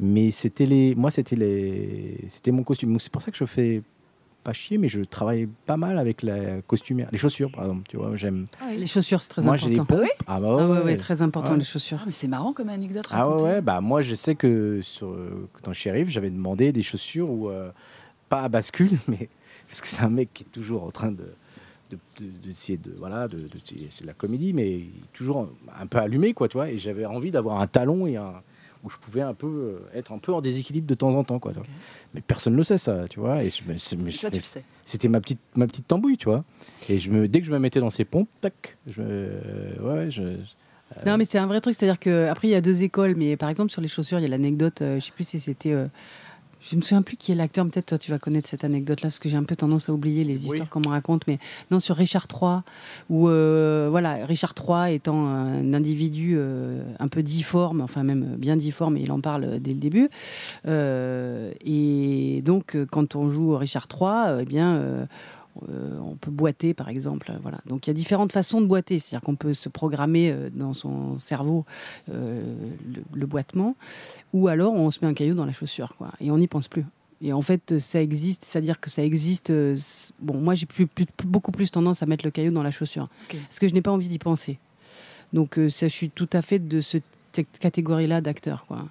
Mais 0.00 0.30
c'était 0.30 0.66
les, 0.66 0.94
moi, 0.94 1.10
c'était 1.10 1.36
les, 1.36 2.24
c'était 2.28 2.52
mon 2.52 2.62
costume. 2.62 2.92
Donc, 2.92 3.02
c'est 3.02 3.12
pour 3.12 3.20
ça 3.22 3.30
que 3.30 3.36
je 3.36 3.44
fais 3.44 3.82
pas 4.46 4.52
chier, 4.52 4.78
mais 4.78 4.86
je 4.86 5.00
travaille 5.02 5.48
pas 5.66 5.76
mal 5.76 5.98
avec 5.98 6.22
la 6.22 6.62
costumière, 6.62 7.08
les 7.10 7.18
chaussures, 7.18 7.50
par 7.50 7.64
exemple. 7.64 7.82
Tu 7.88 7.96
vois, 7.96 8.14
j'aime. 8.14 8.46
Les 8.70 8.86
chaussures, 8.86 9.20
c'est 9.22 9.28
très 9.28 9.42
Moi, 9.42 9.56
j'ai 9.56 9.72
important. 9.78 9.96
des 9.96 10.02
pompes. 10.02 10.22
Ah 10.28 10.40
bah 10.40 10.56
Ah 10.60 10.84
ouais, 10.84 10.96
très 10.96 11.20
important 11.20 11.52
Ouais. 11.52 11.58
les 11.58 11.64
chaussures. 11.64 11.98
Ah, 12.00 12.04
mais 12.06 12.12
c'est 12.12 12.28
marrant 12.28 12.52
comme 12.52 12.68
anecdote. 12.68 13.04
Ah 13.10 13.28
ouais, 13.28 13.60
bah 13.60 13.80
moi 13.80 14.02
je 14.02 14.14
sais 14.14 14.36
que 14.36 14.80
sur, 14.82 15.08
euh, 15.08 15.48
dans 15.64 15.72
Shérif, 15.72 16.08
j'avais 16.08 16.30
demandé 16.30 16.70
des 16.72 16.82
chaussures 16.82 17.28
où, 17.28 17.50
euh, 17.50 17.70
pas 18.28 18.42
à 18.42 18.48
bascule, 18.48 18.90
mais 19.08 19.28
parce 19.68 19.80
que 19.80 19.88
c'est 19.88 20.02
un 20.02 20.10
mec 20.10 20.32
qui 20.32 20.44
est 20.44 20.52
toujours 20.52 20.84
en 20.84 20.90
train 20.92 21.10
de, 21.10 21.24
de- 21.90 21.98
de- 22.20 22.30
d'essayer 22.46 22.78
de, 22.78 22.92
voilà, 22.98 23.26
de, 23.26 23.38
de- 23.38 23.48
c'est 23.90 24.02
de 24.02 24.06
la 24.06 24.14
comédie, 24.14 24.52
mais 24.52 24.82
toujours 25.12 25.48
un 25.80 25.86
peu 25.88 25.98
allumé, 25.98 26.34
quoi, 26.34 26.46
tu 26.48 26.56
vois. 26.56 26.70
Et 26.70 26.78
j'avais 26.78 27.04
envie 27.04 27.32
d'avoir 27.32 27.60
un 27.60 27.66
talon 27.66 28.06
et 28.06 28.16
un 28.16 28.34
où 28.86 28.88
je 28.88 28.96
pouvais 28.98 29.20
un 29.20 29.34
peu 29.34 29.46
euh, 29.46 29.98
être 29.98 30.12
un 30.12 30.18
peu 30.18 30.32
en 30.32 30.40
déséquilibre 30.40 30.86
de 30.86 30.94
temps 30.94 31.12
en 31.12 31.24
temps, 31.24 31.40
quoi. 31.40 31.52
Mais 32.14 32.20
personne 32.20 32.52
ne 32.52 32.58
le 32.58 32.64
sait 32.64 32.78
ça, 32.78 33.08
tu 33.10 33.18
vois. 33.18 33.42
Et 33.42 33.50
c'était 34.84 35.08
ma 35.08 35.20
petite 35.20 35.40
ma 35.56 35.66
petite 35.66 35.88
tambouille, 35.88 36.16
tu 36.16 36.26
vois. 36.26 36.44
Et 36.88 36.98
je 36.98 37.10
me 37.10 37.26
dès 37.26 37.40
que 37.40 37.46
je 37.46 37.50
me 37.50 37.58
mettais 37.58 37.80
dans 37.80 37.90
ces 37.90 38.04
pompes, 38.04 38.28
tac, 38.40 38.78
je 38.86 39.02
euh, 39.02 39.80
ouais, 39.80 40.10
je, 40.10 40.22
Non, 41.04 41.18
mais 41.18 41.24
c'est 41.24 41.38
un 41.38 41.46
vrai 41.46 41.60
truc. 41.60 41.74
C'est-à-dire 41.76 41.98
que 41.98 42.26
après, 42.28 42.46
il 42.48 42.52
y 42.52 42.54
a 42.54 42.60
deux 42.60 42.82
écoles. 42.82 43.14
Mais 43.16 43.36
par 43.36 43.48
exemple, 43.48 43.72
sur 43.72 43.82
les 43.82 43.88
chaussures, 43.88 44.20
il 44.20 44.22
y 44.22 44.26
a 44.26 44.28
l'anecdote. 44.28 44.82
euh, 44.82 45.00
je 45.00 45.06
sais 45.06 45.12
plus 45.12 45.26
si 45.26 45.40
c'était. 45.40 45.72
euh, 45.72 45.88
je 46.60 46.74
me 46.76 46.80
souviens 46.80 47.02
plus 47.02 47.16
qui 47.16 47.32
est 47.32 47.34
l'acteur. 47.34 47.64
Peut-être 47.66 47.86
toi, 47.86 47.98
tu 47.98 48.10
vas 48.10 48.18
connaître 48.18 48.48
cette 48.48 48.64
anecdote-là 48.64 49.08
parce 49.08 49.18
que 49.18 49.28
j'ai 49.28 49.36
un 49.36 49.44
peu 49.44 49.54
tendance 49.56 49.88
à 49.88 49.92
oublier 49.92 50.24
les 50.24 50.34
Oui. 50.44 50.46
histoires 50.48 50.68
qu'on 50.68 50.80
me 50.80 50.88
raconte. 50.88 51.26
Mais 51.28 51.38
non, 51.70 51.78
sur 51.80 51.94
Richard 51.96 52.26
III, 52.32 52.60
où 53.10 53.28
euh, 53.28 53.86
voilà, 53.90 54.26
Richard 54.26 54.54
III 54.58 54.94
étant 54.94 55.26
un 55.28 55.72
individu 55.74 56.34
euh, 56.36 56.82
un 56.98 57.08
peu 57.08 57.22
difforme, 57.22 57.80
enfin 57.82 58.02
même 58.02 58.34
bien 58.36 58.56
difforme, 58.56 58.96
et 58.96 59.02
il 59.02 59.12
en 59.12 59.20
parle 59.20 59.60
dès 59.60 59.72
le 59.72 59.78
début. 59.78 60.08
Euh, 60.66 61.52
et 61.64 62.42
donc, 62.44 62.74
euh, 62.74 62.86
quand 62.90 63.14
on 63.16 63.30
joue 63.30 63.56
Richard 63.56 63.86
III, 63.92 64.08
euh, 64.28 64.38
eh 64.42 64.44
bien. 64.44 65.06
Euh, 65.70 65.98
on 66.00 66.14
peut 66.16 66.30
boiter, 66.30 66.74
par 66.74 66.88
exemple. 66.88 67.32
Voilà. 67.42 67.58
Donc 67.66 67.86
il 67.86 67.90
y 67.90 67.92
a 67.92 67.94
différentes 67.94 68.32
façons 68.32 68.60
de 68.60 68.66
boiter. 68.66 68.98
C'est-à-dire 68.98 69.24
qu'on 69.24 69.36
peut 69.36 69.54
se 69.54 69.68
programmer 69.68 70.30
euh, 70.30 70.50
dans 70.52 70.72
son 70.74 71.18
cerveau 71.18 71.64
euh, 72.12 72.42
le, 72.94 73.02
le 73.12 73.26
boitement, 73.26 73.76
ou 74.32 74.48
alors 74.48 74.74
on 74.74 74.90
se 74.90 74.98
met 75.02 75.06
un 75.08 75.14
caillou 75.14 75.34
dans 75.34 75.46
la 75.46 75.52
chaussure, 75.52 75.94
quoi, 75.96 76.12
et 76.20 76.30
on 76.30 76.38
n'y 76.38 76.46
pense 76.48 76.68
plus. 76.68 76.84
Et 77.22 77.32
en 77.32 77.40
fait, 77.42 77.78
ça 77.78 78.02
existe, 78.02 78.44
c'est-à-dire 78.44 78.78
que 78.78 78.90
ça 78.90 79.02
existe. 79.02 79.50
Bon, 80.20 80.38
moi, 80.38 80.54
j'ai 80.54 80.66
plus, 80.66 80.86
plus- 80.86 81.06
beaucoup 81.24 81.50
plus 81.50 81.70
tendance 81.70 82.02
à 82.02 82.06
mettre 82.06 82.24
le 82.26 82.30
caillou 82.30 82.52
dans 82.52 82.62
la 82.62 82.70
chaussure, 82.70 83.08
parce 83.44 83.58
que 83.58 83.68
je 83.68 83.72
n'ai 83.74 83.80
pas 83.80 83.90
envie 83.90 84.08
d'y 84.08 84.18
penser. 84.18 84.58
Donc, 85.32 85.54
ça, 85.70 85.88
je 85.88 85.92
suis 85.94 86.10
tout 86.10 86.28
à 86.34 86.42
fait 86.42 86.58
de 86.58 86.80
ce- 86.82 86.98
cette 87.32 87.58
catégorie-là 87.58 88.20
d'acteurs, 88.20 88.66
quoi. 88.66 88.86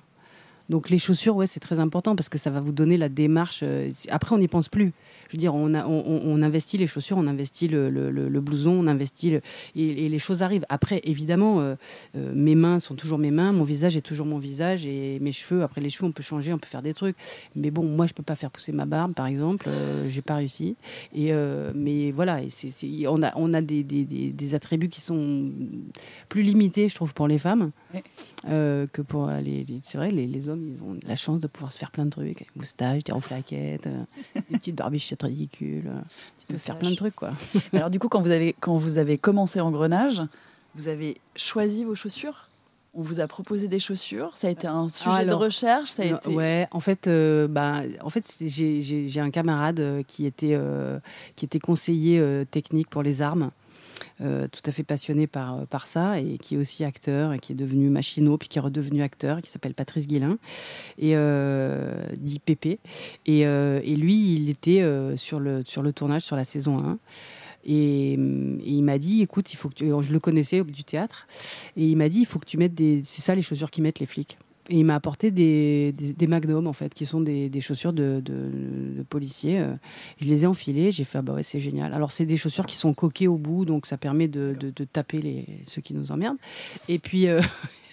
Donc 0.70 0.90
les 0.90 0.98
chaussures, 0.98 1.36
ouais, 1.36 1.48
c'est 1.48 1.60
très 1.60 1.80
important 1.80 2.16
parce 2.16 2.28
que 2.30 2.38
ça 2.38 2.50
va 2.50 2.60
vous 2.60 2.72
donner 2.72 2.98
la 2.98 3.10
démarche. 3.10 3.60
euh, 3.64 3.90
Après, 4.10 4.34
on 4.36 4.40
n'y 4.40 4.48
pense 4.48 4.68
plus. 4.68 4.94
Je 5.30 5.34
veux 5.34 5.40
dire, 5.40 5.54
on, 5.56 5.74
a, 5.74 5.86
on, 5.86 6.04
on- 6.06 6.22
on 6.26 6.42
investit 6.42 6.78
les 6.78 6.88
chaussures, 6.88 7.18
on 7.18 7.28
investit 7.28 7.68
le, 7.68 7.90
le- 7.90 8.10
le- 8.12 8.30
le 8.30 8.42
blouson, 8.42 8.72
on 8.72 8.88
investit 8.88 9.34
et, 9.36 10.06
et 10.06 10.10
les 10.10 10.20
choses 10.20 10.42
arrivent. 10.44 10.66
Après, 10.70 11.02
évidemment, 11.04 11.60
euh, 11.62 11.76
euh, 12.16 12.32
mes 12.34 12.56
mains 12.56 12.80
sont 12.80 12.96
toujours 12.96 13.18
mes 13.18 13.32
mains, 13.32 13.52
mon 13.52 13.64
visage 13.64 13.96
est 13.98 14.02
toujours 14.02 14.26
mon 14.26 14.38
visage 14.38 14.86
et 14.86 15.20
mes 15.20 15.32
cheveux. 15.32 15.62
Après, 15.64 15.82
les 15.82 15.90
cheveux, 15.90 16.06
on 16.08 16.12
peut 16.12 16.24
changer, 16.24 16.54
on 16.54 16.58
peut 16.60 16.68
faire 16.68 16.82
des 16.84 16.94
trucs. 16.94 17.16
Mais 17.56 17.70
bon, 17.72 17.84
moi, 17.84 18.06
je 18.08 18.14
peux 18.14 18.24
pas 18.24 18.36
faire 18.36 18.50
pousser 18.52 18.72
ma 18.72 18.86
barbe, 18.86 19.14
par 19.14 19.26
exemple. 19.28 19.66
euh, 19.68 20.08
J'ai 20.10 20.22
pas 20.22 20.36
réussi. 20.36 20.76
Et 21.14 21.32
mais 21.76 22.12
voilà, 22.12 22.42
et 22.42 23.08
on 23.08 23.22
a, 23.24 23.34
on 23.36 23.54
a 23.54 23.62
des, 23.62 23.84
des- 23.84 24.06
des- 24.06 24.30
des 24.32 24.56
attributs 24.56 24.90
qui 24.90 25.02
sont 25.02 25.50
plus 26.30 26.42
limités, 26.44 26.88
je 26.90 26.96
trouve, 26.96 27.14
pour 27.14 27.28
les 27.28 27.38
femmes 27.40 27.72
que 28.48 29.02
pour 29.02 29.28
les. 29.28 29.64
les- 29.66 29.80
c'est 29.84 29.98
vrai, 29.98 30.12
les, 30.12 30.28
les 30.28 30.50
hommes, 30.50 30.55
ils 30.64 30.82
ont 30.84 30.98
la 31.08 31.16
chance 31.16 31.40
de 31.40 31.48
pouvoir 31.48 31.72
se 31.72 31.78
faire 31.78 31.92
plein 31.92 32.06
de 32.06 32.10
trucs, 32.10 32.38
des 32.40 32.48
moustaches, 32.56 33.04
des 33.04 33.12
rouflaquettes, 33.12 33.88
euh, 33.88 34.04
des 34.50 34.58
petites 34.58 34.76
barbichettes 34.76 35.24
ridicules. 35.24 35.88
euh, 35.88 36.00
Tu 36.40 36.46
peux 36.48 36.58
faire 36.58 36.78
plein 36.78 36.92
de 36.92 36.96
trucs, 36.96 37.16
quoi. 37.16 37.32
Alors 37.74 37.90
du 37.90 38.00
coup, 38.00 38.08
quand 38.10 38.22
vous 38.22 38.32
avez 38.32 38.56
quand 38.60 38.78
vous 38.78 38.98
avez 38.98 39.18
commencé 39.18 39.60
Engrenage, 39.60 40.22
vous 40.76 40.88
avez 40.88 41.18
choisi 41.36 41.84
vos 41.84 41.96
chaussures? 41.96 42.50
On 42.98 43.02
vous 43.02 43.20
a 43.20 43.28
proposé 43.28 43.68
des 43.68 43.80
chaussures. 43.80 44.32
Ça 44.38 44.48
a 44.48 44.52
été 44.52 44.68
un 44.68 44.88
sujet 44.88 45.10
alors, 45.10 45.40
de 45.40 45.44
recherche. 45.46 45.90
Ça 45.90 46.04
a 46.04 46.06
Non, 46.06 46.16
été. 46.18 46.34
Ouais, 46.34 46.66
en 46.72 46.80
fait, 46.80 47.08
euh, 47.08 47.46
bah, 47.46 47.82
en 48.02 48.10
fait, 48.10 48.26
j'ai- 48.42 49.20
un 49.20 49.32
camarade 49.32 50.04
qui 50.08 50.26
était 50.26 50.54
euh, 50.54 50.98
qui 51.36 51.44
était 51.44 51.60
conseiller 51.60 52.20
euh, 52.20 52.46
technique 52.46 52.90
pour 52.90 53.04
les 53.04 53.22
armes, 53.22 53.52
euh, 54.22 54.48
tout 54.48 54.62
à 54.66 54.72
fait 54.72 54.84
passionné 54.84 55.28
par 55.28 55.56
euh, 55.56 55.66
par 55.66 55.86
ça 55.86 56.20
et 56.20 56.38
qui 56.38 56.56
est 56.56 56.58
aussi 56.58 56.84
acteur 56.84 57.34
et 57.34 57.40
qui 57.40 57.52
est 57.52 57.56
devenu 57.56 57.90
machinot 57.90 58.38
puis 58.38 58.48
qui 58.50 58.58
est 58.58 58.62
redevenu 58.62 59.02
acteur, 59.02 59.42
qui 59.42 59.50
s'appelle 59.50 59.74
Patrice 59.74 60.08
Guélin 60.08 60.38
et 60.98 61.16
euh, 61.16 62.06
dit 62.18 62.40
Pépé. 62.40 62.80
Et, 63.26 63.42
et 63.42 63.96
lui, 63.96 64.36
il 64.36 64.50
était 64.50 64.84
sur 65.18 65.40
le 65.40 65.64
sur 65.66 65.82
le 65.82 65.94
tournage 65.94 66.24
sur 66.24 66.36
la 66.36 66.46
saison 66.46 66.80
1. 66.80 66.98
Et, 67.68 68.14
il 68.14 68.82
m'a 68.84 69.00
dit, 69.00 69.24
écoute, 69.24 69.52
il 69.52 69.56
faut 69.56 69.70
que 69.70 70.02
je 70.02 70.14
le 70.14 70.20
connaissais 70.20 70.64
du 70.64 70.84
théâtre, 70.84 71.28
et 71.76 71.88
il 71.88 71.98
m'a 71.98 72.10
dit, 72.10 72.20
il 72.20 72.26
faut 72.28 72.38
que 72.38 72.46
tu 72.46 72.58
mettes 72.58 72.76
des, 72.76 73.02
c'est 73.04 73.24
ça 73.24 73.34
les 73.34 73.42
chaussures 73.42 73.72
qu'ils 73.72 73.84
mettent 73.84 74.00
les 74.00 74.06
flics? 74.06 74.38
Et 74.70 74.80
il 74.80 74.86
m'a 74.86 74.96
apporté 74.96 75.30
des, 75.30 75.92
des, 75.92 76.14
des 76.14 76.56
en 76.66 76.74
fait, 76.74 76.94
qui 76.94 77.06
sont 77.06 77.22
des, 77.22 77.50
des 77.50 77.62
chaussures 77.62 77.94
de, 77.94 78.20
de, 78.24 78.34
de 78.98 79.04
policiers. 79.04 79.60
Euh, 79.60 79.74
Je 80.20 80.28
les 80.28 80.44
ai 80.44 80.48
enfilées, 80.48 80.92
j'ai 80.92 81.04
fait, 81.04 81.20
ah 81.20 81.22
bah 81.22 81.34
ouais, 81.34 81.44
c'est 81.44 81.60
génial. 81.60 81.94
Alors, 81.94 82.12
c'est 82.12 82.26
des 82.26 82.38
chaussures 82.38 82.66
qui 82.66 82.76
sont 82.76 82.94
coquées 82.94 83.28
au 83.28 83.38
bout, 83.38 83.66
donc 83.66 83.86
ça 83.86 83.98
permet 83.98 84.28
de, 84.28 84.56
de, 84.60 84.84
taper 84.84 85.20
les, 85.20 85.46
ceux 85.66 85.82
qui 85.82 85.94
nous 85.94 86.12
emmerdent. 86.12 86.40
Et 86.90 86.98
puis, 86.98 87.28
euh, 87.28 87.42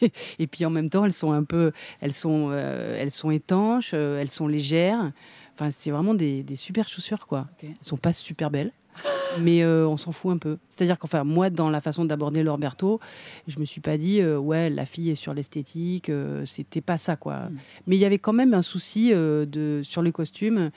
et 0.39 0.47
puis 0.47 0.65
en 0.65 0.71
même 0.71 0.89
temps, 0.89 1.05
elles 1.05 1.13
sont 1.13 1.33
un 1.33 1.45
peu, 1.45 1.73
elles 2.01 2.15
sont, 2.15 2.49
euh, 2.51 2.97
elles 2.99 3.13
sont 3.13 3.31
étanches, 3.31 3.93
elles 3.93 4.31
sont 4.31 4.49
légères. 4.49 5.13
Enfin, 5.55 5.71
c'est 5.71 5.91
vraiment 5.91 6.15
des, 6.15 6.43
des 6.43 6.57
super 6.57 6.89
chaussures, 6.89 7.27
quoi. 7.27 7.49
Ok. 7.53 7.69
Elles 7.69 7.87
sont 7.87 7.99
pas 7.99 8.15
super 8.15 8.51
belles. 8.51 8.73
Mais 9.41 9.63
euh, 9.63 9.87
on 9.87 9.97
s'en 9.97 10.13
fout 10.13 10.33
un 10.33 10.39
peu. 10.39 10.59
C'est-à-dire 10.71 10.99
qu'enfin, 10.99 11.25
moi, 11.25 11.51
dans 11.51 11.71
la 11.71 11.81
façon 11.81 12.05
d'aborder 12.05 12.43
Lorberto, 12.43 13.01
je 13.47 13.59
me 13.59 13.65
suis 13.65 13.81
pas 13.81 13.97
dit, 13.97 14.21
euh, 14.21 14.39
ouais, 14.39 14.71
la 14.71 14.87
fille 14.87 15.11
est 15.11 15.15
sur 15.15 15.35
l'esthétique, 15.35 16.09
euh, 16.09 16.45
c'était 16.45 16.81
pas 16.81 16.99
ça, 16.99 17.17
quoi. 17.17 17.37
Mm. 17.37 17.59
Mais 17.87 17.97
il 17.97 18.01
y 18.01 18.05
avait 18.05 18.19
quand 18.19 18.33
même 18.33 18.55
un 18.55 18.63
souci 18.63 19.13
de, 19.13 19.81
sur 19.83 20.03
les 20.03 20.13
costumes. 20.13 20.71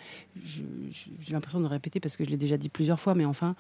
J'ai 0.44 1.34
l'impression 1.34 1.60
de 1.60 1.68
répéter 1.68 2.00
parce 2.00 2.18
que 2.18 2.26
je 2.26 2.30
l'ai 2.30 2.38
déjà 2.38 2.58
dit 2.58 2.70
plusieurs 2.70 3.00
fois, 3.00 3.16
mais 3.16 3.26
enfin, 3.26 3.56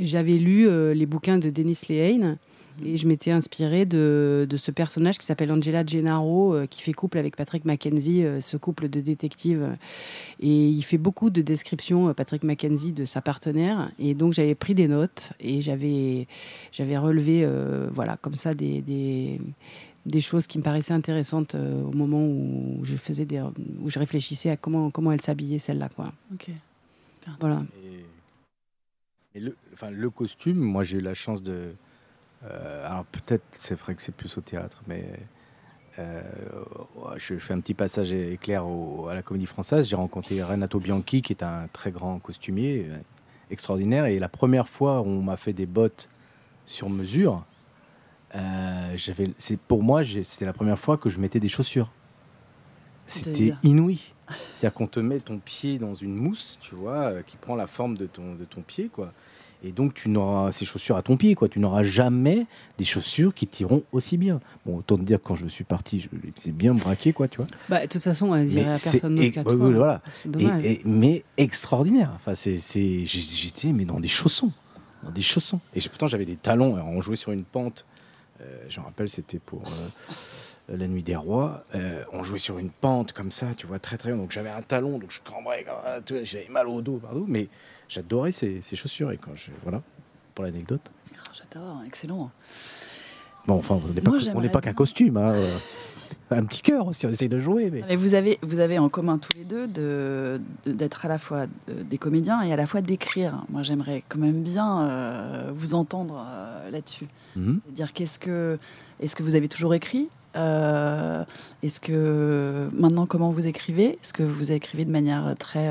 j'avais 0.00 0.38
lu 0.38 0.68
les 0.94 1.06
bouquins 1.06 1.38
de 1.38 1.50
Denis 1.50 1.78
Lehane 1.88 2.38
et 2.84 2.96
je 2.96 3.06
m'étais 3.06 3.30
inspirée 3.30 3.86
de, 3.86 4.46
de 4.48 4.56
ce 4.56 4.70
personnage 4.70 5.18
qui 5.18 5.26
s'appelle 5.26 5.50
Angela 5.52 5.84
Gennaro, 5.84 6.54
euh, 6.54 6.66
qui 6.66 6.82
fait 6.82 6.92
couple 6.92 7.18
avec 7.18 7.36
Patrick 7.36 7.64
Mackenzie, 7.64 8.24
euh, 8.24 8.40
ce 8.40 8.56
couple 8.56 8.88
de 8.88 9.00
détectives. 9.00 9.76
Et 10.40 10.68
il 10.68 10.82
fait 10.82 10.98
beaucoup 10.98 11.30
de 11.30 11.42
descriptions, 11.42 12.08
euh, 12.08 12.12
Patrick 12.12 12.44
Mackenzie, 12.44 12.92
de 12.92 13.04
sa 13.04 13.20
partenaire. 13.20 13.90
Et 13.98 14.14
donc 14.14 14.32
j'avais 14.32 14.54
pris 14.54 14.74
des 14.74 14.88
notes 14.88 15.32
et 15.40 15.60
j'avais 15.60 16.26
j'avais 16.72 16.98
relevé, 16.98 17.42
euh, 17.44 17.88
voilà, 17.92 18.16
comme 18.16 18.34
ça, 18.34 18.54
des, 18.54 18.82
des, 18.82 19.40
des 20.04 20.20
choses 20.20 20.46
qui 20.46 20.58
me 20.58 20.62
paraissaient 20.62 20.94
intéressantes 20.94 21.54
euh, 21.54 21.82
au 21.82 21.92
moment 21.92 22.24
où 22.24 22.80
je 22.84 22.96
faisais 22.96 23.24
des, 23.24 23.40
où 23.82 23.88
je 23.88 23.98
réfléchissais 23.98 24.50
à 24.50 24.56
comment, 24.56 24.90
comment 24.90 25.12
elle 25.12 25.22
s'habillait, 25.22 25.58
celle-là, 25.58 25.88
quoi. 25.88 26.12
Ok. 26.32 26.50
Voilà. 27.40 27.64
Et, 29.34 29.38
et 29.38 29.40
le, 29.40 29.56
enfin, 29.72 29.90
le 29.90 30.10
costume, 30.10 30.58
moi 30.58 30.84
j'ai 30.84 30.98
eu 30.98 31.00
la 31.00 31.14
chance 31.14 31.42
de. 31.42 31.74
Euh, 32.50 32.86
alors 32.86 33.04
peut-être 33.06 33.44
c'est 33.52 33.74
vrai 33.78 33.94
que 33.94 34.02
c'est 34.02 34.14
plus 34.14 34.36
au 34.38 34.40
théâtre, 34.40 34.82
mais 34.86 35.04
euh, 35.98 36.22
je 37.16 37.36
fais 37.38 37.54
un 37.54 37.60
petit 37.60 37.74
passage 37.74 38.12
éclair 38.12 38.66
au- 38.66 39.08
à 39.08 39.14
la 39.14 39.22
Comédie 39.22 39.46
Française. 39.46 39.88
J'ai 39.88 39.96
rencontré 39.96 40.42
Renato 40.42 40.78
Bianchi, 40.78 41.22
qui 41.22 41.32
est 41.32 41.42
un 41.42 41.68
très 41.72 41.90
grand 41.90 42.18
costumier, 42.18 42.86
euh, 42.90 42.96
extraordinaire. 43.50 44.06
Et 44.06 44.18
la 44.18 44.28
première 44.28 44.68
fois 44.68 45.00
où 45.00 45.06
on 45.06 45.22
m'a 45.22 45.36
fait 45.36 45.52
des 45.52 45.66
bottes 45.66 46.08
sur 46.66 46.90
mesure, 46.90 47.44
euh, 48.34 48.96
c'est 49.38 49.58
pour 49.60 49.82
moi, 49.82 50.02
c'était 50.04 50.44
la 50.44 50.52
première 50.52 50.78
fois 50.78 50.96
que 50.98 51.08
je 51.08 51.18
mettais 51.18 51.40
des 51.40 51.48
chaussures. 51.48 51.90
C'était 53.06 53.54
inouï. 53.62 54.12
C'est-à-dire 54.58 54.74
qu'on 54.74 54.88
te 54.88 54.98
met 55.00 55.20
ton 55.20 55.38
pied 55.38 55.78
dans 55.78 55.94
une 55.94 56.14
mousse, 56.16 56.58
tu 56.60 56.74
vois, 56.74 57.22
qui 57.22 57.36
prend 57.36 57.54
la 57.54 57.68
forme 57.68 57.96
de 57.96 58.06
ton, 58.06 58.34
de 58.34 58.44
ton 58.44 58.62
pied, 58.62 58.88
quoi. 58.88 59.12
Et 59.66 59.72
donc, 59.72 59.94
tu 59.94 60.08
n'auras 60.08 60.52
ces 60.52 60.64
chaussures 60.64 60.96
à 60.96 61.02
ton 61.02 61.16
pied, 61.16 61.34
quoi. 61.34 61.48
Tu 61.48 61.58
n'auras 61.58 61.82
jamais 61.82 62.46
des 62.78 62.84
chaussures 62.84 63.34
qui 63.34 63.46
t'iront 63.48 63.82
aussi 63.90 64.16
bien. 64.16 64.40
Bon, 64.64 64.76
autant 64.78 64.96
te 64.96 65.02
dire, 65.02 65.18
quand 65.22 65.34
je 65.34 65.46
suis 65.48 65.64
parti, 65.64 66.00
je 66.00 66.08
les 66.22 66.48
ai 66.50 66.52
bien 66.52 66.72
braqué, 66.72 67.12
quoi, 67.12 67.26
tu 67.26 67.38
vois. 67.38 67.46
Bah, 67.68 67.82
de 67.82 67.86
toute 67.90 68.02
façon, 68.04 68.32
elle 68.34 68.46
dirait 68.46 68.62
à 68.70 68.76
personne 68.92 69.16
d'autre 69.16 69.34
qu'à 69.34 69.42
toi. 69.42 69.52
voilà. 69.72 70.02
Et- 70.62 70.72
et- 70.72 70.82
mais 70.84 71.24
extraordinaire. 71.36 72.12
Enfin, 72.14 72.34
c'est, 72.34 72.56
j'étais 73.06 73.72
mais 73.72 73.84
dans 73.84 73.98
des 73.98 74.08
chaussons, 74.08 74.52
dans 75.02 75.10
des 75.10 75.22
chaussons. 75.22 75.60
Et 75.74 75.80
pourtant, 75.80 76.06
j'avais 76.06 76.26
des 76.26 76.36
talons. 76.36 76.76
Alors, 76.76 76.88
on 76.88 77.00
jouait 77.00 77.16
sur 77.16 77.32
une 77.32 77.44
pente. 77.44 77.84
Euh, 78.40 78.44
je 78.68 78.78
me 78.80 78.84
rappelle, 78.84 79.08
c'était 79.08 79.38
pour 79.40 79.62
euh, 79.66 79.88
la 80.68 80.86
nuit 80.88 81.02
des 81.02 81.16
rois. 81.16 81.64
Euh, 81.74 82.02
on 82.12 82.22
jouait 82.24 82.38
sur 82.38 82.58
une 82.58 82.70
pente 82.70 83.12
comme 83.12 83.30
ça, 83.30 83.46
tu 83.56 83.66
vois, 83.66 83.78
très 83.78 83.96
très 83.98 84.12
haut. 84.12 84.16
Donc 84.16 84.32
j'avais 84.32 84.50
un 84.50 84.62
talon, 84.62 84.98
donc 84.98 85.10
je 85.10 85.20
cambrais, 85.20 85.64
j'avais 86.24 86.48
mal 86.50 86.68
au 86.68 86.80
dos, 86.82 86.96
partout. 86.96 87.24
Mais 87.28 87.48
j'adorais 87.88 88.32
ces, 88.32 88.60
ces 88.62 88.76
chaussures. 88.76 89.12
Et 89.12 89.16
quand 89.16 89.34
je, 89.34 89.50
voilà, 89.62 89.82
pour 90.34 90.44
l'anecdote. 90.44 90.82
Ah, 91.14 91.30
J'adore, 91.32 91.82
excellent. 91.86 92.30
Bon, 93.46 93.54
enfin, 93.54 93.78
on 93.84 93.88
n'est 93.92 94.00
pas, 94.00 94.10
Moi, 94.10 94.18
on 94.18 94.20
j'aimerais 94.20 94.42
n'est 94.42 94.48
pas 94.50 94.60
qu'un 94.60 94.72
costume. 94.72 95.16
hein, 95.18 95.32
euh, 95.34 95.56
un 96.32 96.44
petit 96.44 96.62
cœur 96.62 96.88
aussi, 96.88 97.06
on 97.06 97.10
essaye 97.10 97.28
de 97.28 97.38
jouer. 97.40 97.70
Mais... 97.70 97.82
Mais 97.86 97.94
vous 97.94 98.14
avez, 98.14 98.38
vous 98.42 98.58
avez 98.58 98.78
en 98.80 98.88
commun 98.88 99.18
tous 99.18 99.34
les 99.34 99.44
deux 99.44 99.68
de- 99.68 100.40
de- 100.64 100.72
d'être 100.72 101.04
à 101.04 101.08
la 101.08 101.18
fois 101.18 101.46
euh, 101.68 101.82
des 101.84 101.98
comédiens 101.98 102.42
et 102.42 102.52
à 102.52 102.56
la 102.56 102.66
fois 102.66 102.80
d'écrire. 102.80 103.44
Moi, 103.50 103.62
j'aimerais 103.62 104.02
quand 104.08 104.18
même 104.18 104.42
bien 104.42 104.88
euh, 104.88 105.52
vous 105.54 105.74
entendre 105.74 106.24
euh, 106.28 106.70
là-dessus. 106.70 107.06
Mhm. 107.36 107.60
C'est-à-dire, 107.64 107.92
qu'est-ce 107.92 108.18
que, 108.18 108.58
est-ce 108.98 109.14
que 109.14 109.22
vous 109.22 109.36
avez 109.36 109.46
toujours 109.48 109.74
écrit? 109.74 110.08
Euh, 110.36 111.24
est-ce 111.62 111.80
que 111.80 112.68
maintenant, 112.72 113.06
comment 113.06 113.30
vous 113.30 113.46
écrivez? 113.46 113.98
Est-ce 114.02 114.12
que 114.12 114.22
vous 114.22 114.52
écrivez 114.52 114.84
de 114.84 114.90
manière 114.90 115.34
très 115.38 115.68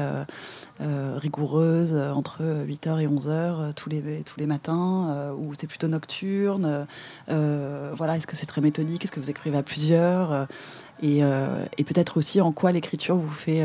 rigoureuse 0.79 1.95
entre 1.95 2.41
8h 2.43 3.01
et 3.01 3.07
11h 3.07 3.73
tous 3.73 3.89
les, 3.89 4.01
tous 4.23 4.39
les 4.39 4.45
matins 4.45 5.33
Ou 5.37 5.53
c'est 5.59 5.67
plutôt 5.67 5.87
nocturne? 5.87 6.87
Voilà, 7.27 8.17
Est-ce 8.17 8.27
que 8.27 8.35
c'est 8.35 8.45
très 8.45 8.61
méthodique? 8.61 9.03
Est-ce 9.03 9.11
que 9.11 9.19
vous 9.19 9.29
écrivez 9.29 9.57
à 9.57 9.63
plusieurs? 9.63 10.47
Et, 11.01 11.19
et 11.19 11.83
peut-être 11.83 12.17
aussi 12.17 12.41
en 12.41 12.51
quoi 12.51 12.71
l'écriture 12.71 13.15
vous 13.15 13.29
fait, 13.29 13.63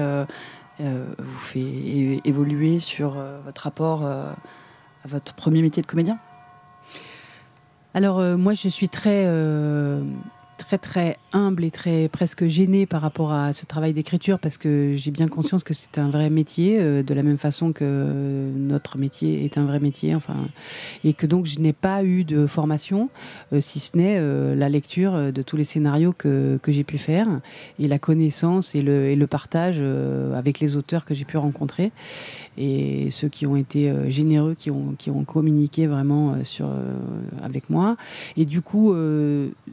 vous 0.79 1.39
fait 1.39 2.21
évoluer 2.25 2.81
sur 2.81 3.17
votre 3.45 3.63
rapport 3.63 4.05
à 4.05 4.37
votre 5.07 5.35
premier 5.35 5.63
métier 5.63 5.83
de 5.83 5.87
comédien? 5.87 6.19
Alors 7.93 8.21
euh, 8.21 8.37
moi 8.37 8.55
je 8.55 8.69
suis 8.69 8.89
très 8.89 9.25
euh, 9.27 10.03
très 10.61 10.79
très 10.79 11.17
humble 11.33 11.65
et 11.65 11.71
très 11.71 12.09
presque 12.09 12.47
gênée 12.47 12.85
par 12.85 13.01
rapport 13.01 13.33
à 13.33 13.53
ce 13.53 13.65
travail 13.65 13.95
d'écriture 13.95 14.39
parce 14.39 14.59
que 14.59 14.95
j'ai 14.95 15.11
bien 15.11 15.27
conscience 15.27 15.65
que 15.65 15.73
c'est 15.73 15.99
un 15.99 16.11
vrai 16.11 16.29
métier 16.29 16.79
euh, 16.79 17.03
de 17.03 17.15
la 17.15 17.23
même 17.23 17.39
façon 17.39 17.73
que 17.73 18.51
notre 18.55 18.99
métier 18.99 19.45
est 19.45 19.57
un 19.57 19.65
vrai 19.65 19.81
métier 19.81 20.15
enfin 20.15 20.37
et 21.03 21.15
que 21.15 21.27
donc 21.27 21.47
je 21.47 21.61
n'ai 21.61 21.73
pas 21.73 22.05
eu 22.05 22.25
de 22.25 22.47
formation 22.47 23.09
euh, 23.55 23.61
si 23.63 23.81
ce 23.81 23.97
n'est 23.97 24.19
euh, 24.19 24.55
la 24.55 24.69
lecture 24.69 25.33
de 25.33 25.43
tous 25.43 25.57
les 25.57 25.65
scénarios 25.65 26.13
que, 26.13 26.59
que 26.63 26.73
j'ai 26.73 26.85
pu 26.85 26.99
faire 26.99 27.27
et 27.79 27.89
la 27.89 27.99
connaissance 27.99 28.75
et 28.75 28.83
le, 28.83 29.09
et 29.09 29.17
le 29.17 29.27
partage 29.27 29.83
avec 30.35 30.61
les 30.61 30.77
auteurs 30.77 31.07
que 31.07 31.15
j'ai 31.15 31.25
pu 31.25 31.39
rencontrer 31.39 31.91
et 32.61 33.11
ceux 33.11 33.29
qui 33.29 33.47
ont 33.47 33.57
été 33.57 33.93
généreux 34.11 34.55
qui 34.55 34.71
ont 34.71 34.95
qui 34.99 35.11
ont 35.11 35.25
communiqué 35.25 35.87
vraiment 35.87 36.45
sur 36.45 36.69
avec 37.43 37.71
moi 37.71 37.97
et 38.37 38.45
du 38.45 38.61
coup 38.61 38.95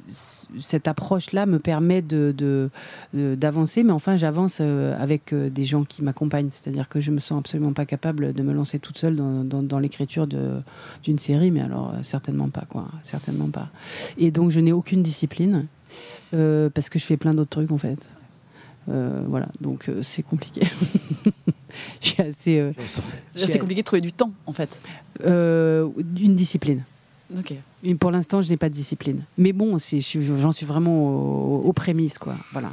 cette 0.08 0.88
approche-là 0.88 1.46
me 1.46 1.60
permet 1.60 2.02
de, 2.02 2.70
d'avancer, 3.14 3.84
mais 3.84 3.92
enfin 3.92 4.16
j'avance 4.16 4.60
euh, 4.62 4.96
avec 5.02 5.34
euh, 5.34 5.50
des 5.50 5.66
gens 5.66 5.84
qui 5.84 6.04
m'accompagnent, 6.04 6.50
c'est-à-dire 6.52 6.90
que 6.90 7.00
je 7.00 7.12
me 7.12 7.20
sens 7.20 7.40
absolument 7.40 7.74
pas 7.74 7.86
capable 7.86 8.34
de 8.34 8.44
me 8.44 8.54
lancer 8.54 8.80
toute 8.80 8.98
seule 8.98 9.16
dans, 9.16 9.80
l'écriture 9.80 10.28
d'une 10.28 11.20
série, 11.20 11.52
mais 11.52 11.62
alors 11.62 11.94
euh, 11.94 12.04
certainement 12.04 12.50
pas, 12.50 12.66
quoi, 12.70 12.88
certainement 13.04 13.50
pas. 13.50 13.70
Et 14.18 14.32
donc 14.32 14.52
je 14.52 14.60
n'ai 14.60 14.72
aucune 14.72 15.04
discipline 15.04 15.68
parce 16.32 16.90
que 16.90 17.00
je 17.00 17.06
fais 17.06 17.18
plein 17.18 17.34
d'autres 17.34 17.50
trucs 17.50 17.72
en 17.72 17.78
fait. 17.78 18.00
voilà, 18.88 19.48
donc 19.62 19.90
c'est 20.02 20.24
compliqué. 20.24 20.62
je 22.02 22.08
suis 22.08 22.22
assez. 22.22 22.74
c'est 23.36 23.60
compliqué 23.60 23.82
de 23.82 23.86
trouver 23.86 24.02
du 24.02 24.14
temps 24.14 24.32
en 24.46 24.54
fait. 24.54 24.80
D'une 25.24 26.36
discipline. 26.36 26.84
Ok. 27.36 27.54
pour 28.00 28.12
l'instant, 28.12 28.42
je 28.42 28.50
n'ai 28.50 28.58
pas 28.58 28.70
de 28.70 28.74
discipline. 28.74 29.22
Mais 29.38 29.54
bon, 29.54 29.78
j'en 29.78 30.52
suis 30.52 30.66
vraiment 30.66 31.10
aux, 31.66 31.74
prémices, 31.74 32.18
quoi. 32.18 32.36
Voilà. 32.52 32.72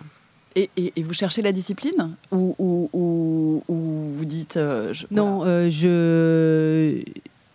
Et, 0.57 0.71
vous 1.03 1.15
cherchez 1.15 1.43
la 1.43 1.51
discipline 1.51 2.15
ou, 2.31 2.55
ou, 2.59 3.63
vous 3.69 4.25
dites 4.25 4.57
euh, 4.57 4.95
Non, 5.11 5.45
euh, 5.45 5.69
je 5.69 7.03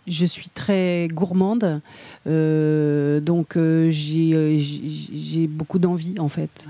je 0.06 0.26
suis 0.26 0.48
très 0.48 1.08
gourmande, 1.12 1.80
euh, 2.26 3.20
donc 3.20 3.56
j'ai 3.90 5.46
beaucoup 5.46 5.78
d'envie 5.78 6.18
en 6.18 6.28
fait, 6.28 6.66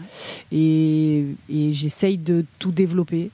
et, 0.52 1.24
j'essaye 1.48 2.18
de 2.18 2.44
tout 2.58 2.70
développer. 2.70 3.30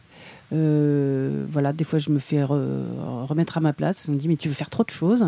Voilà, 0.50 1.72
des 1.72 1.84
fois 1.84 1.98
je 1.98 2.10
me 2.10 2.18
fais 2.18 2.42
remettre 2.44 3.58
à 3.58 3.60
ma 3.60 3.72
place. 3.72 4.08
On 4.08 4.12
me 4.12 4.18
dit 4.18 4.28
mais 4.28 4.36
tu 4.36 4.48
veux 4.48 4.54
faire 4.54 4.70
trop 4.70 4.84
de 4.84 4.90
choses? 4.90 5.26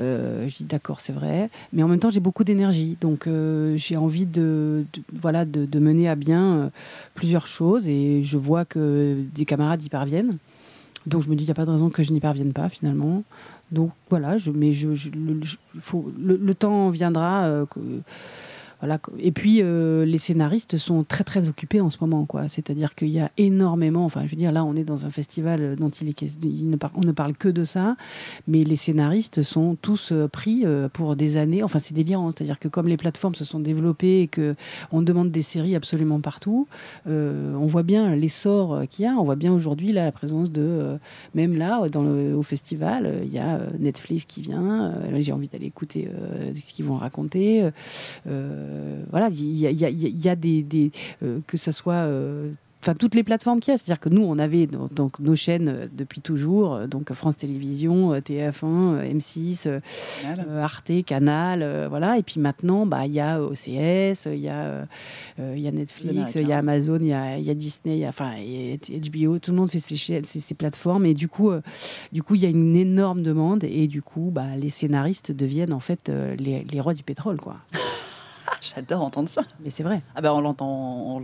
Euh, 0.00 0.48
je 0.48 0.58
dis 0.58 0.64
d'accord, 0.64 1.00
c'est 1.00 1.12
vrai, 1.12 1.50
mais 1.72 1.82
en 1.82 1.88
même 1.88 1.98
temps 1.98 2.08
j'ai 2.08 2.20
beaucoup 2.20 2.44
d'énergie, 2.44 2.96
donc 3.00 3.26
euh, 3.26 3.76
j'ai 3.76 3.96
envie 3.98 4.24
de, 4.24 4.86
voilà 5.12 5.44
de, 5.44 5.78
mener 5.78 6.08
à 6.08 6.14
bien 6.14 6.56
euh, 6.56 6.68
plusieurs 7.14 7.46
choses 7.46 7.86
et 7.86 8.22
je 8.22 8.38
vois 8.38 8.64
que 8.64 9.22
des 9.34 9.44
camarades 9.44 9.82
y 9.82 9.90
parviennent. 9.90 10.38
Donc 11.06 11.22
je 11.22 11.28
me 11.28 11.34
dis 11.34 11.44
il 11.44 11.46
n'y 11.46 11.50
a 11.50 11.54
pas 11.54 11.66
de 11.66 11.70
raison 11.70 11.90
que 11.90 12.02
je 12.02 12.12
n'y 12.12 12.20
parvienne 12.20 12.52
pas 12.52 12.68
finalement. 12.68 13.22
Donc 13.70 13.90
voilà, 14.08 14.36
mais 14.54 14.72
le, 14.72 16.36
le, 16.36 16.54
temps 16.54 16.90
viendra. 16.90 17.66
Que, 17.70 17.80
et 19.18 19.30
puis 19.30 19.60
euh, 19.62 20.04
les 20.04 20.18
scénaristes 20.18 20.76
sont 20.76 21.04
très 21.04 21.22
très 21.22 21.48
occupés 21.48 21.80
en 21.80 21.88
ce 21.88 21.98
moment, 22.00 22.24
quoi. 22.24 22.48
C'est-à-dire 22.48 22.94
qu'il 22.96 23.10
y 23.10 23.20
a 23.20 23.30
énormément. 23.38 24.04
Enfin, 24.04 24.22
je 24.24 24.30
veux 24.30 24.36
dire, 24.36 24.50
là, 24.50 24.64
on 24.64 24.74
est 24.74 24.82
dans 24.82 25.06
un 25.06 25.10
festival 25.10 25.76
dont 25.76 25.90
il, 25.90 26.08
est, 26.08 26.22
ne 26.64 26.76
on 26.96 27.00
ne 27.02 27.12
parle 27.12 27.34
que 27.34 27.48
de 27.48 27.64
ça, 27.64 27.96
mais 28.48 28.64
les 28.64 28.74
scénaristes 28.76 29.42
sont 29.42 29.76
tous 29.80 30.10
euh, 30.10 30.26
pris 30.26 30.62
euh, 30.64 30.88
pour 30.88 31.14
des 31.14 31.36
années. 31.36 31.62
Enfin, 31.62 31.78
c'est 31.78 31.94
délirant. 31.94 32.32
C'est-à-dire 32.32 32.58
que 32.58 32.66
comme 32.66 32.88
les 32.88 32.96
plateformes 32.96 33.36
se 33.36 33.44
sont 33.44 33.60
développées 33.60 34.22
et 34.22 34.26
que 34.28 34.56
on 34.90 35.00
demande 35.02 35.30
des 35.30 35.42
séries 35.42 35.76
absolument 35.76 36.20
partout, 36.20 36.66
on 37.06 37.66
voit 37.66 37.82
bien 37.82 38.14
l'essor 38.16 38.82
qu'il 38.90 39.04
y 39.04 39.08
a. 39.08 39.12
On 39.12 39.24
voit 39.24 39.36
bien 39.36 39.52
aujourd'hui 39.52 39.92
là 39.92 40.04
la 40.04 40.12
présence 40.12 40.50
de 40.50 40.98
même 41.34 41.56
là 41.56 41.82
au 41.82 42.42
festival, 42.42 43.20
il 43.24 43.32
y 43.32 43.38
a 43.38 43.60
Netflix 43.78 44.24
qui 44.24 44.42
vient. 44.42 44.94
J'ai 45.20 45.32
envie 45.32 45.48
d'aller 45.48 45.66
écouter 45.66 46.08
ce 46.54 46.72
qu'ils 46.72 46.84
vont 46.84 46.96
raconter. 46.96 47.70
Voilà, 49.12 49.28
il 49.28 49.58
y 49.58 50.28
a, 50.28 50.36
des, 50.36 50.90
euh, 51.22 51.40
que 51.46 51.56
ce 51.56 51.70
soit 51.70 51.92
euh, 51.92 52.50
enfin 52.80 52.94
toutes 52.94 53.14
les 53.14 53.22
plateformes 53.22 53.60
qu'il 53.60 53.72
y 53.72 53.74
a. 53.74 53.78
C'est-à-dire 53.78 54.00
que 54.00 54.08
nous, 54.08 54.22
on 54.22 54.38
avait 54.38 54.66
donc 54.66 55.18
nos 55.18 55.36
chaînes 55.36 55.90
depuis 55.92 56.20
toujours, 56.20 56.88
donc 56.88 57.12
France 57.12 57.36
Télévisions, 57.36 58.14
TF1, 58.14 59.04
M6, 59.14 59.80
Arte, 60.58 61.04
Canal, 61.04 61.86
voilà. 61.88 62.18
Et 62.18 62.22
puis 62.22 62.40
maintenant, 62.40 62.86
bah 62.86 63.06
il 63.06 63.12
y 63.12 63.20
a 63.20 63.42
OCS, 63.42 64.26
il 64.26 64.40
y 64.40 64.48
a 64.48 64.86
il 65.38 65.60
y 65.60 65.68
a 65.68 65.72
Netflix, 65.72 66.34
il 66.36 66.48
y 66.48 66.52
a 66.52 66.58
Amazon, 66.58 66.98
il 67.00 67.08
y 67.08 67.12
a, 67.12 67.38
y 67.38 67.50
a 67.50 67.54
Disney, 67.54 67.96
il 67.96 68.00
y 68.00 68.04
a 68.04 68.08
enfin 68.08 68.32
HBO. 68.34 69.38
Tout 69.38 69.50
le 69.50 69.56
monde 69.58 69.70
fait 69.70 69.80
ses 69.80 69.96
chaînes, 69.96 70.24
ses, 70.24 70.54
plateformes, 70.54 71.06
et 71.06 71.14
du 71.14 71.28
coup, 71.28 71.52
du 72.12 72.22
coup, 72.22 72.34
il 72.34 72.42
y 72.42 72.46
a 72.46 72.50
une 72.50 72.76
énorme 72.76 73.22
demande, 73.22 73.64
et 73.64 73.86
du 73.86 74.02
coup, 74.02 74.30
bah 74.32 74.56
les 74.56 74.70
scénaristes 74.70 75.32
deviennent 75.32 75.72
en 75.74 75.80
fait 75.80 76.10
les, 76.38 76.64
les 76.64 76.80
rois 76.80 76.94
du 76.94 77.02
pétrole, 77.02 77.36
quoi. 77.36 77.56
J'adore 78.74 79.02
entendre 79.02 79.28
ça. 79.28 79.42
Mais 79.62 79.70
c'est 79.70 79.82
vrai. 79.82 80.02
Ah 80.14 80.20
ben 80.20 80.32
on 80.32 80.40
l'entend. 80.40 81.20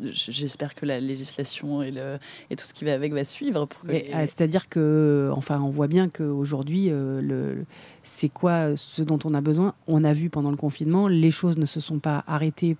J'espère 0.00 0.74
que 0.74 0.86
la 0.86 1.00
législation 1.00 1.82
et, 1.82 1.90
le, 1.90 2.18
et 2.50 2.56
tout 2.56 2.64
ce 2.64 2.72
qui 2.72 2.84
va 2.84 2.94
avec 2.94 3.12
va 3.12 3.24
suivre. 3.24 3.68
Ah, 4.12 4.26
c'est-à-dire 4.26 4.68
que, 4.68 5.30
enfin, 5.34 5.60
on 5.60 5.68
voit 5.68 5.86
bien 5.86 6.08
qu'aujourd'hui, 6.08 6.88
euh, 6.90 7.20
le, 7.20 7.64
c'est 8.02 8.28
quoi 8.28 8.76
ce 8.76 9.02
dont 9.02 9.18
on 9.24 9.34
a 9.34 9.40
besoin? 9.40 9.74
On 9.86 10.02
a 10.02 10.12
vu 10.12 10.30
pendant 10.30 10.50
le 10.50 10.56
confinement, 10.56 11.08
les 11.08 11.30
choses 11.30 11.58
ne 11.58 11.66
se 11.66 11.80
sont 11.80 11.98
pas 11.98 12.24
arrêtées 12.26 12.76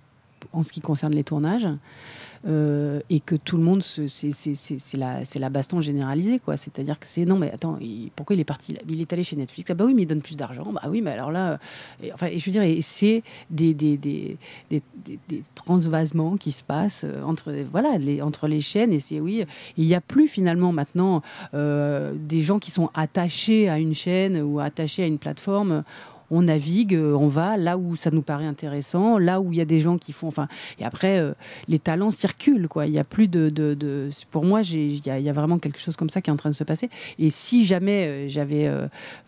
en 0.51 0.63
ce 0.63 0.71
qui 0.71 0.81
concerne 0.81 1.13
les 1.13 1.23
tournages. 1.23 1.67
Euh, 2.45 2.99
et 3.09 3.21
que 3.21 3.35
tout 3.35 3.55
le 3.55 3.63
monde, 3.63 3.81
c'est 3.83 4.97
la, 4.97 5.49
baston 5.49 5.79
généralisée. 5.79 6.41
C'est-à-dire 6.57 6.99
que 6.99 7.07
c'est 7.07 7.23
non, 7.23 7.37
mais 7.37 7.49
attends, 7.51 7.79
pourquoi 8.17 8.35
il 8.35 8.39
est 8.41 8.45
parti 8.45 8.75
Il 8.89 8.99
est 8.99 9.13
allé 9.13 9.23
chez 9.23 9.37
Netflix? 9.37 9.71
Ah 9.71 9.75
bah 9.75 9.85
oui, 9.85 9.93
mais 9.93 10.01
il 10.01 10.05
donne 10.05 10.21
plus 10.21 10.35
d'argent. 10.35 10.63
Bah 10.73 10.81
oui, 10.89 11.01
mais 11.01 11.11
alors 11.11 11.31
là, 11.31 11.57
et, 12.03 12.11
enfin, 12.11 12.27
je 12.35 12.43
veux 12.43 12.51
dire, 12.51 12.63
c'est 12.81 13.23
des 13.49 13.73
des, 13.73 14.37
transvasements 15.55 16.35
qui 16.35 16.51
se 16.51 16.63
passent 16.63 17.05
euh, 17.05 17.23
entre 17.23 17.53
voilà 17.71 17.97
les, 17.97 18.21
entre 18.21 18.47
les 18.47 18.59
chaînes 18.59 18.91
et 18.91 18.99
c'est 18.99 19.19
oui, 19.19 19.45
il 19.77 19.85
n'y 19.85 19.95
a 19.95 20.01
plus 20.01 20.27
finalement 20.27 20.73
maintenant 20.73 21.21
euh, 21.53 22.13
des 22.15 22.41
gens 22.41 22.59
qui 22.59 22.71
sont 22.71 22.89
attachés 22.93 23.69
à 23.69 23.79
une 23.79 23.95
chaîne 23.95 24.41
ou 24.41 24.59
attachés 24.59 25.03
à 25.03 25.07
une 25.07 25.19
plateforme 25.19 25.83
on 26.33 26.41
navigue, 26.41 26.95
euh, 26.95 27.15
on 27.17 27.27
va 27.27 27.57
là 27.57 27.77
où 27.77 27.95
ça 27.95 28.09
nous 28.09 28.23
paraît 28.23 28.45
intéressant, 28.45 29.17
là 29.17 29.39
où 29.39 29.53
il 29.53 29.57
y 29.57 29.61
a 29.61 29.65
des 29.65 29.79
gens 29.79 29.97
qui 29.97 30.11
font. 30.11 30.27
Enfin, 30.27 30.47
et 30.79 30.85
après, 30.85 31.19
euh, 31.19 31.33
les 31.67 31.79
talents 31.79 32.11
circulent, 32.11 32.67
quoi. 32.67 32.87
Il 32.87 32.93
y 32.93 32.99
a 32.99 33.03
plus 33.03 33.27
de. 33.27 33.49
de, 33.49 34.09
pour 34.31 34.43
moi, 34.43 34.61
il 34.61 35.05
y, 35.05 35.29
a 35.29 35.33
vraiment 35.33 35.59
quelque 35.59 35.79
chose 35.79 35.95
comme 35.95 36.09
ça 36.09 36.21
qui 36.21 36.29
est 36.29 36.33
en 36.33 36.37
train 36.37 36.49
de 36.49 36.55
se 36.55 36.63
passer. 36.63 36.89
Et 37.19 37.29
si 37.29 37.65
jamais 37.65 38.07
euh, 38.07 38.29
j'avais. 38.29 38.69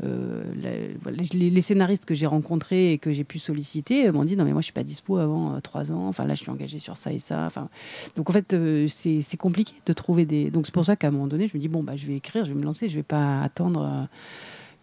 les, 0.01 1.61
scénaristes 1.61 2.05
que 2.05 2.15
j'ai 2.15 2.27
rencontrés 2.27 2.93
et 2.93 2.97
que 2.97 3.11
j'ai 3.11 3.23
pu 3.23 3.39
solliciter 3.39 4.11
m'ont 4.11 4.25
dit 4.25 4.35
non, 4.35 4.43
mais 4.43 4.51
moi, 4.51 4.61
je 4.61 4.65
suis 4.65 4.73
pas 4.73 4.83
dispo 4.83 5.17
avant 5.17 5.59
trois 5.61 5.91
ans. 5.91 6.07
Enfin, 6.07 6.25
là, 6.25 6.33
je 6.33 6.41
suis 6.41 6.51
engagé 6.51 6.79
sur 6.79 6.97
ça 6.97 7.11
et 7.11 7.19
ça. 7.19 7.45
Enfin, 7.45 7.69
donc, 8.15 8.29
en 8.29 8.33
fait, 8.33 8.55
c'est 8.87 9.37
compliqué 9.37 9.75
de 9.85 9.93
trouver 9.93 10.25
des. 10.25 10.49
Donc, 10.49 10.65
c'est 10.65 10.73
pour 10.73 10.85
ça 10.85 10.95
qu'à 10.95 11.07
un 11.07 11.11
moment 11.11 11.27
donné, 11.27 11.47
je 11.47 11.55
me 11.55 11.61
dis 11.61 11.67
bon, 11.67 11.83
bah, 11.83 11.95
je 11.95 12.07
vais 12.07 12.15
écrire, 12.15 12.45
je 12.45 12.53
vais 12.53 12.59
me 12.59 12.65
lancer, 12.65 12.89
je 12.89 12.95
vais 12.95 13.03
pas 13.03 13.41
attendre 13.41 14.07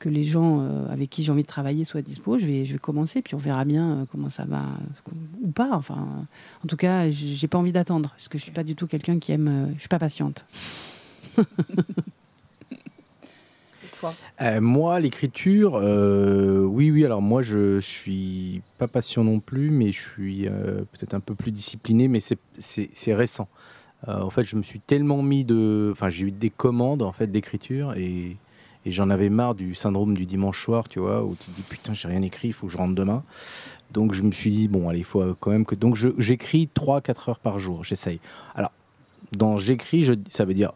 que 0.03 0.09
les 0.09 0.25
gens 0.25 0.61
euh, 0.61 0.89
avec 0.91 1.11
qui 1.11 1.23
j'ai 1.23 1.31
envie 1.31 1.43
de 1.43 1.47
travailler 1.47 1.85
soient 1.85 2.03
dispo. 2.03 2.37
Je 2.37 2.47
vais, 2.47 2.65
je 2.65 2.73
vais 2.73 2.81
commencer, 2.81 3.23
puis 3.23 3.37
on 3.37 3.39
verra 3.39 3.65
bien 3.65 3.91
euh, 3.91 4.05
comment 4.11 4.31
ça 4.31 4.45
va 4.45 4.65
ou 5.41 5.53
pas. 5.53 5.71
Enfin, 5.73 6.27
en 6.65 6.67
tout 6.67 6.77
cas, 6.77 7.09
j'ai 7.09 7.47
pas 7.47 7.59
envie 7.59 7.71
d'attendre 7.71 8.11
parce 8.11 8.27
que 8.27 8.37
je 8.37 8.43
suis 8.43 8.51
pas 8.51 8.65
du 8.65 8.75
tout 8.75 8.89
quelqu'un 8.89 9.21
qui 9.21 9.31
aime. 9.31 9.49
Euh, 9.49 9.67
je 9.75 9.81
suis 9.81 9.89
pas 9.89 10.01
patiente. 10.01 10.45
moi, 14.61 14.99
l'écriture, 14.99 15.75
oui, 15.75 16.91
oui. 16.91 17.05
Alors 17.05 17.23
moi, 17.23 17.43
je 17.43 17.79
suis 17.79 18.61
pas 18.79 18.89
patient 18.89 19.23
non 19.23 19.39
plus, 19.39 19.71
mais 19.71 19.93
je 19.93 20.01
suis 20.01 20.49
peut-être 20.91 21.15
un 21.15 21.21
peu 21.21 21.37
plus 21.37 21.53
discipliné, 21.53 22.09
mais 22.09 22.19
c'est 22.19 23.15
récent. 23.15 23.47
en 24.09 24.31
fait, 24.31 24.43
je 24.43 24.57
me 24.57 24.65
suis 24.65 24.81
tellement 24.81 25.23
mis 25.23 25.45
de, 25.45 25.91
enfin, 25.93 26.11
j'ai 26.11 26.27
eu 26.27 26.33
des 26.33 26.51
commandes 26.51 27.03
en 27.03 27.13
fait 27.13 27.29
d'écriture 27.29 27.95
et 27.95 28.37
Et 28.85 28.91
j'en 28.91 29.11
avais 29.11 29.29
marre 29.29 29.55
du 29.55 29.75
syndrome 29.75 30.15
du 30.17 30.27
dimanche 30.27 30.61
soir, 30.63 30.89
tu 30.89 30.99
vois, 30.99 31.23
où 31.23 31.35
tu 31.37 31.51
te 31.51 31.57
dis 31.57 31.63
putain, 31.63 31.95
j'ai 31.95 32.09
rien 32.09 32.23
écrit, 32.23 32.49
il 32.49 32.53
faut 32.55 32.67
que 32.67 32.73
je 32.73 32.79
rentre 32.79 32.95
demain. 32.95 33.23
Donc 33.93 34.13
je 34.15 34.23
me 34.23 34.33
suis 34.33 34.51
dit, 34.51 34.69
bon, 34.69 34.89
allez, 34.89 34.99
il 35.01 35.05
faut 35.05 35.23
quand 35.39 35.51
même 35.51 35.65
que. 35.65 35.75
Donc 35.75 35.95
je- 35.97 36.09
j'écris 36.19 36.69
3-4 36.75 37.29
heures 37.29 37.39
par 37.39 37.59
jour, 37.59 37.85
j'essaye. 37.85 38.19
Alors, 38.55 38.73
dans 39.37 39.59
j'écris, 39.59 40.03
je- 40.03 40.15
ça 40.31 40.45
veut 40.45 40.55
dire 40.55 40.73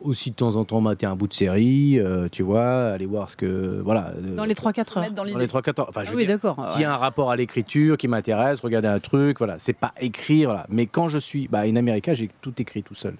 aussi 0.00 0.32
de 0.32 0.34
temps 0.36 0.56
en 0.56 0.64
temps 0.64 0.80
mater 0.80 1.06
un 1.06 1.14
bout 1.14 1.28
de 1.28 1.32
série, 1.32 1.98
euh, 2.00 2.28
tu 2.30 2.42
vois, 2.42 2.88
aller 2.90 3.06
voir 3.06 3.30
ce 3.30 3.36
que. 3.36 3.80
Voilà. 3.84 4.12
euh, 4.16 4.34
Dans 4.34 4.44
les 4.44 4.54
3-4 4.56 4.98
heures. 4.98 5.10
Dans 5.12 5.24
dans 5.24 5.38
les 5.38 5.46
3-4 5.46 5.78
heures. 5.78 5.88
Enfin, 5.88 6.02
je 6.04 6.08
Ah 6.08 6.10
veux 6.12 6.16
oui, 6.18 6.26
d'accord. 6.26 6.56
s'il 6.72 6.82
y 6.82 6.84
a 6.84 6.92
un 6.92 6.96
rapport 6.96 7.30
à 7.30 7.36
l'écriture 7.36 7.96
qui 7.96 8.08
m'intéresse, 8.08 8.58
regarder 8.60 8.88
un 8.88 8.98
truc, 8.98 9.38
voilà, 9.38 9.58
c'est 9.60 9.72
pas 9.72 9.94
écrire, 10.00 10.48
voilà. 10.50 10.66
Mais 10.68 10.86
quand 10.86 11.06
je 11.08 11.18
suis, 11.20 11.46
bah, 11.48 11.60
in 11.60 11.76
America, 11.76 12.12
j'ai 12.14 12.28
tout 12.40 12.52
écrit 12.60 12.82
tout 12.82 12.94
seul. 12.96 13.14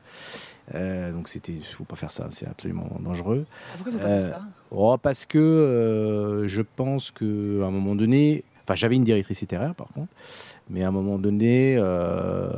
Euh, 0.74 1.12
donc 1.12 1.28
c'était, 1.28 1.54
faut 1.54 1.84
pas 1.84 1.96
faire 1.96 2.10
ça, 2.10 2.28
c'est 2.30 2.46
absolument 2.46 2.88
dangereux. 3.00 3.44
Pourquoi 3.76 3.92
il 3.92 3.94
faut 3.94 3.98
pas 3.98 4.04
Euh, 4.10 4.28
faire 4.30 4.38
ça? 4.38 4.44
Oh, 4.70 4.96
parce 4.96 5.26
que 5.26 5.38
euh, 5.38 6.46
je 6.48 6.62
pense 6.62 7.10
que 7.10 7.60
à 7.62 7.66
un 7.66 7.70
moment 7.70 7.94
donné, 7.94 8.44
enfin 8.64 8.74
j'avais 8.74 8.96
une 8.96 9.04
directrice 9.04 9.40
littéraire 9.40 9.74
par 9.74 9.88
contre, 9.88 10.12
mais 10.70 10.82
à 10.84 10.88
un 10.88 10.92
moment 10.92 11.18
donné, 11.18 11.76
euh, 11.78 12.50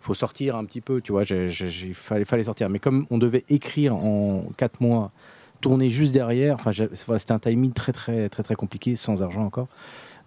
faut 0.00 0.14
sortir 0.14 0.56
un 0.56 0.64
petit 0.64 0.80
peu, 0.80 1.00
tu 1.00 1.12
vois. 1.12 1.22
j'ai- 1.22 1.48
fallait, 1.94 2.24
fallait 2.24 2.44
sortir. 2.44 2.68
Mais 2.70 2.78
comme 2.80 3.06
on 3.10 3.18
devait 3.18 3.44
écrire 3.48 3.94
en 3.94 4.44
quatre 4.56 4.80
mois, 4.80 5.12
tourner 5.60 5.90
juste 5.90 6.12
derrière, 6.12 6.56
enfin 6.56 6.72
c'était 6.72 7.32
un 7.32 7.38
timing 7.38 7.72
très 7.72 7.92
très 7.92 8.28
très 8.28 8.42
très 8.42 8.56
compliqué, 8.56 8.96
sans 8.96 9.22
argent 9.22 9.44
encore. 9.44 9.68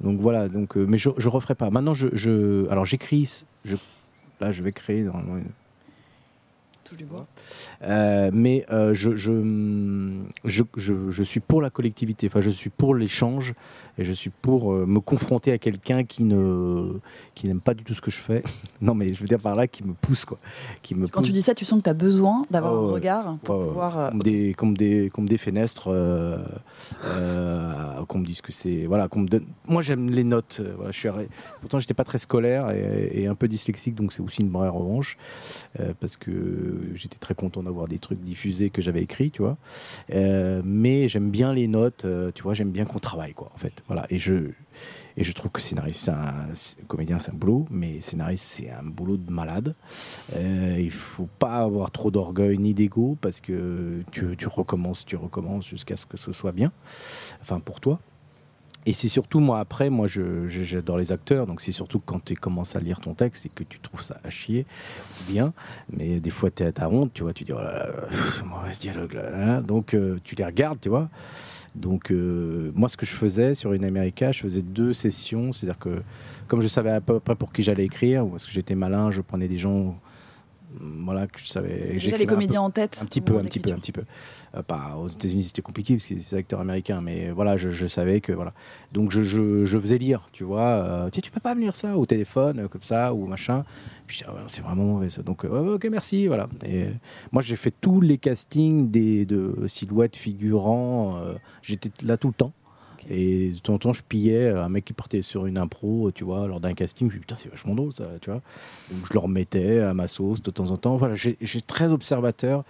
Donc 0.01 0.19
voilà. 0.21 0.47
Donc, 0.47 0.77
euh, 0.77 0.85
mais 0.87 0.97
je, 0.97 1.09
je 1.17 1.27
referai 1.29 1.55
pas. 1.55 1.69
Maintenant, 1.71 1.93
je, 1.93 2.07
je 2.13 2.69
alors 2.69 2.85
j'écris, 2.85 3.43
je, 3.65 3.75
là 4.39 4.51
je 4.51 4.63
vais 4.63 4.71
créer 4.71 4.99
une- 5.01 5.43
Touche 6.85 6.97
du 6.99 7.05
bois. 7.05 7.25
euh, 7.81 8.29
mais 8.31 8.63
euh, 8.71 8.93
je, 8.93 9.15
je, 9.15 9.31
je, 10.43 10.63
je- 11.09 11.23
suis 11.23 11.39
pour 11.39 11.59
la 11.63 11.71
collectivité, 11.71 12.27
enfin, 12.27 12.41
je 12.41 12.51
suis 12.51 12.69
pour 12.69 12.93
l'échange 12.93 13.55
et 13.97 14.03
je 14.03 14.11
suis 14.11 14.29
pour 14.29 14.71
euh, 14.71 14.85
me 14.85 14.99
confronter 14.99 15.51
à 15.51 15.57
quelqu'un 15.57 16.03
qui 16.03 16.21
ne 16.23 16.99
qui 17.33 17.47
n'aime 17.47 17.59
pas 17.61 17.73
du 17.73 17.83
tout 17.83 17.95
ce 17.95 18.01
que 18.01 18.11
je 18.11 18.19
fais. 18.19 18.43
non, 18.81 18.93
mais 18.93 19.15
je 19.15 19.21
veux 19.21 19.27
dire 19.27 19.39
par 19.39 19.55
là, 19.55 19.65
qui 19.67 19.83
me 19.83 19.93
pousse, 19.93 20.25
quoi. 20.25 20.37
Qui 20.83 20.93
me 20.93 21.07
Quand 21.07 21.21
pousse. 21.21 21.27
tu 21.29 21.33
dis 21.33 21.41
ça, 21.41 21.55
tu 21.55 21.65
sens 21.65 21.79
que 21.79 21.85
tu 21.85 21.89
as 21.89 21.93
besoin 21.95 22.43
d'avoir 22.51 22.73
Oh, 22.75 22.89
un 22.89 22.91
regard 22.93 23.37
pour 23.43 23.57
ouais. 23.57 23.65
pouvoir. 23.67 24.11
comme 25.09 25.27
des 25.27 25.37
fenestres, 25.39 25.87
euh, 25.87 26.37
euh, 27.05 28.05
qu'on 28.07 28.19
me 28.19 28.25
dise 28.27 28.41
que 28.41 28.51
c'est. 28.51 28.85
Voilà, 28.85 29.07
qu'on 29.07 29.21
me 29.21 29.27
donne. 29.27 29.45
Moi, 29.67 29.81
j'aime 29.81 30.11
les 30.11 30.23
notes. 30.23 30.61
Voilà, 30.75 30.91
je 30.91 30.99
suis 30.99 31.07
arrêt- 31.09 31.29
Pourtant, 31.61 31.79
j'étais 31.79 31.93
pas 31.95 32.03
très 32.03 32.19
scolaire 32.19 32.69
et, 32.69 33.09
et 33.23 33.27
un 33.27 33.33
peu 33.35 33.47
dyslexique, 33.47 33.95
donc 33.95 34.13
c'est 34.13 34.21
aussi 34.21 34.41
une 34.41 34.51
vraie 34.51 34.69
revanche. 34.69 35.17
parce 35.99 36.17
que 36.17 36.74
j'étais 36.93 37.17
très 37.17 37.35
content 37.35 37.63
d'avoir 37.63 37.87
des 37.87 37.99
trucs 37.99 38.19
diffusés 38.19 38.69
que 38.69 38.81
j'avais 38.81 39.01
écrits, 39.01 39.31
tu 39.31 39.41
vois. 39.41 39.57
Euh, 40.13 40.61
mais 40.63 41.07
j'aime 41.07 41.29
bien 41.29 41.53
les 41.53 41.67
notes, 41.67 42.05
euh, 42.05 42.31
tu 42.33 42.43
vois, 42.43 42.53
j'aime 42.53 42.71
bien 42.71 42.85
qu'on 42.85 42.99
travaille, 42.99 43.33
quoi, 43.33 43.51
en 43.53 43.57
fait. 43.57 43.73
Voilà, 43.87 44.05
et 44.09 44.17
je. 44.17 44.51
Et 45.17 45.23
je 45.23 45.31
trouve 45.31 45.49
que 45.49 45.61
scénariste, 45.61 46.01
c'est 46.01 46.11
un, 46.11 46.83
comédien, 46.89 47.19
c'est 47.19 47.31
un 47.31 47.35
boulot, 47.35 47.65
mais 47.69 48.01
scénariste, 48.01 48.43
c'est 48.43 48.69
un 48.69 48.83
boulot 48.83 49.15
de 49.15 49.31
malade. 49.31 49.73
Euh, 50.35 50.75
il 50.77 50.91
faut 50.91 51.29
pas 51.39 51.59
avoir 51.59 51.89
trop 51.91 52.11
d'orgueil 52.11 52.57
ni 52.57 52.73
d'ego 52.73 53.17
parce 53.21 53.39
que 53.39 54.01
tu 54.11 54.47
recommences, 54.47 55.05
tu 55.05 55.15
recommences 55.15 55.65
jusqu'à 55.67 55.95
ce 55.95 56.05
que 56.05 56.17
ce 56.17 56.33
soit 56.33 56.51
bien. 56.51 56.73
Enfin, 57.41 57.61
pour 57.61 57.79
toi. 57.79 58.01
Et 58.87 58.93
c'est 58.93 59.09
surtout, 59.09 59.39
moi, 59.39 59.59
après, 59.59 59.89
moi, 59.89 60.07
j'adore 60.07 60.97
les 60.97 61.11
acteurs, 61.11 61.47
donc 61.47 61.61
c'est 61.61 61.71
surtout 61.71 61.99
quand 61.99 62.23
tu 62.23 62.35
commences 62.35 62.75
à 62.75 62.79
lire 62.79 62.99
ton 62.99 63.15
texte 63.15 63.47
et 63.47 63.49
que 63.49 63.63
tu 63.63 63.79
trouves 63.79 64.01
ça 64.01 64.19
à 64.23 64.29
chier, 64.29 64.65
bien, 65.27 65.53
mais 65.91 66.19
des 66.19 66.29
fois, 66.29 66.51
tu 66.51 66.61
es 66.61 66.67
à 66.67 66.71
ta 66.71 66.87
honte, 66.87 67.11
tu 67.13 67.23
vois, 67.23 67.33
tu 67.33 67.45
dis, 67.45 67.53
oh 67.53 67.57
là 67.57 67.73
là, 67.73 67.87
pff, 68.09 68.43
mauvais 68.43 68.73
dialogue, 68.79 69.13
là, 69.13 69.61
donc 69.61 69.95
euh, 69.95 70.19
tu 70.23 70.35
les 70.35 70.45
regardes, 70.45 70.79
tu 70.79 70.89
vois. 70.89 71.09
Donc, 71.73 72.11
euh, 72.11 72.71
moi, 72.73 72.87
ce 72.87 72.95
que 72.95 73.05
je 73.05 73.11
faisais 73.11 73.53
sur 73.53 73.73
une 73.73 73.83
America, 73.83 74.31
je 74.31 74.41
faisais 74.41 74.61
deux 74.61 74.93
sessions, 74.93 75.51
c'est-à-dire 75.51 75.79
que, 75.79 76.01
comme 76.47 76.61
je 76.61 76.67
savais 76.67 76.91
à 76.91 77.01
peu 77.01 77.19
près 77.19 77.35
pour 77.35 77.51
qui 77.51 77.63
j'allais 77.63 77.85
écrire, 77.85 78.25
parce 78.27 78.45
que 78.45 78.51
j'étais 78.51 78.75
malin, 78.75 79.11
je 79.11 79.21
prenais 79.21 79.47
des 79.47 79.57
gens, 79.57 79.97
voilà, 80.79 81.27
que 81.27 81.39
je 81.39 81.47
savais. 81.47 81.69
Déjà 81.69 81.97
j'écrivais 81.97 82.17
les 82.17 82.25
peu- 82.25 82.33
comédiens 82.33 82.61
en 82.61 82.69
tête. 82.69 82.99
un 83.01 83.05
petit 83.05 83.21
peu, 83.21 83.37
un 83.37 83.43
petit 83.43 83.59
peu, 83.59 83.71
un 83.71 83.75
petit 83.77 83.91
peu. 83.91 84.03
Euh, 84.55 84.61
pas 84.63 84.97
aux 84.97 85.07
États-Unis, 85.07 85.43
c'était 85.43 85.61
compliqué 85.61 85.95
parce 85.95 86.07
que 86.07 86.17
c'est 86.19 86.31
des 86.33 86.37
acteurs 86.37 86.59
américains, 86.59 87.01
mais 87.01 87.31
voilà, 87.31 87.57
je, 87.57 87.69
je 87.69 87.87
savais 87.87 88.21
que 88.21 88.31
voilà. 88.33 88.53
Donc 88.91 89.11
je, 89.11 89.23
je, 89.23 89.65
je 89.65 89.77
faisais 89.77 89.97
lire, 89.97 90.27
tu 90.31 90.43
vois. 90.43 90.61
euh, 90.61 91.09
Tiens, 91.11 91.21
tu 91.23 91.31
peux 91.31 91.39
pas 91.39 91.55
me 91.55 91.61
lire 91.61 91.75
ça 91.75 91.97
au 91.97 92.05
téléphone, 92.05 92.59
euh, 92.59 92.67
comme 92.67 92.81
ça, 92.83 93.13
ou 93.13 93.25
machin. 93.27 93.63
Puis 94.07 94.21
Ah 94.27 94.33
ouais, 94.33 94.41
c'est 94.47 94.61
vraiment 94.61 94.83
mauvais 94.83 95.09
ça. 95.09 95.23
Donc, 95.23 95.45
euh, 95.45 95.75
ok, 95.75 95.87
merci, 95.89 96.27
voilà. 96.27 96.47
Et 96.65 96.87
moi, 97.31 97.41
j'ai 97.41 97.55
fait 97.55 97.73
tous 97.81 98.01
les 98.01 98.17
castings 98.17 98.89
des, 98.91 99.25
de 99.25 99.55
silhouettes, 99.67 100.15
figurants. 100.15 101.19
J'étais 101.61 101.91
là 102.05 102.17
tout 102.17 102.27
le 102.27 102.33
temps. 102.33 102.53
Et 103.09 103.51
de 103.51 103.59
temps 103.59 103.75
en 103.75 103.77
temps, 103.77 103.93
je 103.93 104.01
pillais 104.01 104.49
un 104.49 104.69
mec 104.69 104.85
qui 104.85 104.93
partait 104.93 105.21
sur 105.21 105.45
une 105.45 105.57
impro, 105.57 106.11
tu 106.11 106.23
vois, 106.23 106.47
lors 106.47 106.59
d'un 106.59 106.73
casting. 106.73 107.09
Je 107.09 107.15
me 107.15 107.19
dis, 107.19 107.21
putain, 107.21 107.35
c'est 107.37 107.49
vachement 107.49 107.75
drôle, 107.75 107.93
ça, 107.93 108.05
tu 108.21 108.31
vois. 108.31 108.41
Je 108.89 109.13
le 109.13 109.19
remettais 109.19 109.79
à 109.79 109.93
ma 109.93 110.07
sauce 110.07 110.41
de 110.41 110.51
temps 110.51 110.71
en 110.71 110.77
temps. 110.77 110.95
Voilà, 110.97 111.15
j'ai 111.15 111.37
j'ai 111.41 111.61
très 111.61 111.91
observateur. 111.91 112.63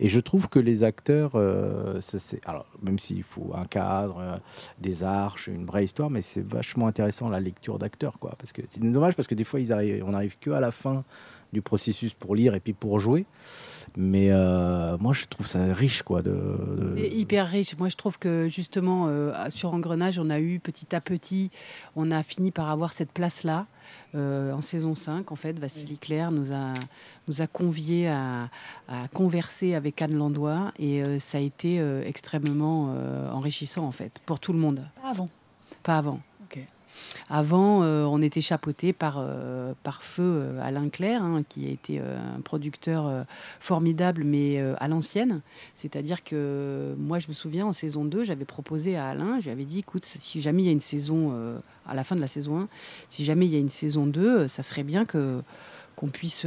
Et 0.00 0.08
je 0.08 0.20
trouve 0.20 0.48
que 0.48 0.58
les 0.58 0.84
acteurs, 0.84 1.32
euh, 1.34 2.00
ça. 2.00 2.18
Alors, 2.44 2.66
même 2.82 2.98
s'il 2.98 3.22
faut 3.22 3.52
un 3.54 3.64
cadre, 3.64 4.18
euh, 4.20 4.36
des 4.78 5.02
arches, 5.02 5.48
une 5.48 5.64
vraie 5.64 5.84
histoire, 5.84 6.10
mais 6.10 6.22
c'est 6.22 6.46
vachement 6.46 6.86
intéressant 6.86 7.28
la 7.28 7.40
lecture 7.40 7.78
d'acteurs, 7.78 8.18
quoi. 8.18 8.34
Parce 8.38 8.52
que 8.52 8.62
c'est 8.66 8.80
dommage 8.80 9.14
parce 9.14 9.28
que 9.28 9.34
des 9.34 9.44
fois, 9.44 9.60
ils 9.60 9.72
arrivent, 9.72 10.04
on 10.06 10.14
arrive 10.14 10.38
que 10.38 10.50
à 10.50 10.60
la 10.60 10.70
fin 10.70 11.04
du 11.52 11.62
processus 11.62 12.14
pour 12.14 12.34
lire 12.34 12.54
et 12.54 12.60
puis 12.60 12.72
pour 12.72 12.98
jouer. 13.00 13.24
Mais 13.96 14.28
euh, 14.30 14.96
moi, 14.98 15.12
je 15.14 15.24
trouve 15.26 15.46
ça 15.46 15.72
riche, 15.72 16.02
quoi. 16.02 16.20
De, 16.22 16.30
de- 16.30 16.94
C'est 16.96 17.08
hyper 17.10 17.46
riche. 17.48 17.76
Moi, 17.78 17.88
je 17.88 17.96
trouve 17.96 18.18
que 18.18 18.48
justement, 18.48 19.06
euh, 19.08 19.32
sur 19.48 19.72
Engrenage, 19.72 20.18
on 20.18 20.28
a 20.30 20.40
eu 20.40 20.60
petit 20.60 20.94
à 20.94 21.00
petit, 21.00 21.50
on 21.96 22.10
a 22.10 22.22
fini 22.22 22.50
par 22.50 22.68
avoir 22.68 22.92
cette 22.92 23.12
place-là. 23.12 23.66
Euh, 24.14 24.52
en 24.52 24.60
saison 24.60 24.94
5, 24.94 25.32
en 25.32 25.36
fait, 25.36 25.58
Vassili 25.58 25.96
Claire 25.96 26.30
nous 26.30 26.52
a, 26.52 26.74
nous 27.28 27.40
a 27.40 27.46
conviés 27.46 28.08
à, 28.08 28.50
à 28.88 29.08
converser 29.14 29.74
avec 29.74 30.00
Anne 30.02 30.14
Landois 30.16 30.72
et 30.78 31.02
euh, 31.02 31.18
ça 31.18 31.38
a 31.38 31.40
été 31.40 31.80
euh, 31.80 32.02
extrêmement 32.04 32.94
euh, 32.94 33.30
enrichissant, 33.30 33.84
en 33.86 33.92
fait, 33.92 34.12
pour 34.26 34.38
tout 34.40 34.52
le 34.52 34.58
monde. 34.58 34.86
Pas 35.02 35.08
avant. 35.10 35.28
Pas 35.82 35.96
avant. 35.98 36.20
Avant, 37.30 37.82
euh, 37.82 38.04
on 38.04 38.22
était 38.22 38.40
chapeauté 38.40 38.92
par, 38.92 39.16
euh, 39.18 39.74
par 39.82 40.02
feu 40.02 40.22
euh, 40.22 40.60
Alain 40.62 40.88
Claire, 40.88 41.22
hein, 41.22 41.42
qui 41.48 41.66
a 41.66 41.70
été 41.70 42.00
un 42.00 42.40
producteur 42.40 43.26
formidable, 43.60 44.24
mais 44.24 44.58
à 44.78 44.88
l'ancienne. 44.88 45.40
C'est-à-dire 45.74 46.24
que 46.24 46.94
moi, 46.98 47.18
je 47.18 47.28
me 47.28 47.32
souviens, 47.32 47.66
en 47.66 47.72
saison 47.72 48.04
2, 48.04 48.24
j'avais 48.24 48.44
proposé 48.44 48.96
à 48.96 49.08
Alain, 49.08 49.38
je 49.40 49.44
lui 49.44 49.50
avais 49.50 49.64
dit, 49.64 49.80
écoute, 49.80 50.04
si 50.04 50.40
jamais 50.40 50.62
il 50.62 50.66
y 50.66 50.70
a 50.70 50.72
une 50.72 50.80
saison, 50.80 51.58
à 51.88 51.94
la 51.94 52.04
fin 52.04 52.16
de 52.16 52.20
la 52.20 52.26
saison 52.26 52.60
1, 52.60 52.68
si 53.08 53.24
jamais 53.24 53.46
il 53.46 53.52
y 53.52 53.56
a 53.56 53.60
une 53.60 53.70
saison 53.70 54.06
2, 54.06 54.20
euh, 54.20 54.48
ça 54.48 54.62
serait 54.62 54.84
bien 54.84 55.04
que 55.04 55.42
qu'on 55.96 56.08
puisse... 56.08 56.46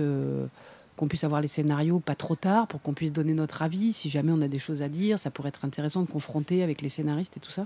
qu'on 1.02 1.08
puisse 1.08 1.24
avoir 1.24 1.42
les 1.42 1.48
scénarios 1.48 2.00
pas 2.00 2.14
trop 2.14 2.36
tard 2.36 2.68
pour 2.68 2.80
qu'on 2.80 2.94
puisse 2.94 3.12
donner 3.12 3.34
notre 3.34 3.64
avis. 3.64 3.92
Si 3.92 4.12
jamais 4.12 4.32
on 4.32 4.40
a 4.44 4.48
des 4.48 4.60
choses 4.60 4.84
à 4.84 4.88
dire, 4.88 5.18
ça 5.18 5.32
pourrait 5.32 5.50
être 5.50 5.66
intéressant 5.66 6.04
de 6.04 6.08
confronter 6.08 6.62
avec 6.62 6.84
les 6.84 6.90
scénaristes 6.90 7.38
et 7.38 7.40
tout 7.40 7.50
ça. 7.50 7.66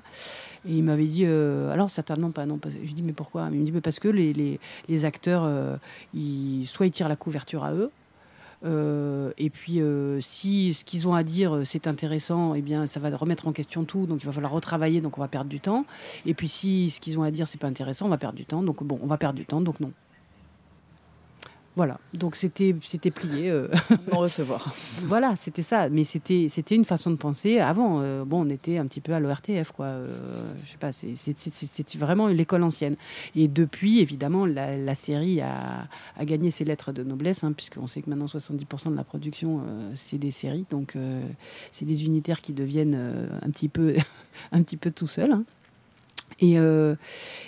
Et 0.66 0.72
il 0.72 0.84
m'avait 0.84 1.04
dit, 1.04 1.24
euh, 1.26 1.70
alors 1.70 1.90
certainement 1.90 2.32
pas, 2.32 2.46
non. 2.46 2.58
Je 2.64 2.94
dis, 2.94 3.02
mais 3.02 3.12
pourquoi? 3.12 3.50
Il 3.52 3.60
me 3.60 3.66
dit, 3.66 3.74
mais 3.74 3.82
parce 3.82 4.00
que 4.00 4.08
les, 4.08 4.32
les, 4.32 4.58
les 4.88 5.04
acteurs, 5.04 5.44
euh, 5.44 5.76
ils, 6.14 6.66
soit 6.66 6.86
ils 6.86 6.94
tirent 6.94 7.10
la 7.10 7.18
couverture 7.18 7.66
à 7.66 7.74
eux, 7.74 7.92
euh, 8.64 9.32
et 9.38 9.50
puis, 9.50 9.82
si 10.22 10.74
ce 10.74 10.86
qu'ils 10.86 11.06
ont 11.06 11.14
à 11.14 11.24
dire 11.24 11.64
c'est 11.66 11.88
intéressant, 11.88 12.56
eh 12.56 12.62
bien, 12.62 12.88
ça 12.88 13.02
va 13.02 13.16
remettre 13.18 13.50
en 13.50 13.52
question 13.52 13.84
tout. 13.84 14.06
Donc, 14.06 14.24
il 14.24 14.26
va 14.28 14.32
falloir 14.32 14.54
retravailler. 14.54 15.02
Donc, 15.02 15.18
on 15.18 15.22
va 15.22 15.28
perdre 15.28 15.50
du 15.50 15.60
temps. 15.60 15.86
Et 16.26 16.34
puis, 16.34 16.48
si 16.48 16.90
ce 16.90 17.02
qu'ils 17.02 17.20
ont 17.20 17.24
à 17.24 17.32
dire 17.32 17.50
c'est 17.50 17.60
pas 17.60 17.68
intéressant, 17.68 18.06
on 18.06 18.10
va 18.10 18.18
perdre 18.18 18.38
du 18.38 18.46
temps. 18.46 18.64
Donc, 18.64 18.82
bon, 18.82 18.98
on 19.04 19.08
va 19.08 19.18
perdre 19.18 19.38
du 19.38 19.46
temps. 19.46 19.60
Donc, 19.60 19.82
non. 19.82 19.92
Voilà. 21.76 22.00
Donc, 22.14 22.38
c'était 22.38 22.74
c'était 22.84 23.12
plié. 23.12 23.50
euh. 23.50 23.68
Non 24.12 24.20
recevoir. 24.20 24.74
Voilà, 25.04 25.36
c'était 25.36 25.62
ça. 25.64 25.90
Mais 25.90 26.06
c'était 26.06 26.48
c'était 26.50 26.76
une 26.76 26.86
façon 26.86 27.12
de 27.12 27.18
penser. 27.18 27.60
Avant, 27.60 28.00
euh, 28.02 28.24
bon, 28.24 28.46
on 28.46 28.50
était 28.50 28.78
un 28.78 28.86
petit 28.88 29.02
peu 29.02 29.14
à 29.14 29.20
l'ORTF, 29.20 29.72
quoi. 29.74 29.88
Euh, 29.88 30.08
je 30.66 30.72
sais 30.72 30.78
pas, 30.78 30.92
c'est- 30.94 31.96
vraiment 31.98 32.28
l'école 32.28 32.64
ancienne. 32.64 32.96
Et 33.36 33.48
depuis, 33.50 34.00
évidemment, 34.00 34.46
la, 34.46 34.78
la 34.78 34.96
série 34.96 35.42
a, 35.42 35.88
a 36.18 36.26
gagné 36.26 36.50
ses 36.50 36.64
lettres 36.64 36.94
de 36.94 37.04
noblesse, 37.04 37.44
hein, 37.44 37.52
puisqu'on 37.52 37.88
sait 37.88 38.02
que 38.02 38.10
maintenant 38.10 38.28
70% 38.28 38.92
de 38.92 38.96
la 38.96 39.04
production, 39.04 39.62
c'est 39.96 40.18
des 40.18 40.32
séries. 40.32 40.66
Donc, 40.70 40.94
c'est 41.72 41.86
les 41.86 42.06
unitaires 42.06 42.40
qui 42.42 42.54
deviennent 42.54 42.98
un 43.42 43.50
petit 43.50 43.68
peu 43.70 43.96
un 44.54 44.64
petit 44.64 44.78
peu 44.78 44.92
tout 44.92 45.08
seuls. 45.08 45.32
hein. 45.34 45.44
Et, 46.40 46.54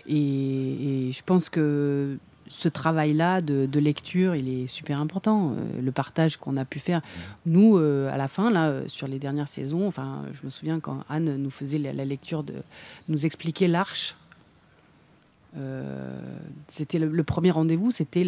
et, 0.07 1.07
et 1.07 1.11
je 1.11 1.23
pense 1.23 1.49
que 1.49 2.17
ce 2.47 2.67
travail-là 2.69 3.41
de, 3.41 3.79
lecture, 3.79 4.35
il 4.35 4.49
est 4.49 4.67
super 4.67 4.99
important. 4.99 5.51
Euh, 5.51 5.81
le 5.81 5.91
partage 5.91 6.37
qu'on 6.37 6.57
a 6.57 6.65
pu 6.65 6.79
faire. 6.79 7.01
Nous, 7.45 7.77
euh, 7.77 8.11
à 8.11 8.17
la 8.17 8.27
fin, 8.27 8.49
là, 8.49 8.67
euh, 8.67 8.87
sur 8.87 9.07
les 9.07 9.19
dernières 9.19 9.47
saisons, 9.47 9.87
enfin, 9.87 10.23
je 10.33 10.45
me 10.45 10.49
souviens 10.49 10.79
quand 10.79 11.03
Anne 11.09 11.37
nous 11.37 11.49
faisait 11.49 11.77
la, 11.77 12.05
lecture 12.05 12.43
nous 13.09 13.25
expliquer 13.25 13.67
l'arche. 13.67 14.15
C'était 16.67 16.99
le, 16.99 17.23
premier 17.23 17.49
rendez-vous, 17.49 17.89
c'était 17.89 18.25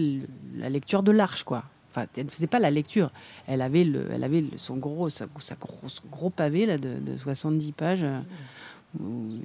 la 0.57 0.69
lecture 0.69 1.03
de 1.03 1.11
l'arche, 1.11 1.43
quoi. 1.43 1.63
Enfin, 1.91 2.07
elle 2.17 2.25
ne 2.25 2.29
faisait 2.29 2.47
pas 2.47 2.57
la 2.59 2.71
lecture. 2.71 3.11
Elle 3.45 3.61
avait, 3.61 3.83
le, 3.83 4.07
elle 4.11 4.23
avait 4.23 4.45
son 4.57 4.77
gros, 4.77 5.09
sa, 5.09 5.27
sa 5.37 5.55
grosse- 5.55 6.01
gros 6.11 6.31
pavé 6.31 6.65
là, 6.65 6.79
de, 6.79 6.95
de 6.99 7.17
70 7.17 7.71
pages. 7.73 8.05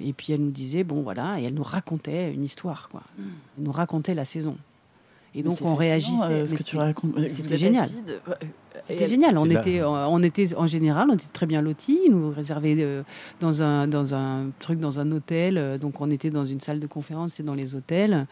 Et 0.01 0.13
puis 0.15 0.33
elle 0.33 0.41
nous 0.41 0.51
disait, 0.51 0.85
bon 0.85 1.03
voilà, 1.03 1.39
et 1.41 1.45
elle 1.45 1.55
nous 1.55 1.63
racontait 1.63 2.33
une 2.33 2.45
histoire, 2.45 2.89
quoi. 2.89 3.03
Elle 3.19 3.65
nous 3.65 3.73
racontait 3.73 4.15
la 4.15 4.25
saison. 4.25 4.57
Et 5.35 5.43
donc 5.43 5.59
on 5.63 5.75
réagissait. 5.75 6.23
euh, 6.23 6.47
ce 6.47 6.53
mais 6.53 6.59
que 6.59 6.63
tu 6.63 6.71
c'était- 6.71 6.79
racontes. 6.79 7.19
Génial. 7.57 7.89
C'était 8.83 9.09
génial. 9.09 9.39
On 9.39 9.45
était, 9.61 9.83
on 9.85 10.23
était 10.23 10.55
en 10.57 10.67
général, 10.67 11.09
on 11.11 11.15
était 11.15 11.29
très 11.33 11.47
bien 11.47 11.63
lotis. 11.63 11.99
Ils 12.07 12.13
nous 12.13 12.31
réservaient 12.31 12.75
euh, 12.79 13.03
dans 13.41 13.63
un 13.63 13.87
dans 13.87 14.15
un 14.15 14.47
truc 14.61 14.81
dans 14.81 14.99
un 14.99 15.11
hôtel. 15.13 15.57
euh, 15.59 15.79
Donc 15.79 16.01
on 16.01 16.11
était 16.11 16.31
dans 16.31 16.45
une 16.45 16.61
salle 16.61 16.81
de 16.81 16.87
conférence 16.87 17.39
et 17.41 17.43
dans 17.43 17.55
les 17.55 17.75
hôtels. 17.75 18.27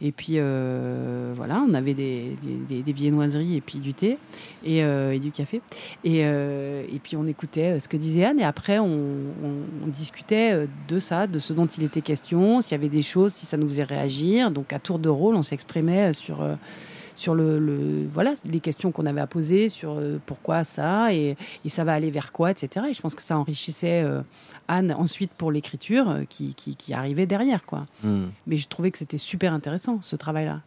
Et 0.00 0.10
puis 0.12 0.34
euh, 0.38 1.32
voilà, 1.36 1.62
on 1.68 1.74
avait 1.74 1.94
des, 1.94 2.36
des, 2.42 2.56
des- 2.76 2.82
des 2.82 2.92
viennoiseries 2.92 3.56
et 3.56 3.60
puis 3.60 3.78
du 3.78 3.92
thé 3.94 4.18
et, 4.64 4.82
euh, 4.82 5.12
et 5.12 5.18
du 5.18 5.30
café. 5.30 5.60
Et, 6.04 6.20
euh, 6.24 6.82
et 6.92 6.98
puis 6.98 7.16
on 7.16 7.26
écoutait 7.26 7.78
ce 7.78 7.88
que 7.88 7.96
disait 7.96 8.24
Anne. 8.24 8.40
Et 8.40 8.44
après 8.44 8.78
on, 8.78 8.86
on- 8.86 9.84
on 9.84 9.86
discutait 9.88 10.66
de 10.88 10.98
ça, 10.98 11.26
de 11.26 11.38
ce 11.38 11.52
dont 11.52 11.66
il 11.66 11.84
était 11.84 12.00
question, 12.00 12.60
s'il 12.60 12.72
y 12.72 12.74
avait 12.80 12.88
des 12.88 13.02
choses, 13.02 13.32
si 13.34 13.46
ça 13.46 13.56
nous 13.56 13.68
faisait 13.68 13.84
réagir. 13.84 14.50
Donc 14.50 14.72
à 14.72 14.78
tour 14.78 14.98
de 14.98 15.08
rôle, 15.08 15.34
on 15.34 15.42
s'exprimait 15.42 16.12
sur 16.12 16.42
euh, 16.42 16.54
sur 17.22 17.34
le, 17.34 17.58
le- 17.58 18.06
voilà 18.12 18.34
les 18.44 18.60
questions 18.60 18.90
qu'on 18.92 19.06
avait 19.06 19.20
à 19.20 19.26
poser 19.26 19.68
sur 19.68 19.92
euh, 19.92 20.18
pourquoi 20.26 20.64
ça 20.64 21.14
et, 21.14 21.36
et 21.64 21.68
ça 21.68 21.84
va 21.84 21.92
aller 21.94 22.10
vers 22.10 22.32
quoi 22.32 22.50
etc 22.50 22.86
et 22.90 22.94
je 22.94 23.00
pense 23.00 23.14
que 23.14 23.22
ça 23.22 23.38
enrichissait 23.38 24.02
euh, 24.02 24.20
Anne 24.68 24.92
ensuite 24.98 25.30
pour 25.32 25.50
l'écriture 25.52 26.08
euh, 26.10 26.22
qui, 26.28 26.54
qui, 26.54 26.76
qui 26.76 26.92
arrivait 26.94 27.26
derrière 27.26 27.64
quoi 27.64 27.86
Hmm. 28.04 28.26
mais 28.46 28.56
je 28.56 28.66
trouvais 28.68 28.90
que 28.90 28.98
c'était 28.98 29.18
super 29.18 29.52
intéressant 29.52 29.98
ce 30.02 30.16
travail 30.16 30.46
là 30.46 30.60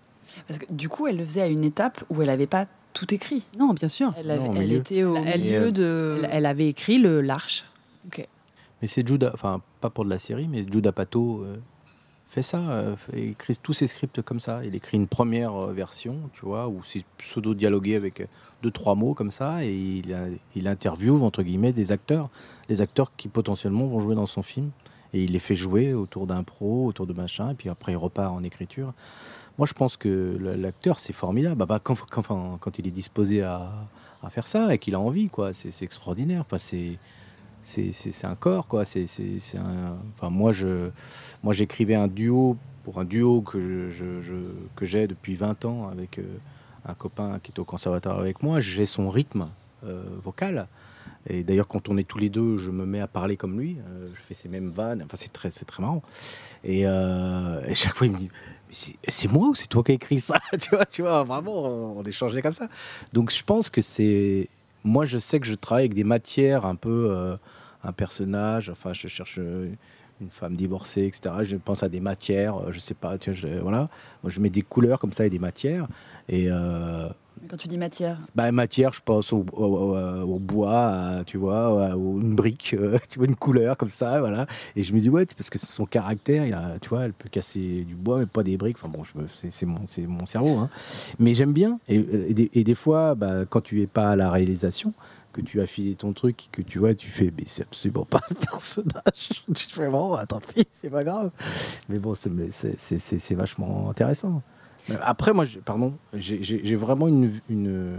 Parce 0.47 0.57
que 0.59 0.65
du 0.71 0.87
coup, 0.89 1.07
elle 1.07 1.17
le 1.17 1.25
faisait 1.25 1.41
à 1.41 1.47
une 1.47 1.63
étape 1.63 2.03
où 2.09 2.21
elle 2.21 2.27
n'avait 2.29 2.47
pas 2.47 2.65
tout 2.93 3.13
écrit. 3.13 3.43
non 3.59 3.73
bien 3.73 3.89
sûr 3.89 4.13
Elle, 4.17 4.31
avait- 4.31 4.39
Non, 4.39 4.51
au 4.51 4.55
elle 4.55 4.61
milieu. 4.67 4.77
était 4.77 5.03
au 5.03 5.15
Elle- 5.17 5.41
milieu 5.41 5.71
de. 5.71 6.19
elle, 6.23 6.29
elle 6.31 6.45
avait 6.45 6.67
écrit 6.69 6.97
le 6.97 7.19
l'arche 7.21 7.65
Mais 8.81 8.87
c'est 8.87 9.05
Judah, 9.07 9.31
enfin 9.33 9.61
pas 9.81 9.89
pour 9.89 10.05
de 10.05 10.09
la 10.09 10.17
série, 10.17 10.47
mais 10.47 10.63
Judah 10.69 10.91
Pato 10.91 11.41
euh, 11.43 11.57
fait 12.27 12.41
ça, 12.41 12.57
euh, 12.57 12.95
écrit 13.13 13.55
tous 13.61 13.73
ses 13.73 13.87
scripts 13.87 14.21
comme 14.21 14.39
ça. 14.39 14.63
Il 14.65 14.75
écrit 14.75 14.97
une 14.97 15.07
première 15.07 15.55
euh, 15.55 15.73
version, 15.73 16.17
tu 16.33 16.45
vois, 16.45 16.67
où 16.67 16.81
c'est 16.83 17.05
pseudo-dialogué 17.17 17.95
avec 17.95 18.21
euh, 18.21 18.25
deux, 18.61 18.71
trois 18.71 18.95
mots 18.95 19.13
comme 19.13 19.31
ça, 19.31 19.63
et 19.63 19.73
il, 19.73 20.17
il 20.55 20.67
interviewe, 20.67 21.23
entre 21.23 21.43
guillemets, 21.43 21.73
des 21.73 21.91
acteurs, 21.91 22.29
des 22.67 22.81
acteurs 22.81 23.11
qui 23.15 23.27
potentiellement 23.27 23.85
vont 23.87 23.99
jouer 23.99 24.15
dans 24.15 24.25
son 24.25 24.43
film, 24.43 24.71
et 25.13 25.23
il 25.23 25.31
les 25.31 25.39
fait 25.39 25.55
jouer 25.55 25.93
autour 25.93 26.27
d'un 26.27 26.43
pro, 26.43 26.85
autour 26.85 27.07
de 27.07 27.13
machin, 27.13 27.51
et 27.51 27.53
puis 27.53 27.69
après 27.69 27.93
il 27.93 27.97
repart 27.97 28.33
en 28.33 28.43
écriture. 28.43 28.93
Moi 29.57 29.67
je 29.67 29.73
pense 29.73 29.95
que 29.95 30.37
l'acteur 30.57 30.99
c'est 30.99 31.13
formidable, 31.13 31.55
bah, 31.55 31.65
bah, 31.65 31.79
quand, 31.81 31.95
quand, 32.59 32.79
il 32.79 32.87
est 32.87 32.91
disposé 32.91 33.43
à, 33.43 33.71
à 34.23 34.29
faire 34.29 34.47
ça, 34.47 34.73
et 34.73 34.79
qu'il 34.79 34.95
a 34.95 34.99
envie, 34.99 35.29
quoi, 35.29 35.53
c'est 35.53 35.83
extraordinaire. 35.83 36.41
Enfin, 36.41 36.57
c'est 37.65 38.25
un 38.25 38.35
corps 38.35 38.67
quoi. 38.67 38.85
C'est 38.85 39.05
enfin 40.15 40.29
moi 40.29 40.51
je 40.51 40.89
moi 41.43 41.53
j'écrivais 41.53 41.95
un 41.95 42.07
duo 42.07 42.57
pour 42.83 42.99
un 42.99 43.05
duo 43.05 43.41
que 43.41 43.89
j'ai 44.81 45.07
depuis 45.07 45.35
20 45.35 45.65
ans 45.65 45.89
avec 45.89 46.19
euh, 46.19 46.23
un 46.85 46.93
copain 46.93 47.39
qui 47.41 47.51
est 47.51 47.59
au 47.59 47.65
conservatoire 47.65 48.19
avec 48.19 48.43
moi. 48.43 48.59
J'ai 48.59 48.85
son 48.85 49.09
rythme 49.09 49.49
euh, 49.83 50.03
vocal. 50.23 50.67
Et 51.27 51.43
d'ailleurs 51.43 51.67
quand 51.67 51.89
on 51.89 51.97
est 51.97 52.07
tous 52.07 52.19
les 52.19 52.29
deux 52.29 52.55
je 52.57 52.69
me 52.69 52.85
mets 52.85 53.01
à 53.01 53.07
parler 53.07 53.35
comme 53.35 53.59
lui. 53.59 53.77
Euh, 53.89 54.09
je 54.13 54.21
fais 54.21 54.35
ces 54.35 54.47
mêmes 54.47 54.69
vannes. 54.69 55.01
Enfin 55.03 55.17
c'est 55.17 55.33
très 55.33 55.49
c'est 55.49 55.65
très 55.65 55.81
marrant. 55.81 56.03
Et, 56.63 56.83
chaque 57.73 57.95
fois 57.95 58.05
il 58.05 58.13
me 58.13 58.17
dit 58.17 58.29
c'est 59.07 59.31
moi 59.31 59.47
ou 59.47 59.55
c'est 59.55 59.67
toi 59.67 59.83
qui 59.83 59.91
as 59.91 59.95
écrit 59.95 60.19
ça? 60.19 60.39
Tu 60.59 60.69
vois 60.69 60.85
tu 60.85 61.01
vois 61.01 61.23
vraiment 61.23 61.97
on 61.97 62.03
échangeait 62.03 62.43
comme 62.43 62.53
ça. 62.53 62.67
Donc 63.11 63.31
je 63.31 63.43
pense 63.43 63.71
que 63.71 63.81
c'est 63.81 64.49
moi 64.85 65.03
je 65.05 65.17
sais 65.17 65.39
que 65.41 65.45
je 65.47 65.55
travaille 65.55 65.83
avec 65.85 65.93
des 65.95 66.05
matières 66.05 66.65
un 66.65 66.75
peu 66.75 67.07
euh, 67.11 67.35
un 67.83 67.91
personnage. 67.91 68.69
Enfin 68.69 68.93
je 68.93 69.07
cherche 69.09 69.35
euh, 69.39 69.69
une 70.21 70.29
femme 70.29 70.55
divorcée 70.55 71.03
etc 71.07 71.35
je 71.43 71.57
pense 71.57 71.83
à 71.83 71.89
des 71.89 71.99
matières 71.99 72.55
euh, 72.57 72.71
je 72.71 72.79
sais 72.79 72.93
pas 72.93 73.17
tu 73.17 73.31
vois, 73.31 73.39
je- 73.39 73.59
voilà. 73.59 73.89
Moi 74.23 74.29
je 74.31 74.39
mets 74.39 74.49
des 74.49 74.61
couleurs 74.61 74.99
comme 74.99 75.11
ça 75.13 75.25
et 75.25 75.29
des 75.29 75.39
matières. 75.39 75.87
Et 76.29 76.47
Quand 77.47 77.57
tu 77.57 77.67
dis 77.67 77.77
matière, 77.77 78.19
bah, 78.33 78.51
matière, 78.51 78.93
je 78.93 79.01
pense 79.03 79.31
au, 79.31 79.45
au 79.53 80.39
bois, 80.39 81.21
tu 81.25 81.37
vois, 81.37 81.91
à- 81.91 81.95
une 81.95 82.35
brique, 82.35 82.75
euh, 82.77 82.97
tu 83.09 83.19
vois, 83.19 83.27
une 83.27 83.35
couleur 83.35 83.77
comme 83.77 83.89
ça, 83.89 84.19
voilà. 84.19 84.47
Et 84.75 84.83
je 84.83 84.93
me 84.93 84.99
dis, 84.99 85.09
ouais, 85.09 85.25
parce 85.25 85.49
que 85.49 85.59
son 85.59 85.85
caractère, 85.85 86.43
tu 86.81 86.89
vois, 86.89 87.05
elle 87.05 87.13
peut 87.13 87.29
casser 87.29 87.83
du 87.83 87.95
bois, 87.95 88.19
mais 88.19 88.25
pas 88.25 88.43
des 88.43 88.57
briques. 88.57 88.77
Enfin 88.81 88.89
bon, 88.89 89.03
je 89.03 89.11
c'est 89.49 89.65
mon, 89.65 90.25
cerveau. 90.25 90.57
hein. 90.57 90.69
Mais 91.19 91.33
j'aime 91.33 91.53
bien. 91.53 91.79
Et, 91.87 91.99
des, 92.33 92.75
fois, 92.75 93.15
bah, 93.15 93.45
quand 93.47 93.61
tu 93.61 93.81
es 93.81 93.87
pas 93.87 94.11
à 94.11 94.15
la 94.15 94.31
réalisation, 94.31 94.93
que 95.33 95.41
tu 95.41 95.59
as 95.59 95.67
filé 95.67 95.95
ton 95.95 96.13
truc, 96.13 96.47
que 96.51 96.61
tu 96.61 96.79
vois, 96.79 96.93
tu 96.93 97.09
fais, 97.09 97.31
mais 97.37 97.43
c'est 97.45 97.63
absolument 97.63 98.05
pas 98.05 98.21
le 98.29 98.35
personnage. 98.35 99.43
tu 99.53 99.69
fais, 99.69 99.89
bon, 99.89 100.17
tant 100.27 100.39
pis, 100.39 100.65
c'est 100.81 100.89
pas 100.89 101.03
grave. 101.03 101.31
Mais 101.89 101.99
bon, 101.99 102.13
c'est 102.15 103.35
vachement 103.35 103.89
intéressant. 103.89 104.41
Euh, 104.89 104.97
Après, 105.01 105.33
moi, 105.33 105.45
pardon, 105.63 105.97
j'ai- 106.13 106.75
vraiment 106.75 107.07
une, 107.07 107.39
une 107.49 107.97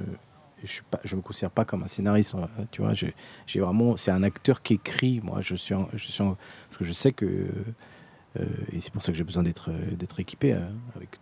je 0.62 0.66
suis 0.72 0.82
pas, 0.90 1.00
je 1.04 1.14
me 1.16 1.20
considère 1.20 1.50
pas 1.50 1.64
comme 1.64 1.82
un 1.82 1.88
scénariste, 1.88 2.34
euh, 2.34 2.46
tu 2.70 2.82
vois. 2.82 2.92
J'ai 2.94 3.60
vraiment, 3.60 3.96
c'est 3.96 4.10
un 4.10 4.22
acteur 4.22 4.62
qui 4.62 4.74
écrit. 4.74 5.20
Moi, 5.22 5.40
je 5.42 5.54
suis, 5.54 5.74
en- 5.74 5.88
je 5.92 5.98
suis, 6.10 6.22
en- 6.22 6.36
parce 6.68 6.78
que 6.78 6.84
je 6.84 6.92
sais 6.92 7.12
que, 7.12 7.26
euh, 7.26 8.44
et 8.72 8.80
c'est 8.80 8.92
pour 8.92 9.02
ça 9.02 9.12
que 9.12 9.18
j'ai 9.18 9.24
besoin 9.24 9.42
d'être, 9.42 9.70
d'être 9.70 10.18
équipé 10.20 10.54
euh, 10.54 10.60
avec 10.96 11.18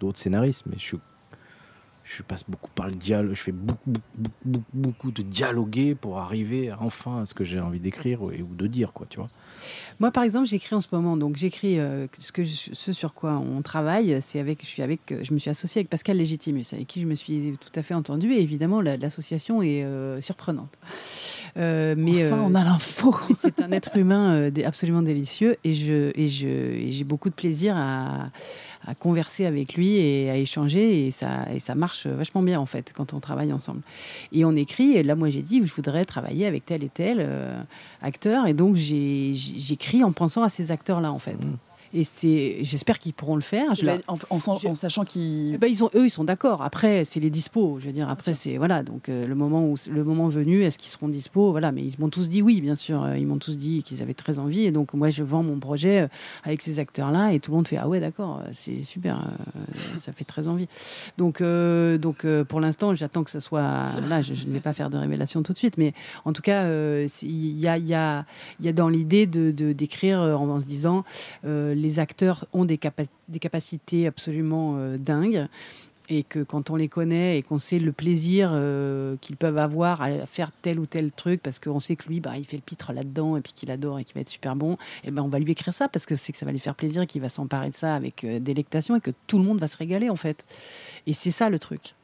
d'autres 0.00 0.18
scénaristes. 0.18 0.64
Mais 0.66 0.76
je 0.76 0.82
suis, 0.82 0.98
je 2.16 2.22
passe 2.22 2.42
beaucoup 2.48 2.70
par 2.74 2.86
le 2.88 2.94
dialogue. 2.94 3.34
Je 3.34 3.42
fais 3.42 3.52
beaucoup, 3.52 3.90
beaucoup, 3.90 4.02
beaucoup, 4.44 4.64
beaucoup 4.74 5.10
de 5.10 5.22
dialoguer 5.22 5.94
pour 5.94 6.18
arriver 6.18 6.72
enfin 6.80 7.22
à 7.22 7.26
ce 7.26 7.34
que 7.34 7.44
j'ai 7.44 7.60
envie 7.60 7.80
d'écrire 7.80 8.22
ou, 8.22 8.30
et- 8.30 8.42
ou 8.42 8.54
de 8.54 8.66
dire, 8.66 8.92
quoi, 8.92 9.06
tu 9.10 9.18
vois. 9.18 9.28
Moi, 10.00 10.10
par 10.10 10.22
exemple, 10.22 10.46
j'écris 10.46 10.74
en 10.74 10.80
ce 10.80 10.88
moment. 10.92 11.16
Donc, 11.16 11.36
j'écris 11.36 11.78
euh, 11.78 12.06
ce, 12.18 12.32
que 12.32 12.44
je- 12.44 12.70
ce 12.72 12.92
sur 12.92 13.12
quoi 13.14 13.32
on 13.38 13.60
travaille. 13.62 14.18
C'est 14.22 14.40
avec, 14.40 14.62
je 14.62 14.66
suis 14.66 14.82
avec, 14.82 15.12
euh, 15.12 15.20
je 15.22 15.34
me 15.34 15.38
suis 15.38 15.50
associée 15.50 15.80
avec 15.80 15.90
Pascal 15.90 16.16
Légitimus, 16.16 16.64
avec 16.72 16.86
qui 16.86 17.00
je 17.02 17.06
me 17.06 17.14
suis 17.14 17.54
tout 17.60 17.72
à 17.78 17.82
fait 17.82 17.94
entendue. 17.94 18.32
Et 18.32 18.40
évidemment, 18.42 18.80
la- 18.80 18.96
l'association 18.96 19.60
est 19.62 19.82
euh, 19.84 20.20
surprenante. 20.20 20.72
Euh, 21.56 21.94
mais 21.96 22.26
enfin, 22.26 22.38
euh, 22.38 22.44
on 22.46 22.54
a 22.54 22.64
l'info. 22.64 23.16
c'est 23.40 23.60
un 23.60 23.72
être 23.72 23.96
humain 23.96 24.34
euh, 24.34 24.50
absolument 24.64 25.02
délicieux 25.02 25.56
et 25.64 25.74
je 25.74 26.12
et 26.14 26.28
je 26.28 26.46
et 26.48 26.92
j'ai 26.92 27.04
beaucoup 27.04 27.28
de 27.30 27.34
plaisir 27.34 27.74
à, 27.76 28.30
à 28.86 28.94
converser 28.94 29.46
avec 29.46 29.74
lui 29.74 29.96
et 29.96 30.30
à 30.30 30.36
échanger 30.36 31.06
et 31.06 31.10
ça 31.10 31.46
et 31.52 31.58
ça 31.58 31.74
marche 31.74 32.06
vachement 32.06 32.42
bien 32.42 32.60
en 32.60 32.66
fait 32.66 32.92
quand 32.94 33.12
on 33.12 33.20
travaille 33.20 33.52
ensemble. 33.52 33.82
Et 34.32 34.44
on 34.44 34.54
écrit 34.56 34.96
et 34.96 35.02
là 35.02 35.14
moi 35.14 35.30
j'ai 35.30 35.42
dit 35.42 35.60
je 35.64 35.74
voudrais 35.74 36.04
travailler 36.04 36.46
avec 36.46 36.66
tel 36.66 36.84
et 36.84 36.88
tel 36.88 37.18
euh, 37.20 37.60
acteur. 38.02 38.46
Et 38.46 38.54
donc 38.54 38.76
j'écris 38.76 40.04
en 40.04 40.12
pensant 40.12 40.42
à 40.42 40.48
ces 40.48 40.70
acteurs 40.70 41.00
là 41.00 41.12
en 41.12 41.18
fait. 41.18 41.34
Mm. 41.34 41.56
Et 41.94 42.04
c'est 42.04 42.58
j'espère 42.62 42.98
qu'ils 42.98 43.14
pourront 43.14 43.34
le 43.36 43.40
faire 43.42 43.74
je 43.74 43.84
leur- 43.84 43.98
En, 44.08 44.38
sachant 44.74 45.04
qu'ils. 45.04 45.54
eh 45.54 45.58
ben, 45.58 45.66
ils 45.68 45.82
ont, 45.84 45.90
eux, 45.94 46.06
ils 46.06 46.10
sont 46.10 46.24
d'accord. 46.24 46.62
Après, 46.62 47.04
c'est 47.04 47.20
les 47.20 47.30
dispos. 47.30 47.78
Je 47.80 47.86
veux 47.86 47.92
dire, 47.92 48.08
après, 48.08 48.34
c'est 48.34 48.56
voilà. 48.58 48.82
Donc 48.82 49.08
euh, 49.08 49.26
le 49.26 49.34
moment 49.34 49.66
où 49.66 49.76
le 49.90 50.04
moment 50.04 50.28
venu, 50.28 50.62
est-ce 50.62 50.78
qu'ils 50.78 50.90
seront 50.90 51.08
dispo? 51.08 51.50
Voilà. 51.50 51.72
Mais 51.72 51.82
ils 51.82 51.94
m'ont 51.98 52.08
tous 52.10 52.28
dit 52.28 52.42
oui, 52.42 52.60
bien 52.60 52.74
sûr. 52.74 53.02
Euh, 53.02 53.16
Ils 53.18 53.26
m'ont 53.26 53.38
tous 53.38 53.56
dit 53.56 53.82
qu'ils 53.82 54.02
avaient 54.02 54.14
très 54.14 54.38
envie. 54.38 54.64
Et 54.64 54.70
donc 54.70 54.94
moi, 54.94 55.10
je 55.10 55.22
vends 55.22 55.42
mon 55.42 55.58
projet 55.58 56.00
euh, 56.02 56.08
avec 56.44 56.62
ces 56.62 56.78
acteurs-là, 56.78 57.32
et 57.32 57.40
tout 57.40 57.50
le 57.50 57.56
monde 57.56 57.68
fait 57.68 57.76
ah 57.78 57.88
ouais, 57.88 58.00
d'accord, 58.00 58.42
c'est 58.52 58.82
super. 58.84 59.18
euh, 59.18 59.74
ça 60.00 60.12
fait 60.12 60.24
très 60.24 60.48
envie. 60.48 60.68
Donc 61.16 61.40
euh, 61.40 61.98
donc 61.98 62.26
pour 62.48 62.60
l'instant, 62.60 62.94
j'attends 62.94 63.24
que 63.24 63.30
ça 63.30 63.40
soit. 63.40 63.84
Là, 64.08 64.22
je, 64.22 64.34
je 64.34 64.46
ne 64.46 64.52
vais 64.52 64.60
pas 64.60 64.72
faire 64.72 64.90
de 64.90 64.96
révélation 64.96 65.42
tout 65.42 65.52
de 65.52 65.58
suite, 65.58 65.78
mais 65.78 65.92
en 66.24 66.32
tout 66.32 66.42
cas, 66.42 66.64
il 67.22 67.58
y 67.58 67.66
a 67.68 67.78
il 67.78 67.86
y 67.86 67.94
a 67.94 68.24
y 68.60 68.68
a 68.68 68.72
dans 68.72 68.88
l'idée 68.88 69.26
de 69.26 69.50
d'écrire 69.72 70.20
en, 70.20 70.48
en 70.48 70.60
se 70.60 70.66
disant 70.66 71.04
les 71.80 71.98
acteurs 71.98 72.46
ont 72.52 72.64
des, 72.64 72.76
capa- 72.76 73.04
des 73.28 73.38
capacités 73.38 74.06
absolument 74.06 74.76
euh, 74.76 74.96
dingues 74.98 75.46
et 76.10 76.22
que 76.22 76.42
quand 76.42 76.70
on 76.70 76.76
les 76.76 76.88
connaît 76.88 77.38
et 77.38 77.42
qu'on 77.42 77.58
sait 77.58 77.78
le 77.78 77.92
plaisir 77.92 78.50
euh, 78.52 79.16
qu'ils 79.20 79.36
peuvent 79.36 79.58
avoir 79.58 80.00
à 80.00 80.24
faire 80.26 80.50
tel 80.62 80.78
ou 80.78 80.86
tel 80.86 81.12
truc 81.12 81.42
parce 81.42 81.58
qu'on 81.58 81.80
sait 81.80 81.96
que 81.96 82.08
lui 82.08 82.20
bah, 82.20 82.38
il 82.38 82.46
fait 82.46 82.56
le 82.56 82.62
pitre 82.62 82.92
là-dedans 82.94 83.36
et 83.36 83.42
puis 83.42 83.52
qu'il 83.52 83.70
adore 83.70 83.98
et 83.98 84.04
qu'il 84.04 84.14
va 84.14 84.22
être 84.22 84.28
super 84.30 84.56
bon 84.56 84.78
et 85.04 85.10
ben 85.10 85.22
on 85.22 85.28
va 85.28 85.38
lui 85.38 85.52
écrire 85.52 85.74
ça 85.74 85.86
parce 85.86 86.06
que 86.06 86.16
c'est 86.16 86.32
que 86.32 86.38
ça 86.38 86.46
va 86.46 86.52
lui 86.52 86.60
faire 86.60 86.74
plaisir 86.74 87.02
et 87.02 87.06
qu'il 87.06 87.20
va 87.20 87.28
s'emparer 87.28 87.68
de 87.68 87.76
ça 87.76 87.94
avec 87.94 88.24
euh, 88.24 88.40
délectation 88.40 88.96
et 88.96 89.00
que 89.00 89.10
tout 89.26 89.36
le 89.36 89.44
monde 89.44 89.58
va 89.58 89.68
se 89.68 89.76
régaler 89.76 90.08
en 90.08 90.16
fait. 90.16 90.44
Et 91.06 91.12
c'est 91.12 91.30
ça 91.30 91.50
le 91.50 91.58
truc. 91.58 91.94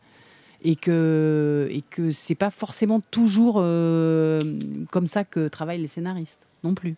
Et 0.62 0.76
que 0.76 1.68
et 1.70 1.82
que 1.82 2.10
c'est 2.10 2.34
pas 2.34 2.50
forcément 2.50 3.00
toujours 3.10 3.54
comme 3.54 5.06
ça 5.06 5.24
que 5.24 5.48
travaillent 5.48 5.82
les 5.82 5.88
scénaristes 5.88 6.46
non 6.62 6.74
plus 6.74 6.96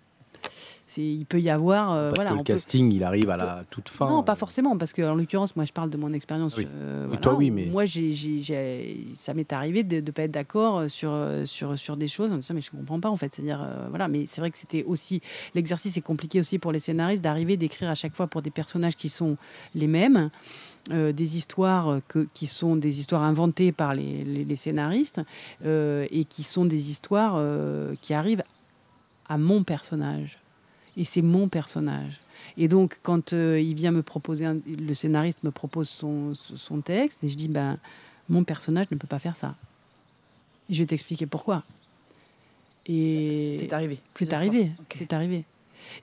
il 0.97 1.27
peut 1.27 1.41
y 1.41 1.51
avoir, 1.51 1.93
euh, 1.93 2.11
Parce 2.11 2.17
voilà, 2.19 2.31
que 2.31 2.35
le 2.37 2.45
peut- 2.45 2.53
casting, 2.55 2.93
il 2.93 3.03
arrive 3.05 3.29
à 3.31 3.37
la 3.37 3.65
toute 3.71 3.89
fin. 3.89 4.09
non, 4.09 4.23
pas 4.23 4.37
forcément, 4.37 4.79
parce 4.79 4.93
que 4.93 5.03
en 5.03 5.15
l'occurrence, 5.15 5.57
moi, 5.57 5.65
je 5.65 5.73
parle 5.73 5.91
de 5.91 5.97
mon 5.97 6.13
expérience. 6.13 6.57
Oui. 6.57 6.67
euh, 6.73 7.05
voilà, 7.07 7.21
toi, 7.21 7.35
oui, 7.35 7.51
mais- 7.51 7.67
moi, 7.67 7.85
ça 9.15 9.35
m'est 9.35 9.53
arrivé 9.53 9.83
de 9.83 9.97
ne 10.01 10.11
pas 10.13 10.23
être 10.23 10.31
d'accord 10.31 10.89
sur, 10.89 11.11
euh, 11.13 11.45
sur, 11.45 11.79
sur 11.79 11.97
des 11.97 12.09
choses 12.09 12.33
en 12.33 12.37
disant 12.37 12.55
mais 12.55 12.61
je 12.61 12.71
comprends 12.71 13.01
pas 13.01 13.11
en 13.11 13.17
fait. 13.17 13.35
C'est-à-dire, 13.35 13.61
euh, 13.63 13.87
voilà, 13.91 14.09
mais 14.09 14.27
c'est 14.27 14.41
vrai 14.41 14.51
que 14.51 14.59
c'était 14.59 14.85
aussi 14.85 15.21
l'exercice 15.55 15.97
est 15.97 16.01
compliqué 16.03 16.39
aussi 16.41 16.59
pour 16.59 16.73
les 16.73 16.79
scénaristes 16.81 17.23
d'arriver 17.23 17.57
d'écrire 17.57 17.91
à 17.91 17.95
chaque 17.95 18.15
fois 18.15 18.27
pour 18.29 18.43
des 18.43 18.51
personnages 18.51 18.97
qui 18.97 19.09
sont 19.09 19.37
les 19.75 19.87
mêmes. 19.89 20.31
euh, 20.93 21.11
des 21.11 21.37
histoires 21.37 21.99
que, 22.07 22.29
qui 22.33 22.47
sont 22.47 22.77
des 22.77 23.01
histoires 23.01 23.23
inventées 23.25 23.73
par 23.73 23.93
les, 23.93 24.23
les- 24.23 24.45
les 24.45 24.55
scénaristes 24.55 25.21
euh, 25.65 26.07
et 26.13 26.25
qui 26.25 26.45
sont 26.45 26.65
des 26.65 26.91
histoires 26.93 27.35
euh, 27.39 27.93
qui 28.03 28.15
arrivent 28.15 28.45
à 29.29 29.37
mon 29.37 29.65
personnage. 29.65 30.39
Et 30.97 31.05
c'est 31.05 31.23
mon 31.23 31.49
personnage. 31.49 32.21
Et 32.57 32.69
donc, 32.69 32.99
quand 33.03 33.33
euh, 33.33 33.61
il 33.61 33.75
vient 33.75 33.91
me 33.93 34.03
proposer, 34.03 34.47
un- 34.47 34.59
le 34.67 34.95
scénariste 34.95 35.43
me 35.45 35.51
propose 35.51 35.89
son, 35.89 36.35
son 36.35 36.81
texte, 36.81 37.23
et 37.25 37.29
je 37.29 37.37
dis, 37.37 37.49
ben, 37.49 37.79
mon 38.29 38.45
personnage 38.45 38.87
ne 38.91 38.97
peut 38.97 39.07
pas 39.07 39.19
faire 39.19 39.37
ça. 39.37 39.55
Et 40.71 40.75
je 40.75 40.79
vais 40.83 40.87
t'expliquer 40.87 41.27
pourquoi. 41.27 41.65
Et 42.87 43.51
C'est 43.53 43.73
arrivé. 43.73 43.99
c'est 44.15 44.33
arrivé, 44.33 44.71
c'est 44.95 45.13
arrivé. 45.13 45.45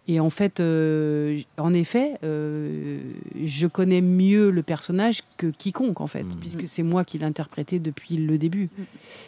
Et 0.08 0.20
en 0.20 0.30
fait, 0.30 0.60
euh, 0.60 1.40
en 1.58 1.74
effet, 1.74 2.14
euh, 2.24 3.00
je 3.44 3.68
connais 3.68 4.02
mieux 4.02 4.50
le 4.52 4.62
personnage 4.64 5.22
que 5.38 5.48
quiconque, 5.48 6.02
en 6.02 6.08
fait, 6.08 6.24
Mhm. 6.24 6.36
puisque 6.40 6.68
c'est 6.68 6.84
moi 6.84 7.04
qui 7.06 7.18
l'ai 7.20 7.26
interprété 7.26 7.80
depuis 7.80 8.18
le 8.18 8.38
début. 8.38 8.70
Mhm. 8.78 8.86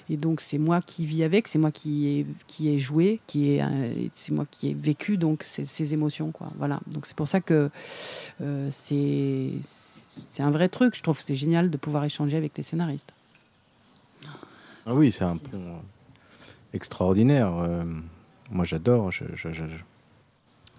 Et 0.09 0.17
donc, 0.17 0.41
c'est 0.41 0.57
moi 0.57 0.81
qui 0.81 1.05
vis 1.05 1.23
avec, 1.23 1.47
c'est 1.47 1.59
moi 1.59 1.71
qui 1.71 2.07
ai, 2.07 2.25
qui 2.47 2.69
ai 2.69 2.79
joué, 2.79 3.19
qui 3.27 3.51
ai, 3.51 3.61
euh, 3.63 3.93
c'est 4.13 4.33
moi 4.33 4.45
qui 4.51 4.69
ai 4.69 4.73
vécu 4.73 5.17
donc 5.17 5.43
ces, 5.43 5.65
ces 5.65 5.93
émotions, 5.93 6.31
quoi. 6.31 6.51
Voilà. 6.57 6.79
Donc, 6.87 7.05
c'est 7.05 7.15
pour 7.15 7.27
ça 7.27 7.39
que 7.41 7.69
euh, 8.41 8.67
c'est 8.71 9.51
c'est 10.21 10.43
un 10.43 10.51
vrai 10.51 10.69
truc. 10.69 10.95
Je 10.95 11.03
trouve 11.03 11.17
que 11.17 11.23
c'est 11.23 11.35
génial 11.35 11.69
de 11.69 11.77
pouvoir 11.77 12.03
échanger 12.05 12.37
avec 12.37 12.57
les 12.57 12.63
scénaristes. 12.63 13.11
Ah 14.85 14.93
oui, 14.93 15.11
c'est 15.11 15.23
un 15.25 15.35
pont 15.37 15.81
extraordinaire. 16.73 17.53
euh, 17.57 17.83
moi, 18.51 18.65
j'adore. 18.65 19.11
Je, 19.11 19.23
je, 19.35 19.51
je, 19.51 19.63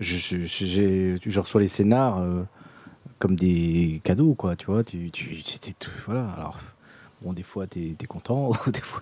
je, 0.00 0.16
je- 0.46 0.46
je- 0.46 1.40
reçois 1.40 1.60
les 1.60 1.68
scénars 1.68 2.18
euh, 2.18 2.42
comme 3.18 3.36
des 3.36 4.00
cadeaux, 4.04 4.34
quoi. 4.34 4.56
Tu 4.56 4.66
vois, 4.66 4.84
tu, 4.84 5.10
tu, 5.10 5.42
voilà. 6.06 6.28
Alors, 6.36 6.58
bon, 7.22 7.32
des 7.32 7.42
fois, 7.42 7.66
t'es 7.66 7.94
es 8.00 8.06
content, 8.06 8.52
des 8.72 8.80
fois, 8.80 9.00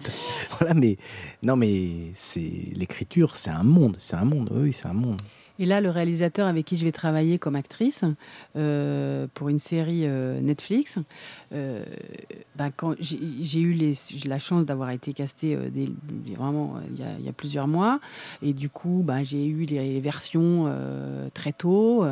voilà. 0.58 0.74
Mais 0.74 0.96
non, 1.42 1.56
mais 1.56 2.10
c'est 2.14 2.40
l'écriture, 2.74 3.36
c'est 3.36 3.50
un 3.50 3.64
monde, 3.64 3.96
c'est 3.98 4.16
un 4.16 4.24
monde. 4.24 4.50
Oui, 4.52 4.72
c'est 4.72 4.86
un 4.86 4.92
monde. 4.94 5.20
Et 5.58 5.66
là, 5.66 5.80
le 5.80 5.88
réalisateur 5.88 6.48
avec 6.48 6.66
qui 6.66 6.76
je 6.76 6.84
vais 6.84 6.92
travailler 6.92 7.38
comme 7.38 7.54
actrice 7.54 8.02
euh, 8.56 9.28
pour 9.34 9.48
une 9.48 9.60
série 9.60 10.02
euh, 10.04 10.40
Netflix, 10.40 10.98
euh, 11.52 11.84
bah, 12.56 12.70
j'ai 12.98 13.60
eu 13.60 13.94
la 14.24 14.38
chance 14.40 14.64
d'avoir 14.64 14.90
été 14.90 15.12
castée 15.12 15.56
vraiment 16.36 16.74
il 16.90 17.24
y, 17.24 17.28
a, 17.28 17.32
plusieurs 17.32 17.68
mois, 17.68 18.00
et 18.42 18.52
du 18.52 18.68
coup, 18.68 19.02
bah, 19.04 19.22
j'ai 19.22 19.46
eu 19.46 19.64
les 19.64 20.00
versions 20.00 20.72
très 21.34 21.52
tôt, 21.52 22.04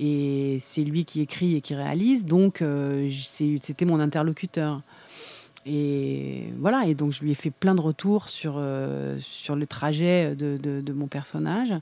et 0.00 0.56
c'est 0.60 0.84
lui 0.84 1.04
qui 1.04 1.20
écrit 1.20 1.56
et 1.56 1.60
qui 1.60 1.74
réalise, 1.74 2.24
donc 2.24 2.64
c'était 3.10 3.84
mon 3.84 4.00
interlocuteur. 4.00 4.80
Et 5.68 6.44
voilà, 6.58 6.86
et 6.86 6.94
donc 6.94 7.12
je 7.12 7.22
lui 7.22 7.32
ai 7.32 7.34
fait 7.34 7.50
plein 7.50 7.74
de 7.74 7.80
retours 7.80 8.28
sur, 8.28 8.54
euh, 8.56 9.16
sur 9.20 9.56
le 9.56 9.66
trajet 9.66 10.36
de, 10.36 10.56
de- 10.56 10.80
de 10.80 10.92
mon 10.92 11.08
personnage. 11.08 11.74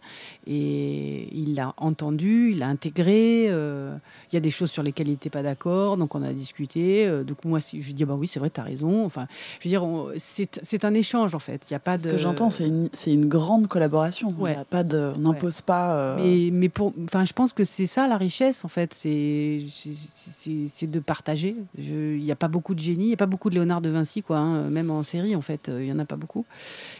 Et 0.46 1.28
il 1.32 1.54
l'a 1.54 1.74
entendu, 1.76 2.50
il 2.52 2.58
l'a 2.60 2.68
intégré. 2.68 3.46
euh, 3.50 3.94
Il 4.32 4.34
y 4.34 4.38
a 4.38 4.40
des 4.40 4.50
choses 4.50 4.70
sur 4.70 4.82
lesquelles 4.82 5.08
il 5.08 5.12
n'était 5.12 5.30
pas 5.30 5.42
d'accord, 5.42 5.96
donc 5.96 6.14
on 6.14 6.22
a 6.22 6.32
discuté. 6.32 7.06
euh, 7.06 7.22
coup, 7.34 7.48
moi, 7.48 7.58
je 7.60 7.76
lui 7.76 7.92
dis, 7.92 8.04
ah 8.04 8.06
bah 8.06 8.14
oui, 8.18 8.26
c'est 8.26 8.38
vrai, 8.40 8.48
tu 8.50 8.60
as 8.60 8.64
raison. 8.64 9.04
Enfin, 9.04 9.26
je 9.60 9.68
veux 9.68 9.70
dire, 9.70 9.84
c'est 10.18 10.60
c'est 10.62 10.84
un 10.84 10.94
échange, 10.94 11.34
en 11.34 11.38
fait. 11.38 11.60
Il 11.68 11.72
y 11.72 11.76
a 11.76 11.78
pas 11.80 11.98
Ce 11.98 12.04
que 12.04 12.16
j'entends, 12.18 12.48
c'est 12.50 12.66
une, 12.66 12.88
c'est 12.92 13.12
une 13.12 13.26
grande 13.26 13.66
collaboration. 13.68 14.34
Ouais. 14.38 14.52
Il 14.52 14.56
y 14.56 14.60
a 14.60 14.64
pas 14.64 14.82
de, 14.84 15.12
on 15.16 15.20
n'impose 15.20 15.60
pas. 15.60 15.94
euh, 15.96 16.16
Mais, 16.22 16.50
mais 16.52 16.68
pour, 16.68 16.92
enfin, 17.04 17.24
je 17.24 17.32
pense 17.32 17.52
que 17.52 17.64
c'est 17.64 17.86
ça 17.86 18.06
la 18.08 18.16
richesse, 18.16 18.64
en 18.64 18.68
fait, 18.68 18.94
c'est 18.94 19.60
c'est- 19.74 19.92
c'est 19.94 20.64
c'est 20.68 20.86
de 20.86 21.00
partager. 21.00 21.54
Je- 21.78 22.14
Il 22.16 22.22
n'y 22.22 22.32
a 22.32 22.36
pas 22.36 22.48
beaucoup 22.48 22.74
de 22.74 22.80
génie, 22.80 23.04
il 23.04 23.08
n'y 23.08 23.12
a 23.14 23.18
pas 23.18 23.26
beaucoup 23.26 23.50
de 23.50 23.54
Léonard 23.54 23.73
de 23.80 23.90
Vinci, 23.90 24.22
quoi. 24.22 24.38
hein, 24.38 24.68
même 24.70 24.90
en 24.90 25.02
série, 25.02 25.34
en 25.36 25.40
fait, 25.40 25.68
euh, 25.68 25.82
il 25.82 25.88
y 25.88 25.92
en 25.92 25.98
a 25.98 26.04
pas 26.04 26.16
beaucoup. 26.16 26.44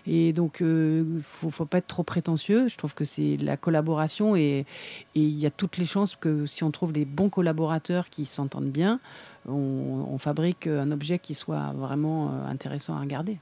Et 0.07 0.33
donc, 0.33 0.59
il 0.61 1.21
faut, 1.23 1.51
faut 1.51 1.65
pas 1.67 1.79
être 1.79 1.87
trop 1.87 2.03
prétentieux. 2.03 2.69
Je 2.69 2.77
trouve 2.77 2.95
que 2.95 3.05
c'est 3.05 3.37
la 3.41 3.57
collaboration 3.57 4.37
et 4.37 4.67
il 5.15 5.31
y 5.39 5.47
a 5.47 5.51
toutes 5.51 5.77
les 5.79 5.87
chances 5.87 6.15
que 6.17 6.47
si 6.47 6.65
on 6.65 6.71
trouve 6.71 6.93
des 6.93 7.05
bons 7.05 7.29
collaborateurs 7.31 8.09
qui 8.11 8.25
s'entendent 8.25 8.71
bien, 8.71 9.01
on, 9.49 10.07
on 10.11 10.19
fabrique 10.19 10.67
un 10.67 10.91
objet 10.91 11.19
qui 11.19 11.35
soit 11.35 11.73
vraiment 11.77 12.29
euh, 12.29 12.49
intéressant 12.49 12.97
à 12.97 13.01
regarder. 13.01 13.39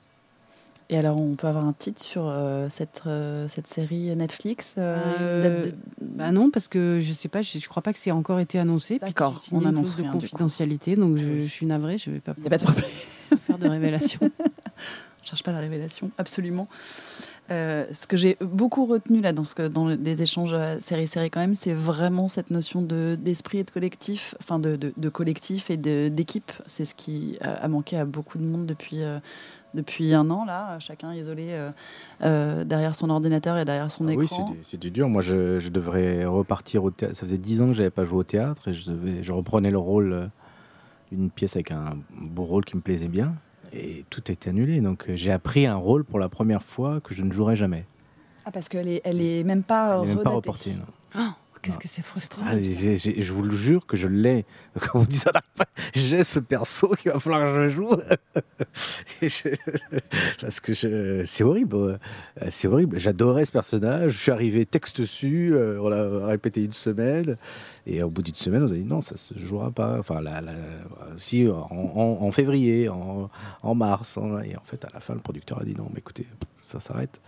Et 0.91 0.99
alors, 0.99 1.16
on 1.16 1.37
peut 1.37 1.47
avoir 1.47 1.64
un 1.64 1.72
titre 1.72 2.03
sur 2.03 2.24
euh, 2.28 2.68
cette, 2.68 3.05
euh, 3.07 3.49
cette 3.49 3.66
série 3.66 4.14
Netflix 4.14 4.74
euh, 4.76 5.41
Euh, 5.43 5.64
de- 5.70 5.74
Bah 6.03 6.33
non, 6.33 6.51
parce 6.51 6.68
que 6.68 6.99
je 7.01 7.12
sais 7.14 7.28
pas, 7.28 7.41
je, 7.41 7.59
je 7.59 7.66
crois 7.68 7.83
pas 7.83 7.95
que 7.95 7.99
c'est 7.99 8.11
encore 8.11 8.41
été 8.41 8.59
annoncé. 8.59 8.99
D'accord, 8.99 9.41
on 9.53 9.64
annonce 9.64 9.97
de 9.97 10.03
rien, 10.03 10.11
du 10.11 10.16
coup. 10.18 10.20
confidentialité, 10.22 10.97
donc 10.97 11.16
je, 11.16 11.24
Ah 11.24 11.43
je 11.45 11.47
suis 11.47 11.64
navrée, 11.64 11.97
je 11.97 12.11
vais 12.11 12.20
pas 12.20 12.35
Il 12.37 12.43
n'y 12.43 12.47
a 12.49 12.51
pas 12.51 12.59
de 12.59 12.64
problème. 12.64 12.85
Faire 13.43 13.59
de 13.59 13.68
révélation. 13.68 14.20
Je 15.24 15.28
cherche 15.28 15.43
pas 15.45 15.53
la 15.53 15.61
révélation, 15.61 16.11
absolument. 16.18 16.66
Euh, 17.51 17.86
ce 17.93 18.07
que 18.07 18.16
j'ai 18.16 18.36
beaucoup 18.40 18.86
retenu 18.86 19.20
là 19.20 19.32
dans, 19.32 19.45
ce 19.45 19.55
que, 19.55 19.68
dans 19.68 19.86
les 19.86 20.22
échanges 20.22 20.53
euh, 20.53 20.78
série-série 20.80 21.30
quand 21.30 21.40
même, 21.40 21.55
c'est 21.55 21.74
vraiment 21.74 22.26
cette 22.28 22.51
notion 22.51 22.82
de, 22.82 23.16
d'esprit 23.20 23.59
et 23.59 23.64
de 23.64 23.70
collectif, 23.70 24.34
enfin 24.40 24.59
de, 24.59 24.74
de, 24.76 24.93
de 24.97 25.09
collectif 25.09 25.70
et 25.70 25.76
de, 25.76 26.09
d'équipe. 26.09 26.51
C'est 26.66 26.84
ce 26.84 26.95
qui 26.95 27.36
a, 27.40 27.51
a 27.53 27.68
manqué 27.68 27.97
à 27.99 28.05
beaucoup 28.05 28.38
de 28.38 28.43
monde 28.45 28.66
depuis, 28.66 29.03
euh, 29.03 29.18
depuis 29.74 30.12
un 30.14 30.28
an 30.30 30.45
là, 30.45 30.78
chacun 30.80 31.14
isolé 31.14 31.49
euh, 31.51 31.70
euh, 32.22 32.64
derrière 32.64 32.95
son 32.95 33.11
ordinateur 33.11 33.59
et 33.59 33.64
derrière 33.64 33.90
son 33.90 34.09
Ah 34.09 34.12
oui, 34.14 34.24
écran. 34.24 34.47
c'est 34.49 34.55
du- 34.59 34.64
c'est 34.64 34.80
du 34.80 34.90
dur. 34.90 35.09
Moi, 35.09 35.22
je, 35.22 35.59
je 35.61 35.68
devrais 35.70 36.24
repartir 36.24 36.82
au 36.84 36.90
théâtre. 36.90 37.14
Ça 37.16 37.22
faisait 37.22 37.38
dix 37.38 37.61
ans 37.62 37.68
que 37.68 37.74
j'avais 37.74 37.90
pas 37.90 38.05
joué 38.05 38.18
au 38.18 38.24
théâtre 38.24 38.68
et 38.68 38.72
je, 38.72 38.90
devais, 38.90 39.22
je 39.22 39.32
reprenais 39.32 39.70
le 39.70 39.78
rôle 39.78 40.30
d'une 41.14 41.30
pièce 41.30 41.56
avec 41.56 41.70
un 41.70 41.98
beau 42.10 42.44
rôle 42.44 42.64
qui 42.64 42.76
me 42.76 42.80
plaisait 42.82 43.08
bien. 43.08 43.34
Et 43.72 44.04
tout 44.10 44.22
a 44.28 44.32
été 44.32 44.50
annulé. 44.50 44.80
Donc, 44.80 45.08
euh, 45.08 45.16
j'ai 45.16 45.30
appris 45.32 45.66
un 45.66 45.76
rôle 45.76 46.04
pour 46.04 46.18
la 46.18 46.28
première 46.28 46.62
fois 46.62 47.00
que 47.00 47.14
je 47.14 47.22
ne 47.22 47.32
jouerai 47.32 47.56
jamais. 47.56 47.86
Ah, 48.44 48.50
parce 48.50 48.68
qu'elle 48.68 48.88
est, 48.88 49.00
elle 49.04 49.20
est 49.22 49.44
même 49.44 49.62
pas, 49.62 50.00
Il 50.02 50.08
n'est 50.08 50.14
même 50.14 50.24
pas 50.24 50.30
redatée. 50.30 50.36
reporté. 50.50 50.70
non. 50.74 50.84
Oh, 51.16 51.32
Qu'est-ce 51.62 51.78
que 51.78 51.86
c'est 51.88 52.02
frustrant. 52.02 52.42
Ah, 52.44 52.56
je 52.60 53.32
vous 53.32 53.42
le 53.44 53.54
jure 53.56 53.86
que 53.86 53.96
je 53.96 54.08
l'ai. 54.08 54.44
Comme 54.80 55.02
on 55.02 55.04
dit 55.04 55.16
ça, 55.16 55.30
j'ai 55.94 56.24
ce 56.24 56.40
perso 56.40 56.88
qu'il 56.96 57.12
va 57.12 57.20
falloir 57.20 57.44
que 57.44 57.68
je 57.68 57.74
joue. 57.74 57.96
Je- 59.22 59.54
Parce 60.40 60.58
que 60.60 60.74
je- 60.74 61.22
c'est 61.24 61.44
horrible. 61.44 61.76
euh, 61.76 61.96
C'est 62.50 62.66
horrible. 62.68 62.98
J'adorais 62.98 63.44
ce 63.44 63.52
personnage. 63.52 64.12
Je 64.12 64.18
suis 64.18 64.32
arrivé 64.32 64.66
texte 64.66 65.00
dessus. 65.00 65.52
euh, 65.54 65.78
on 65.80 65.88
l'a 65.88 66.26
répété 66.26 66.64
une 66.64 66.72
semaine. 66.72 67.36
Et 67.86 68.02
au 68.02 68.10
bout 68.10 68.22
d'une 68.22 68.34
semaine, 68.34 68.62
on 68.64 68.66
a 68.70 68.74
dit 68.74 68.84
non, 68.84 69.00
ça 69.00 69.16
se 69.16 69.38
jouera 69.38 69.70
pas. 69.70 69.98
Enfin, 70.00 70.20
la, 70.20 70.40
la- 70.40 70.52
si, 71.16 71.46
en, 71.48 71.68
en- 71.70 72.18
en 72.22 72.32
février, 72.32 72.88
en, 72.88 73.30
en 73.62 73.74
mars. 73.74 74.16
en- 74.16 74.40
et 74.40 74.56
en 74.56 74.62
fait, 74.64 74.84
à 74.84 74.88
la 74.92 75.00
fin, 75.00 75.14
le 75.14 75.20
producteur 75.20 75.60
a 75.60 75.64
dit 75.64 75.74
non, 75.74 75.88
mais 75.92 75.98
écoutez, 75.98 76.26
ça 76.62 76.80
s'arrête. 76.80 77.20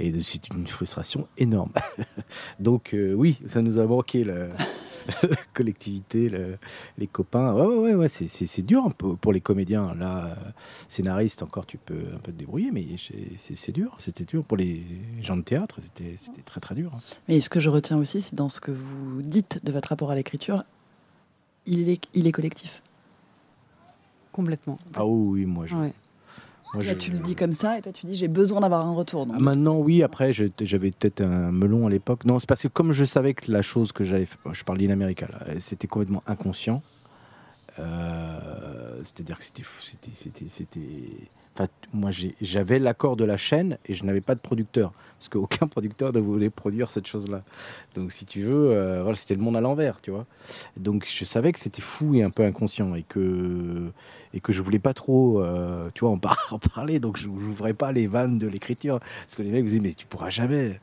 Et 0.00 0.12
c'est 0.22 0.48
une 0.48 0.66
frustration 0.66 1.28
énorme. 1.38 1.70
Donc 2.60 2.94
euh, 2.94 3.12
oui, 3.14 3.38
ça 3.46 3.62
nous 3.62 3.78
a 3.78 3.86
manqué 3.86 4.24
la, 4.24 4.48
la 5.22 5.36
collectivité, 5.52 6.28
le- 6.28 6.58
les 6.98 7.06
copains. 7.06 7.54
Ouais, 7.54 7.66
ouais, 7.66 7.76
ouais, 7.78 7.94
ouais, 7.94 8.08
c'est- 8.08 8.62
dur 8.62 8.84
un 8.84 8.90
peu 8.90 9.14
pour 9.14 9.32
les 9.32 9.40
comédiens. 9.40 9.94
Là, 9.94 10.26
euh, 10.26 10.34
scénariste 10.88 11.42
encore, 11.42 11.64
tu 11.66 11.78
peux 11.78 12.02
un 12.12 12.18
peu 12.18 12.32
te 12.32 12.36
débrouiller, 12.38 12.70
mais 12.72 12.84
c'est- 12.98 13.36
c'est 13.38 13.56
c'est 13.56 13.72
dur. 13.72 13.94
C'était 13.98 14.24
dur 14.24 14.42
pour 14.42 14.56
les 14.56 14.82
gens 15.22 15.36
de 15.36 15.42
théâtre. 15.42 15.78
C'était 15.82 16.16
c'était 16.16 16.42
très 16.42 16.60
très 16.60 16.74
dur. 16.74 16.90
Mais 17.28 17.38
ce 17.38 17.48
que 17.48 17.60
je 17.60 17.68
retiens 17.70 17.96
aussi, 17.98 18.20
c'est 18.20 18.34
dans 18.34 18.48
ce 18.48 18.60
que 18.60 18.72
vous 18.72 19.22
dites 19.22 19.60
de 19.64 19.70
votre 19.70 19.90
rapport 19.90 20.10
à 20.10 20.16
l'écriture, 20.16 20.64
il 21.66 21.88
est, 21.88 22.02
il 22.14 22.26
est 22.26 22.32
collectif. 22.32 22.82
Complètement. 24.32 24.78
Ah 24.94 25.06
oui, 25.06 25.40
oui, 25.42 25.46
moi 25.46 25.66
je. 25.66 25.76
Ouais. 25.76 25.92
Moi, 26.74 26.82
Là, 26.84 26.92
je- 26.92 26.98
tu 26.98 27.10
le 27.12 27.18
dis 27.18 27.34
comme 27.34 27.52
ça, 27.52 27.78
et 27.78 27.82
toi, 27.82 27.92
tu 27.92 28.06
dis 28.06 28.14
j'ai 28.14 28.28
besoin 28.28 28.60
d'avoir 28.60 28.86
un 28.86 28.92
retour. 28.92 29.26
donc, 29.26 29.36
Ah, 29.38 29.40
maintenant, 29.40 29.76
oui. 29.78 30.02
Après, 30.02 30.32
j'avais 30.32 30.90
peut-être 30.90 31.20
un 31.22 31.50
melon 31.52 31.86
à 31.86 31.90
l'époque. 31.90 32.24
Non, 32.24 32.38
c'est 32.40 32.48
parce 32.48 32.62
que 32.62 32.68
comme 32.68 32.92
je 32.92 33.04
savais 33.04 33.34
que 33.34 33.50
la 33.50 33.62
chose 33.62 33.92
que 33.92 34.04
j'avais, 34.04 34.26
fait- 34.26 34.38
je 34.52 34.64
parle 34.64 34.78
d'In 34.78 34.90
America, 34.90 35.26
là, 35.30 35.54
c'était 35.60 35.86
complètement 35.86 36.22
inconscient. 36.26 36.82
Euh, 37.78 39.00
C'est-à-dire 39.04 39.38
que 39.38 39.44
c'était, 39.44 39.62
c'était, 40.14 40.44
c'était. 40.48 40.80
Enfin, 41.56 41.68
moi, 41.92 42.10
j'avais 42.40 42.78
l'accord 42.80 43.16
de 43.16 43.24
la 43.24 43.36
chaîne 43.36 43.78
et 43.86 43.94
je 43.94 44.04
n'avais 44.04 44.20
pas 44.20 44.34
de 44.34 44.40
producteur 44.40 44.92
parce 45.18 45.28
qu'aucun 45.28 45.66
producteur 45.68 46.12
ne 46.12 46.18
voulait 46.18 46.50
produire 46.50 46.90
cette 46.90 47.06
chose-là. 47.06 47.42
Donc, 47.94 48.10
si 48.12 48.26
tu 48.26 48.42
veux, 48.42 48.70
euh, 48.72 49.02
voilà, 49.02 49.16
c'était 49.16 49.36
le 49.36 49.40
monde 49.40 49.56
à 49.56 49.60
l'envers, 49.60 50.00
tu 50.00 50.10
vois. 50.10 50.26
Donc, 50.76 51.06
je 51.08 51.24
savais 51.24 51.52
que 51.52 51.60
c'était 51.60 51.80
fou 51.82 52.14
et 52.14 52.22
un 52.24 52.30
peu 52.30 52.44
inconscient 52.44 52.94
et 52.94 53.02
que 53.04 53.90
et 54.32 54.40
que 54.40 54.52
je 54.52 54.62
voulais 54.62 54.80
pas 54.80 54.94
trop, 54.94 55.40
euh, 55.40 55.90
tu 55.94 56.00
vois, 56.00 56.10
en, 56.10 56.18
par- 56.18 56.48
en 56.50 56.58
parler. 56.58 56.98
Donc, 56.98 57.18
je 57.18 57.28
n'ouvrais 57.28 57.74
pas 57.74 57.92
les 57.92 58.06
vannes 58.08 58.38
de 58.38 58.48
l'écriture 58.48 58.98
parce 59.00 59.36
que 59.36 59.42
les 59.42 59.50
mecs 59.50 59.62
me 59.62 59.68
disaient 59.68 59.80
mais 59.80 59.94
tu 59.94 60.06
pourras 60.06 60.30
jamais. 60.30 60.80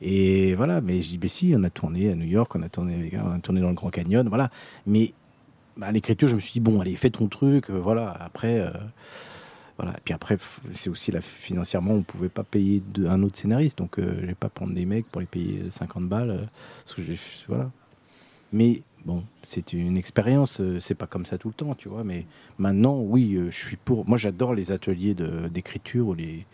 Et 0.00 0.54
voilà, 0.56 0.80
mais 0.80 1.00
je 1.02 1.10
dis 1.10 1.18
mais 1.20 1.28
si, 1.28 1.54
on 1.56 1.62
a 1.64 1.70
tourné 1.70 2.10
à 2.10 2.14
New 2.16 2.26
York, 2.26 2.54
on 2.56 2.62
a 2.62 2.68
tourné, 2.68 3.12
on 3.24 3.32
a 3.32 3.38
tourné 3.38 3.60
dans 3.60 3.68
le 3.68 3.74
Grand 3.74 3.90
Canyon, 3.90 4.28
voilà. 4.28 4.50
Mais 4.86 5.12
à 5.80 5.92
l'écriture, 5.92 6.28
je 6.28 6.34
me 6.34 6.40
suis 6.40 6.52
dit, 6.52 6.60
bon, 6.60 6.80
allez, 6.80 6.96
fais 6.96 7.10
ton 7.10 7.28
truc, 7.28 7.70
euh, 7.70 7.78
voilà, 7.78 8.10
après, 8.10 8.60
euh, 8.60 8.70
voilà. 9.78 9.92
Et 9.92 10.00
puis 10.04 10.12
après, 10.12 10.36
c'est 10.72 10.90
aussi, 10.90 11.12
là, 11.12 11.20
financièrement, 11.20 11.94
on 11.94 12.02
pouvait 12.02 12.28
pas 12.28 12.42
payer 12.42 12.82
de, 12.92 13.06
un 13.06 13.22
autre 13.22 13.38
scénariste, 13.38 13.78
donc 13.78 13.98
euh, 13.98 14.18
je 14.20 14.26
vais 14.26 14.34
pas 14.34 14.48
prendre 14.48 14.74
des 14.74 14.84
mecs 14.84 15.06
pour 15.06 15.20
les 15.20 15.26
payer 15.26 15.70
50 15.70 16.08
balles, 16.08 16.30
euh, 16.30 16.44
parce 16.84 16.96
que 16.96 17.02
voilà. 17.46 17.70
Mais 18.52 18.82
bon, 19.04 19.22
c'est 19.42 19.72
une 19.72 19.96
expérience, 19.96 20.60
euh, 20.60 20.80
c'est 20.80 20.96
pas 20.96 21.06
comme 21.06 21.26
ça 21.26 21.38
tout 21.38 21.48
le 21.48 21.54
temps, 21.54 21.74
tu 21.76 21.88
vois, 21.88 22.02
mais 22.02 22.26
maintenant, 22.58 22.98
oui, 22.98 23.38
je 23.50 23.56
suis 23.56 23.76
pour. 23.76 24.08
Moi, 24.08 24.18
j'adore 24.18 24.52
les 24.52 24.72
ateliers 24.72 25.14
d'écriture 25.14 26.08
où 26.08 26.14
les 26.14 26.44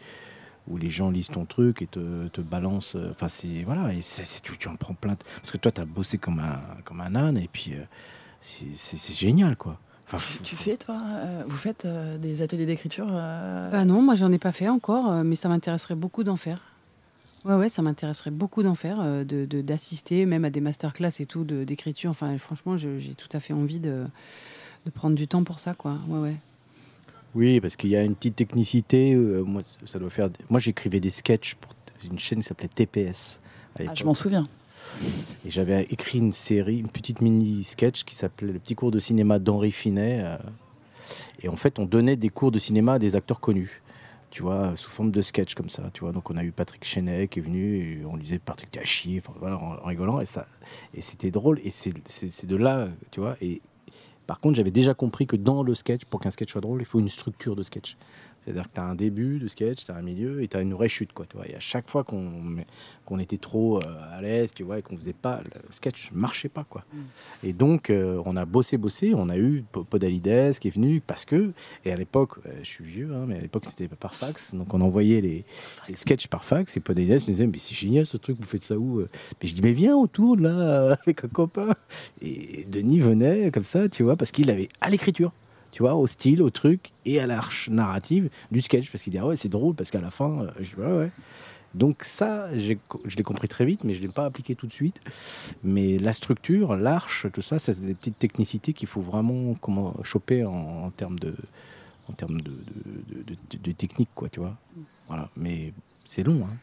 où 0.67 0.79
les 0.79 0.89
gens 0.89 1.11
lisent 1.11 1.29
ton 1.29 1.45
truc 1.45 1.83
et 1.83 1.87
te, 1.87 2.29
te 2.29 2.41
balancent. 2.41 2.97
Enfin, 3.11 3.29
c'est 3.29 3.63
voilà, 3.65 3.93
et 3.93 4.01
c'est, 4.03 4.43
tu, 4.43 4.57
tu 4.59 4.69
en 4.69 4.77
prends 4.77 4.95
plein. 4.95 5.15
Parce 5.37 5.51
que 5.51 5.59
toi, 5.59 5.71
tu 5.71 5.81
as 5.81 5.85
bossé 5.85 6.19
comme 6.19 6.41
un, 6.41 6.61
comme 6.85 7.01
un 7.01 7.15
âne, 7.15 7.37
et 7.39 7.49
puis 7.53 7.75
c'est, 8.45 9.15
génial, 9.15 9.57
quoi. 9.57 9.79
Enfin, 10.13 10.19
Tu, 10.43 10.55
fais, 10.55 10.77
toi, 10.77 11.01
euh, 11.03 11.43
vous 11.47 11.57
faites 11.57 11.85
euh, 11.87 12.19
des 12.19 12.43
ateliers 12.43 12.67
d'écriture 12.67 13.07
euh, 13.11 13.71
Bah 13.71 13.85
non, 13.85 14.03
moi 14.03 14.15
j'en 14.15 14.31
ai 14.33 14.39
pas 14.39 14.53
fait 14.53 14.69
encore, 14.69 15.25
mais 15.25 15.35
ça 15.35 15.49
m'intéresserait 15.49 15.95
beaucoup 15.95 16.25
d'en 16.25 16.37
faire. 16.37 16.61
Ouais, 17.47 17.55
ouais, 17.57 17.69
ça 17.69 17.83
m'intéresserait 17.83 18.31
beaucoup 18.31 18.63
d'en 18.63 18.75
faire, 18.75 18.99
euh, 19.01 19.25
de- 19.25 19.45
de- 19.45 19.61
d'assister 19.61 20.25
même 20.27 20.45
à 20.45 20.51
des 20.51 20.61
masterclass 20.61 21.11
et 21.21 21.27
tout 21.27 21.45
de- 21.45 21.65
d'écriture. 21.65 22.11
Enfin, 22.11 22.37
franchement, 22.39 22.77
j'ai 22.77 23.15
tout 23.15 23.29
à 23.33 23.41
fait 23.41 23.53
envie 23.55 23.81
de, 23.81 24.05
de 24.87 24.91
prendre 24.91 25.15
du 25.17 25.27
temps 25.29 25.43
pour 25.45 25.59
ça, 25.59 25.75
quoi. 25.75 25.99
Ouais, 26.09 26.21
ouais. 26.21 26.37
Oui, 27.35 27.61
parce 27.61 27.77
qu'il 27.77 27.91
y 27.91 27.97
a 27.97 28.03
une 28.03 28.15
petite 28.15 28.37
technicité. 28.37 29.15
euh, 29.15 29.43
moi, 29.43 29.63
ça 29.87 29.99
doit 29.99 30.11
faire. 30.11 30.29
Moi, 30.51 30.61
j'écrivais 30.61 31.01
des 31.01 31.11
sketchs 31.11 31.55
pour 31.57 31.73
une 32.05 32.19
chaîne 32.19 32.39
qui 32.41 32.45
s'appelait 32.45 32.69
TPS. 32.69 33.41
Ah. 33.81 33.95
Je 33.95 34.05
m'en 34.05 34.15
souviens. 34.15 34.47
Et 35.47 35.51
j'avais 35.51 35.83
écrit 35.85 36.19
une 36.19 36.33
série, 36.33 36.79
une 36.79 36.89
petite 36.89 37.21
mini 37.21 37.65
sketch 37.65 38.05
qui 38.05 38.15
s'appelait 38.15 38.53
Le 38.53 38.59
petit 38.59 38.75
cours 38.75 38.91
de 38.91 38.99
cinéma 38.99 39.39
d'Henri 39.39 39.73
Finet. 39.73 40.21
euh, 40.23 40.37
et 41.43 41.49
en 41.49 41.57
fait, 41.57 41.79
on 41.79 41.85
donnait 41.85 42.17
des 42.17 42.31
cours 42.31 42.51
de 42.51 42.59
cinéma 42.59 42.95
à 42.95 42.99
des 42.99 43.17
acteurs 43.17 43.41
connus. 43.41 43.83
Tu 44.31 44.43
vois, 44.43 44.73
sous 44.75 44.91
forme 44.91 45.11
de 45.11 45.23
sketch 45.23 45.55
comme 45.55 45.71
ça. 45.71 45.91
Tu 45.93 46.01
vois, 46.01 46.13
donc 46.13 46.31
on 46.31 46.37
a 46.37 46.43
eu 46.43 46.51
Patrick 46.51 46.85
Chenet 46.85 47.29
qui 47.29 47.39
est 47.39 47.43
venu 47.43 48.01
et 48.01 48.05
on 48.05 48.17
disait 48.17 48.39
Patrick, 48.39 48.71
t'es 48.71 48.81
à 48.81 48.85
chier, 48.85 49.23
enfin, 49.25 49.37
voilà, 49.39 49.59
en, 49.59 49.87
rigolant. 49.87 50.21
Et, 50.21 50.25
et 50.95 51.01
c'était 51.01 51.31
drôle. 51.31 51.61
Et 51.63 51.71
c'est 51.71 52.47
de 52.47 52.57
là, 52.57 52.89
tu 53.11 53.21
vois. 53.21 53.37
Et 53.41 53.61
par 54.27 54.41
contre, 54.41 54.57
j'avais 54.57 54.71
déjà 54.71 54.95
compris 54.95 55.27
que 55.27 55.37
dans 55.37 55.63
le 55.63 55.75
sketch, 55.75 56.05
pour 56.07 56.21
qu'un 56.21 56.31
sketch 56.31 56.51
soit 56.51 56.61
drôle, 56.61 56.81
il 56.81 56.87
faut 56.87 56.99
une 56.99 57.09
structure 57.09 57.55
de 57.55 57.63
sketch. 57.63 57.97
C'est-à-dire 58.45 58.65
que 58.65 58.75
tu 58.75 58.81
as 58.81 58.85
un 58.85 58.95
début 58.95 59.39
de 59.39 59.49
sketch, 59.49 59.85
tu 59.87 59.91
as 59.91 59.97
un 59.97 60.03
milieu 60.03 60.43
et 60.43 60.49
tu 60.49 60.57
as 60.57 60.61
une 60.61 60.75
vraie 60.75 60.89
chute. 60.89 61.13
Quoi, 61.13 61.27
tu 61.29 61.37
vois. 61.37 61.49
Et 61.49 61.55
à 61.55 61.61
chaque 61.61 61.89
fois 61.91 62.05
qu'on 62.05 62.31
qu'on 63.07 63.19
était 63.19 63.37
trop 63.37 63.77
euh, 63.79 64.17
à 64.17 64.23
l'aise 64.23 64.51
tu 64.55 64.63
vois, 64.63 64.79
et 64.79 64.83
qu'on 64.83 64.97
faisait 64.97 65.13
pas, 65.13 65.43
le 65.45 65.51
sketch 65.73 66.11
marchait 66.13 66.49
pas. 66.49 66.65
Quoi. 66.65 66.85
Et 67.43 67.53
donc, 67.53 67.91
euh, 67.91 68.23
on 68.25 68.35
a 68.37 68.47
bossé, 68.47 68.79
bossé. 68.79 69.13
On 69.15 69.29
a 69.29 69.37
eu 69.37 69.63
Po- 69.73 69.85
Podalides 69.85 70.59
qui 70.59 70.69
est 70.69 70.75
venu 70.75 71.03
parce 71.07 71.27
que, 71.27 71.53
et 71.85 71.93
à 71.93 71.97
l'époque, 71.97 72.33
euh, 72.47 72.51
je 72.63 72.67
suis 72.67 72.85
vieux, 72.85 73.11
hein, 73.15 73.25
mais 73.29 73.37
à 73.37 73.41
l'époque, 73.41 73.65
c'était 73.67 73.89
par 73.89 74.15
fax. 74.15 74.55
Donc, 74.55 74.73
on 74.73 74.81
envoyait 74.81 75.21
les, 75.21 75.45
les 75.89 75.97
sketchs 75.97 76.29
par 76.29 76.45
fax. 76.47 76.77
Et 76.79 76.81
Podalides 76.81 77.21
nous 77.29 77.35
disait, 77.35 77.47
mais 77.47 77.59
c'est 77.59 77.75
génial 77.75 78.07
ce 78.07 78.17
truc, 78.17 78.39
vous 78.41 78.47
faites 78.49 78.65
ça 78.65 78.79
où 78.79 79.05
je 79.43 79.53
dis, 79.53 79.61
mais 79.63 79.73
viens, 79.73 79.97
on 79.97 80.07
tourne 80.07 80.43
là, 80.45 80.93
avec 81.03 81.25
un 81.25 81.29
copain. 81.29 81.75
Et 82.23 82.65
Denis 82.69 83.01
venait 83.01 83.51
comme 83.51 83.65
ça, 83.65 83.89
tu 83.91 84.03
vois, 84.03 84.17
parce 84.17 84.33
qu'il 84.33 84.51
avait 84.51 84.69
à 84.81 84.89
l'écriture. 84.89 85.33
Tu 85.75 85.83
vois, 85.83 85.97
au 85.97 86.07
style, 86.07 86.41
au 86.41 86.51
truc 86.51 86.93
et 87.05 87.19
à 87.19 87.27
l'arche 87.27 87.69
narrative 87.69 88.31
du 88.53 88.61
sketch. 88.63 88.93
Parce 88.93 89.03
qu'il 89.03 89.11
dit, 89.13 89.19
ah 89.19 89.27
ouais, 89.27 89.37
c'est 89.37 89.49
drôle, 89.49 89.75
parce 89.75 89.91
qu'à 89.91 90.01
la 90.01 90.13
fin, 90.13 90.43
euh, 90.45 90.51
je 90.61 90.69
dis, 90.77 90.81
ouais, 90.81 90.87
ouais. 90.99 91.11
Donc 91.75 92.05
ça, 92.05 92.49
je 92.57 92.69
l'ai 93.17 93.23
compris 93.25 93.49
très 93.49 93.65
vite, 93.65 93.83
mais 93.83 93.93
je 93.95 94.01
ne 94.01 94.07
l'ai 94.07 94.13
pas 94.13 94.25
appliqué 94.25 94.55
tout 94.55 94.69
de 94.69 94.73
suite. 94.73 95.01
Mais 95.65 95.99
la 95.99 96.13
structure, 96.13 96.77
l'arche, 96.77 97.27
tout 97.33 97.43
ça, 97.43 97.59
c'est 97.59 97.85
des 97.85 97.95
petites 97.95 98.21
technicités 98.21 98.73
qu'il 98.73 98.87
faut 98.87 99.01
vraiment 99.01 99.55
comment, 99.61 99.97
choper 100.05 100.45
en, 100.45 100.53
en 100.85 100.91
termes 100.91 101.19
de, 101.19 101.35
en 102.09 102.13
termes 102.13 102.41
de, 102.41 102.53
de, 102.53 103.23
de- 103.25 103.37
de- 103.51 103.59
de 103.59 103.73
technique, 103.73 104.11
quoi, 104.15 104.29
tu 104.29 104.39
vois. 104.39 104.57
Voilà. 105.09 105.29
Mais 105.37 105.73
c'est 106.05 106.23
long, 106.23 106.47
hein. 106.49 106.57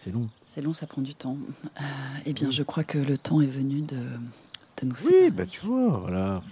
C'est 0.00 0.10
long. 0.10 0.28
C'est 0.48 0.60
long, 0.60 0.74
ça 0.74 0.88
prend 0.88 1.02
du 1.02 1.14
temps. 1.14 1.38
Euh, 1.80 1.82
eh 2.26 2.32
bien, 2.32 2.50
je 2.50 2.64
crois 2.64 2.82
que 2.82 2.98
le 2.98 3.16
temps 3.16 3.40
est 3.40 3.46
venu 3.46 3.82
de, 3.82 3.96
de 4.82 4.86
nous 4.88 4.94
Oui, 4.94 5.00
séparer. 5.02 5.30
bah 5.30 5.46
tu 5.46 5.64
vois, 5.66 5.98
voilà. 5.98 6.42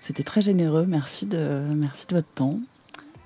C'était 0.00 0.22
très 0.22 0.42
généreux. 0.42 0.86
Merci 0.88 1.26
de, 1.26 1.62
merci 1.74 2.06
de 2.08 2.14
votre 2.16 2.28
temps. 2.34 2.58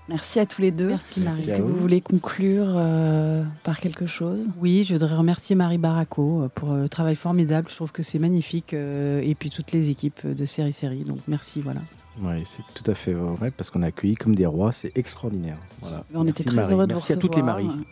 Merci 0.09 0.39
à 0.39 0.45
tous 0.45 0.61
les 0.61 0.71
deux. 0.71 0.89
Merci, 0.89 1.21
Merci 1.21 1.25
Marie. 1.25 1.43
Est-ce 1.45 1.55
que 1.55 1.63
vous 1.63 1.73
vous. 1.73 1.81
voulez 1.81 2.01
conclure 2.03 2.67
euh, 2.77 3.43
par 3.63 3.81
quelque 3.81 4.07
chose? 4.07 4.51
Oui, 4.61 4.85
je 4.87 4.93
voudrais 4.93 5.15
remercier 5.17 5.57
Marie 5.57 5.79
Baraco 5.79 6.43
euh, 6.43 6.49
pour 6.55 6.75
le 6.75 6.91
travail 6.91 7.15
formidable. 7.17 7.69
Je 7.71 7.75
trouve 7.77 7.91
que 7.91 8.03
c'est 8.03 8.19
magnifique. 8.19 8.75
euh, 8.75 9.21
et 9.23 9.35
puis 9.35 9.49
toutes 9.49 9.73
les 9.73 9.89
équipes 9.89 10.27
de 10.27 10.45
Série 10.45 10.75
Série. 10.75 11.05
Donc 11.05 11.21
merci, 11.27 11.63
voilà. 11.63 11.81
Oui, 12.23 12.43
c'est 12.45 12.63
tout 12.75 12.89
à 12.89 12.95
fait 12.95 13.13
vrai 13.15 13.51
parce 13.51 13.71
qu'on 13.71 13.81
a 13.83 13.87
accueilli 13.87 14.15
comme 14.15 14.35
des 14.37 14.45
rois, 14.47 14.73
c'est 14.73 14.93
extraordinaire. 14.95 15.57
Voilà. 15.81 16.05
On 16.15 16.27
était 16.29 16.45
Merci, 16.45 16.45
très 16.45 16.57
Marie. 16.57 16.73
heureux 16.75 16.87
de 16.87 16.93
Merci 16.93 17.13
vous 17.15 17.19
à 17.19 17.21
toutes 17.23 17.37
les 17.37 17.43
recevoir. 17.43 17.65
Maries. 17.65 17.85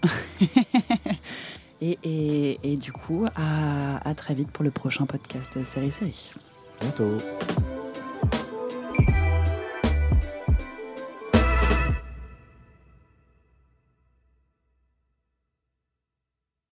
et, 1.82 2.76
du 2.76 2.92
coup, 2.92 3.26
à, 3.34 4.08
à 4.08 4.14
très 4.14 4.34
vite 4.34 4.50
pour 4.50 4.64
le 4.64 4.70
prochain 4.70 5.06
podcast 5.06 5.62
Série 5.64 5.90
Série. 5.90 6.30
Bientôt. 6.80 7.16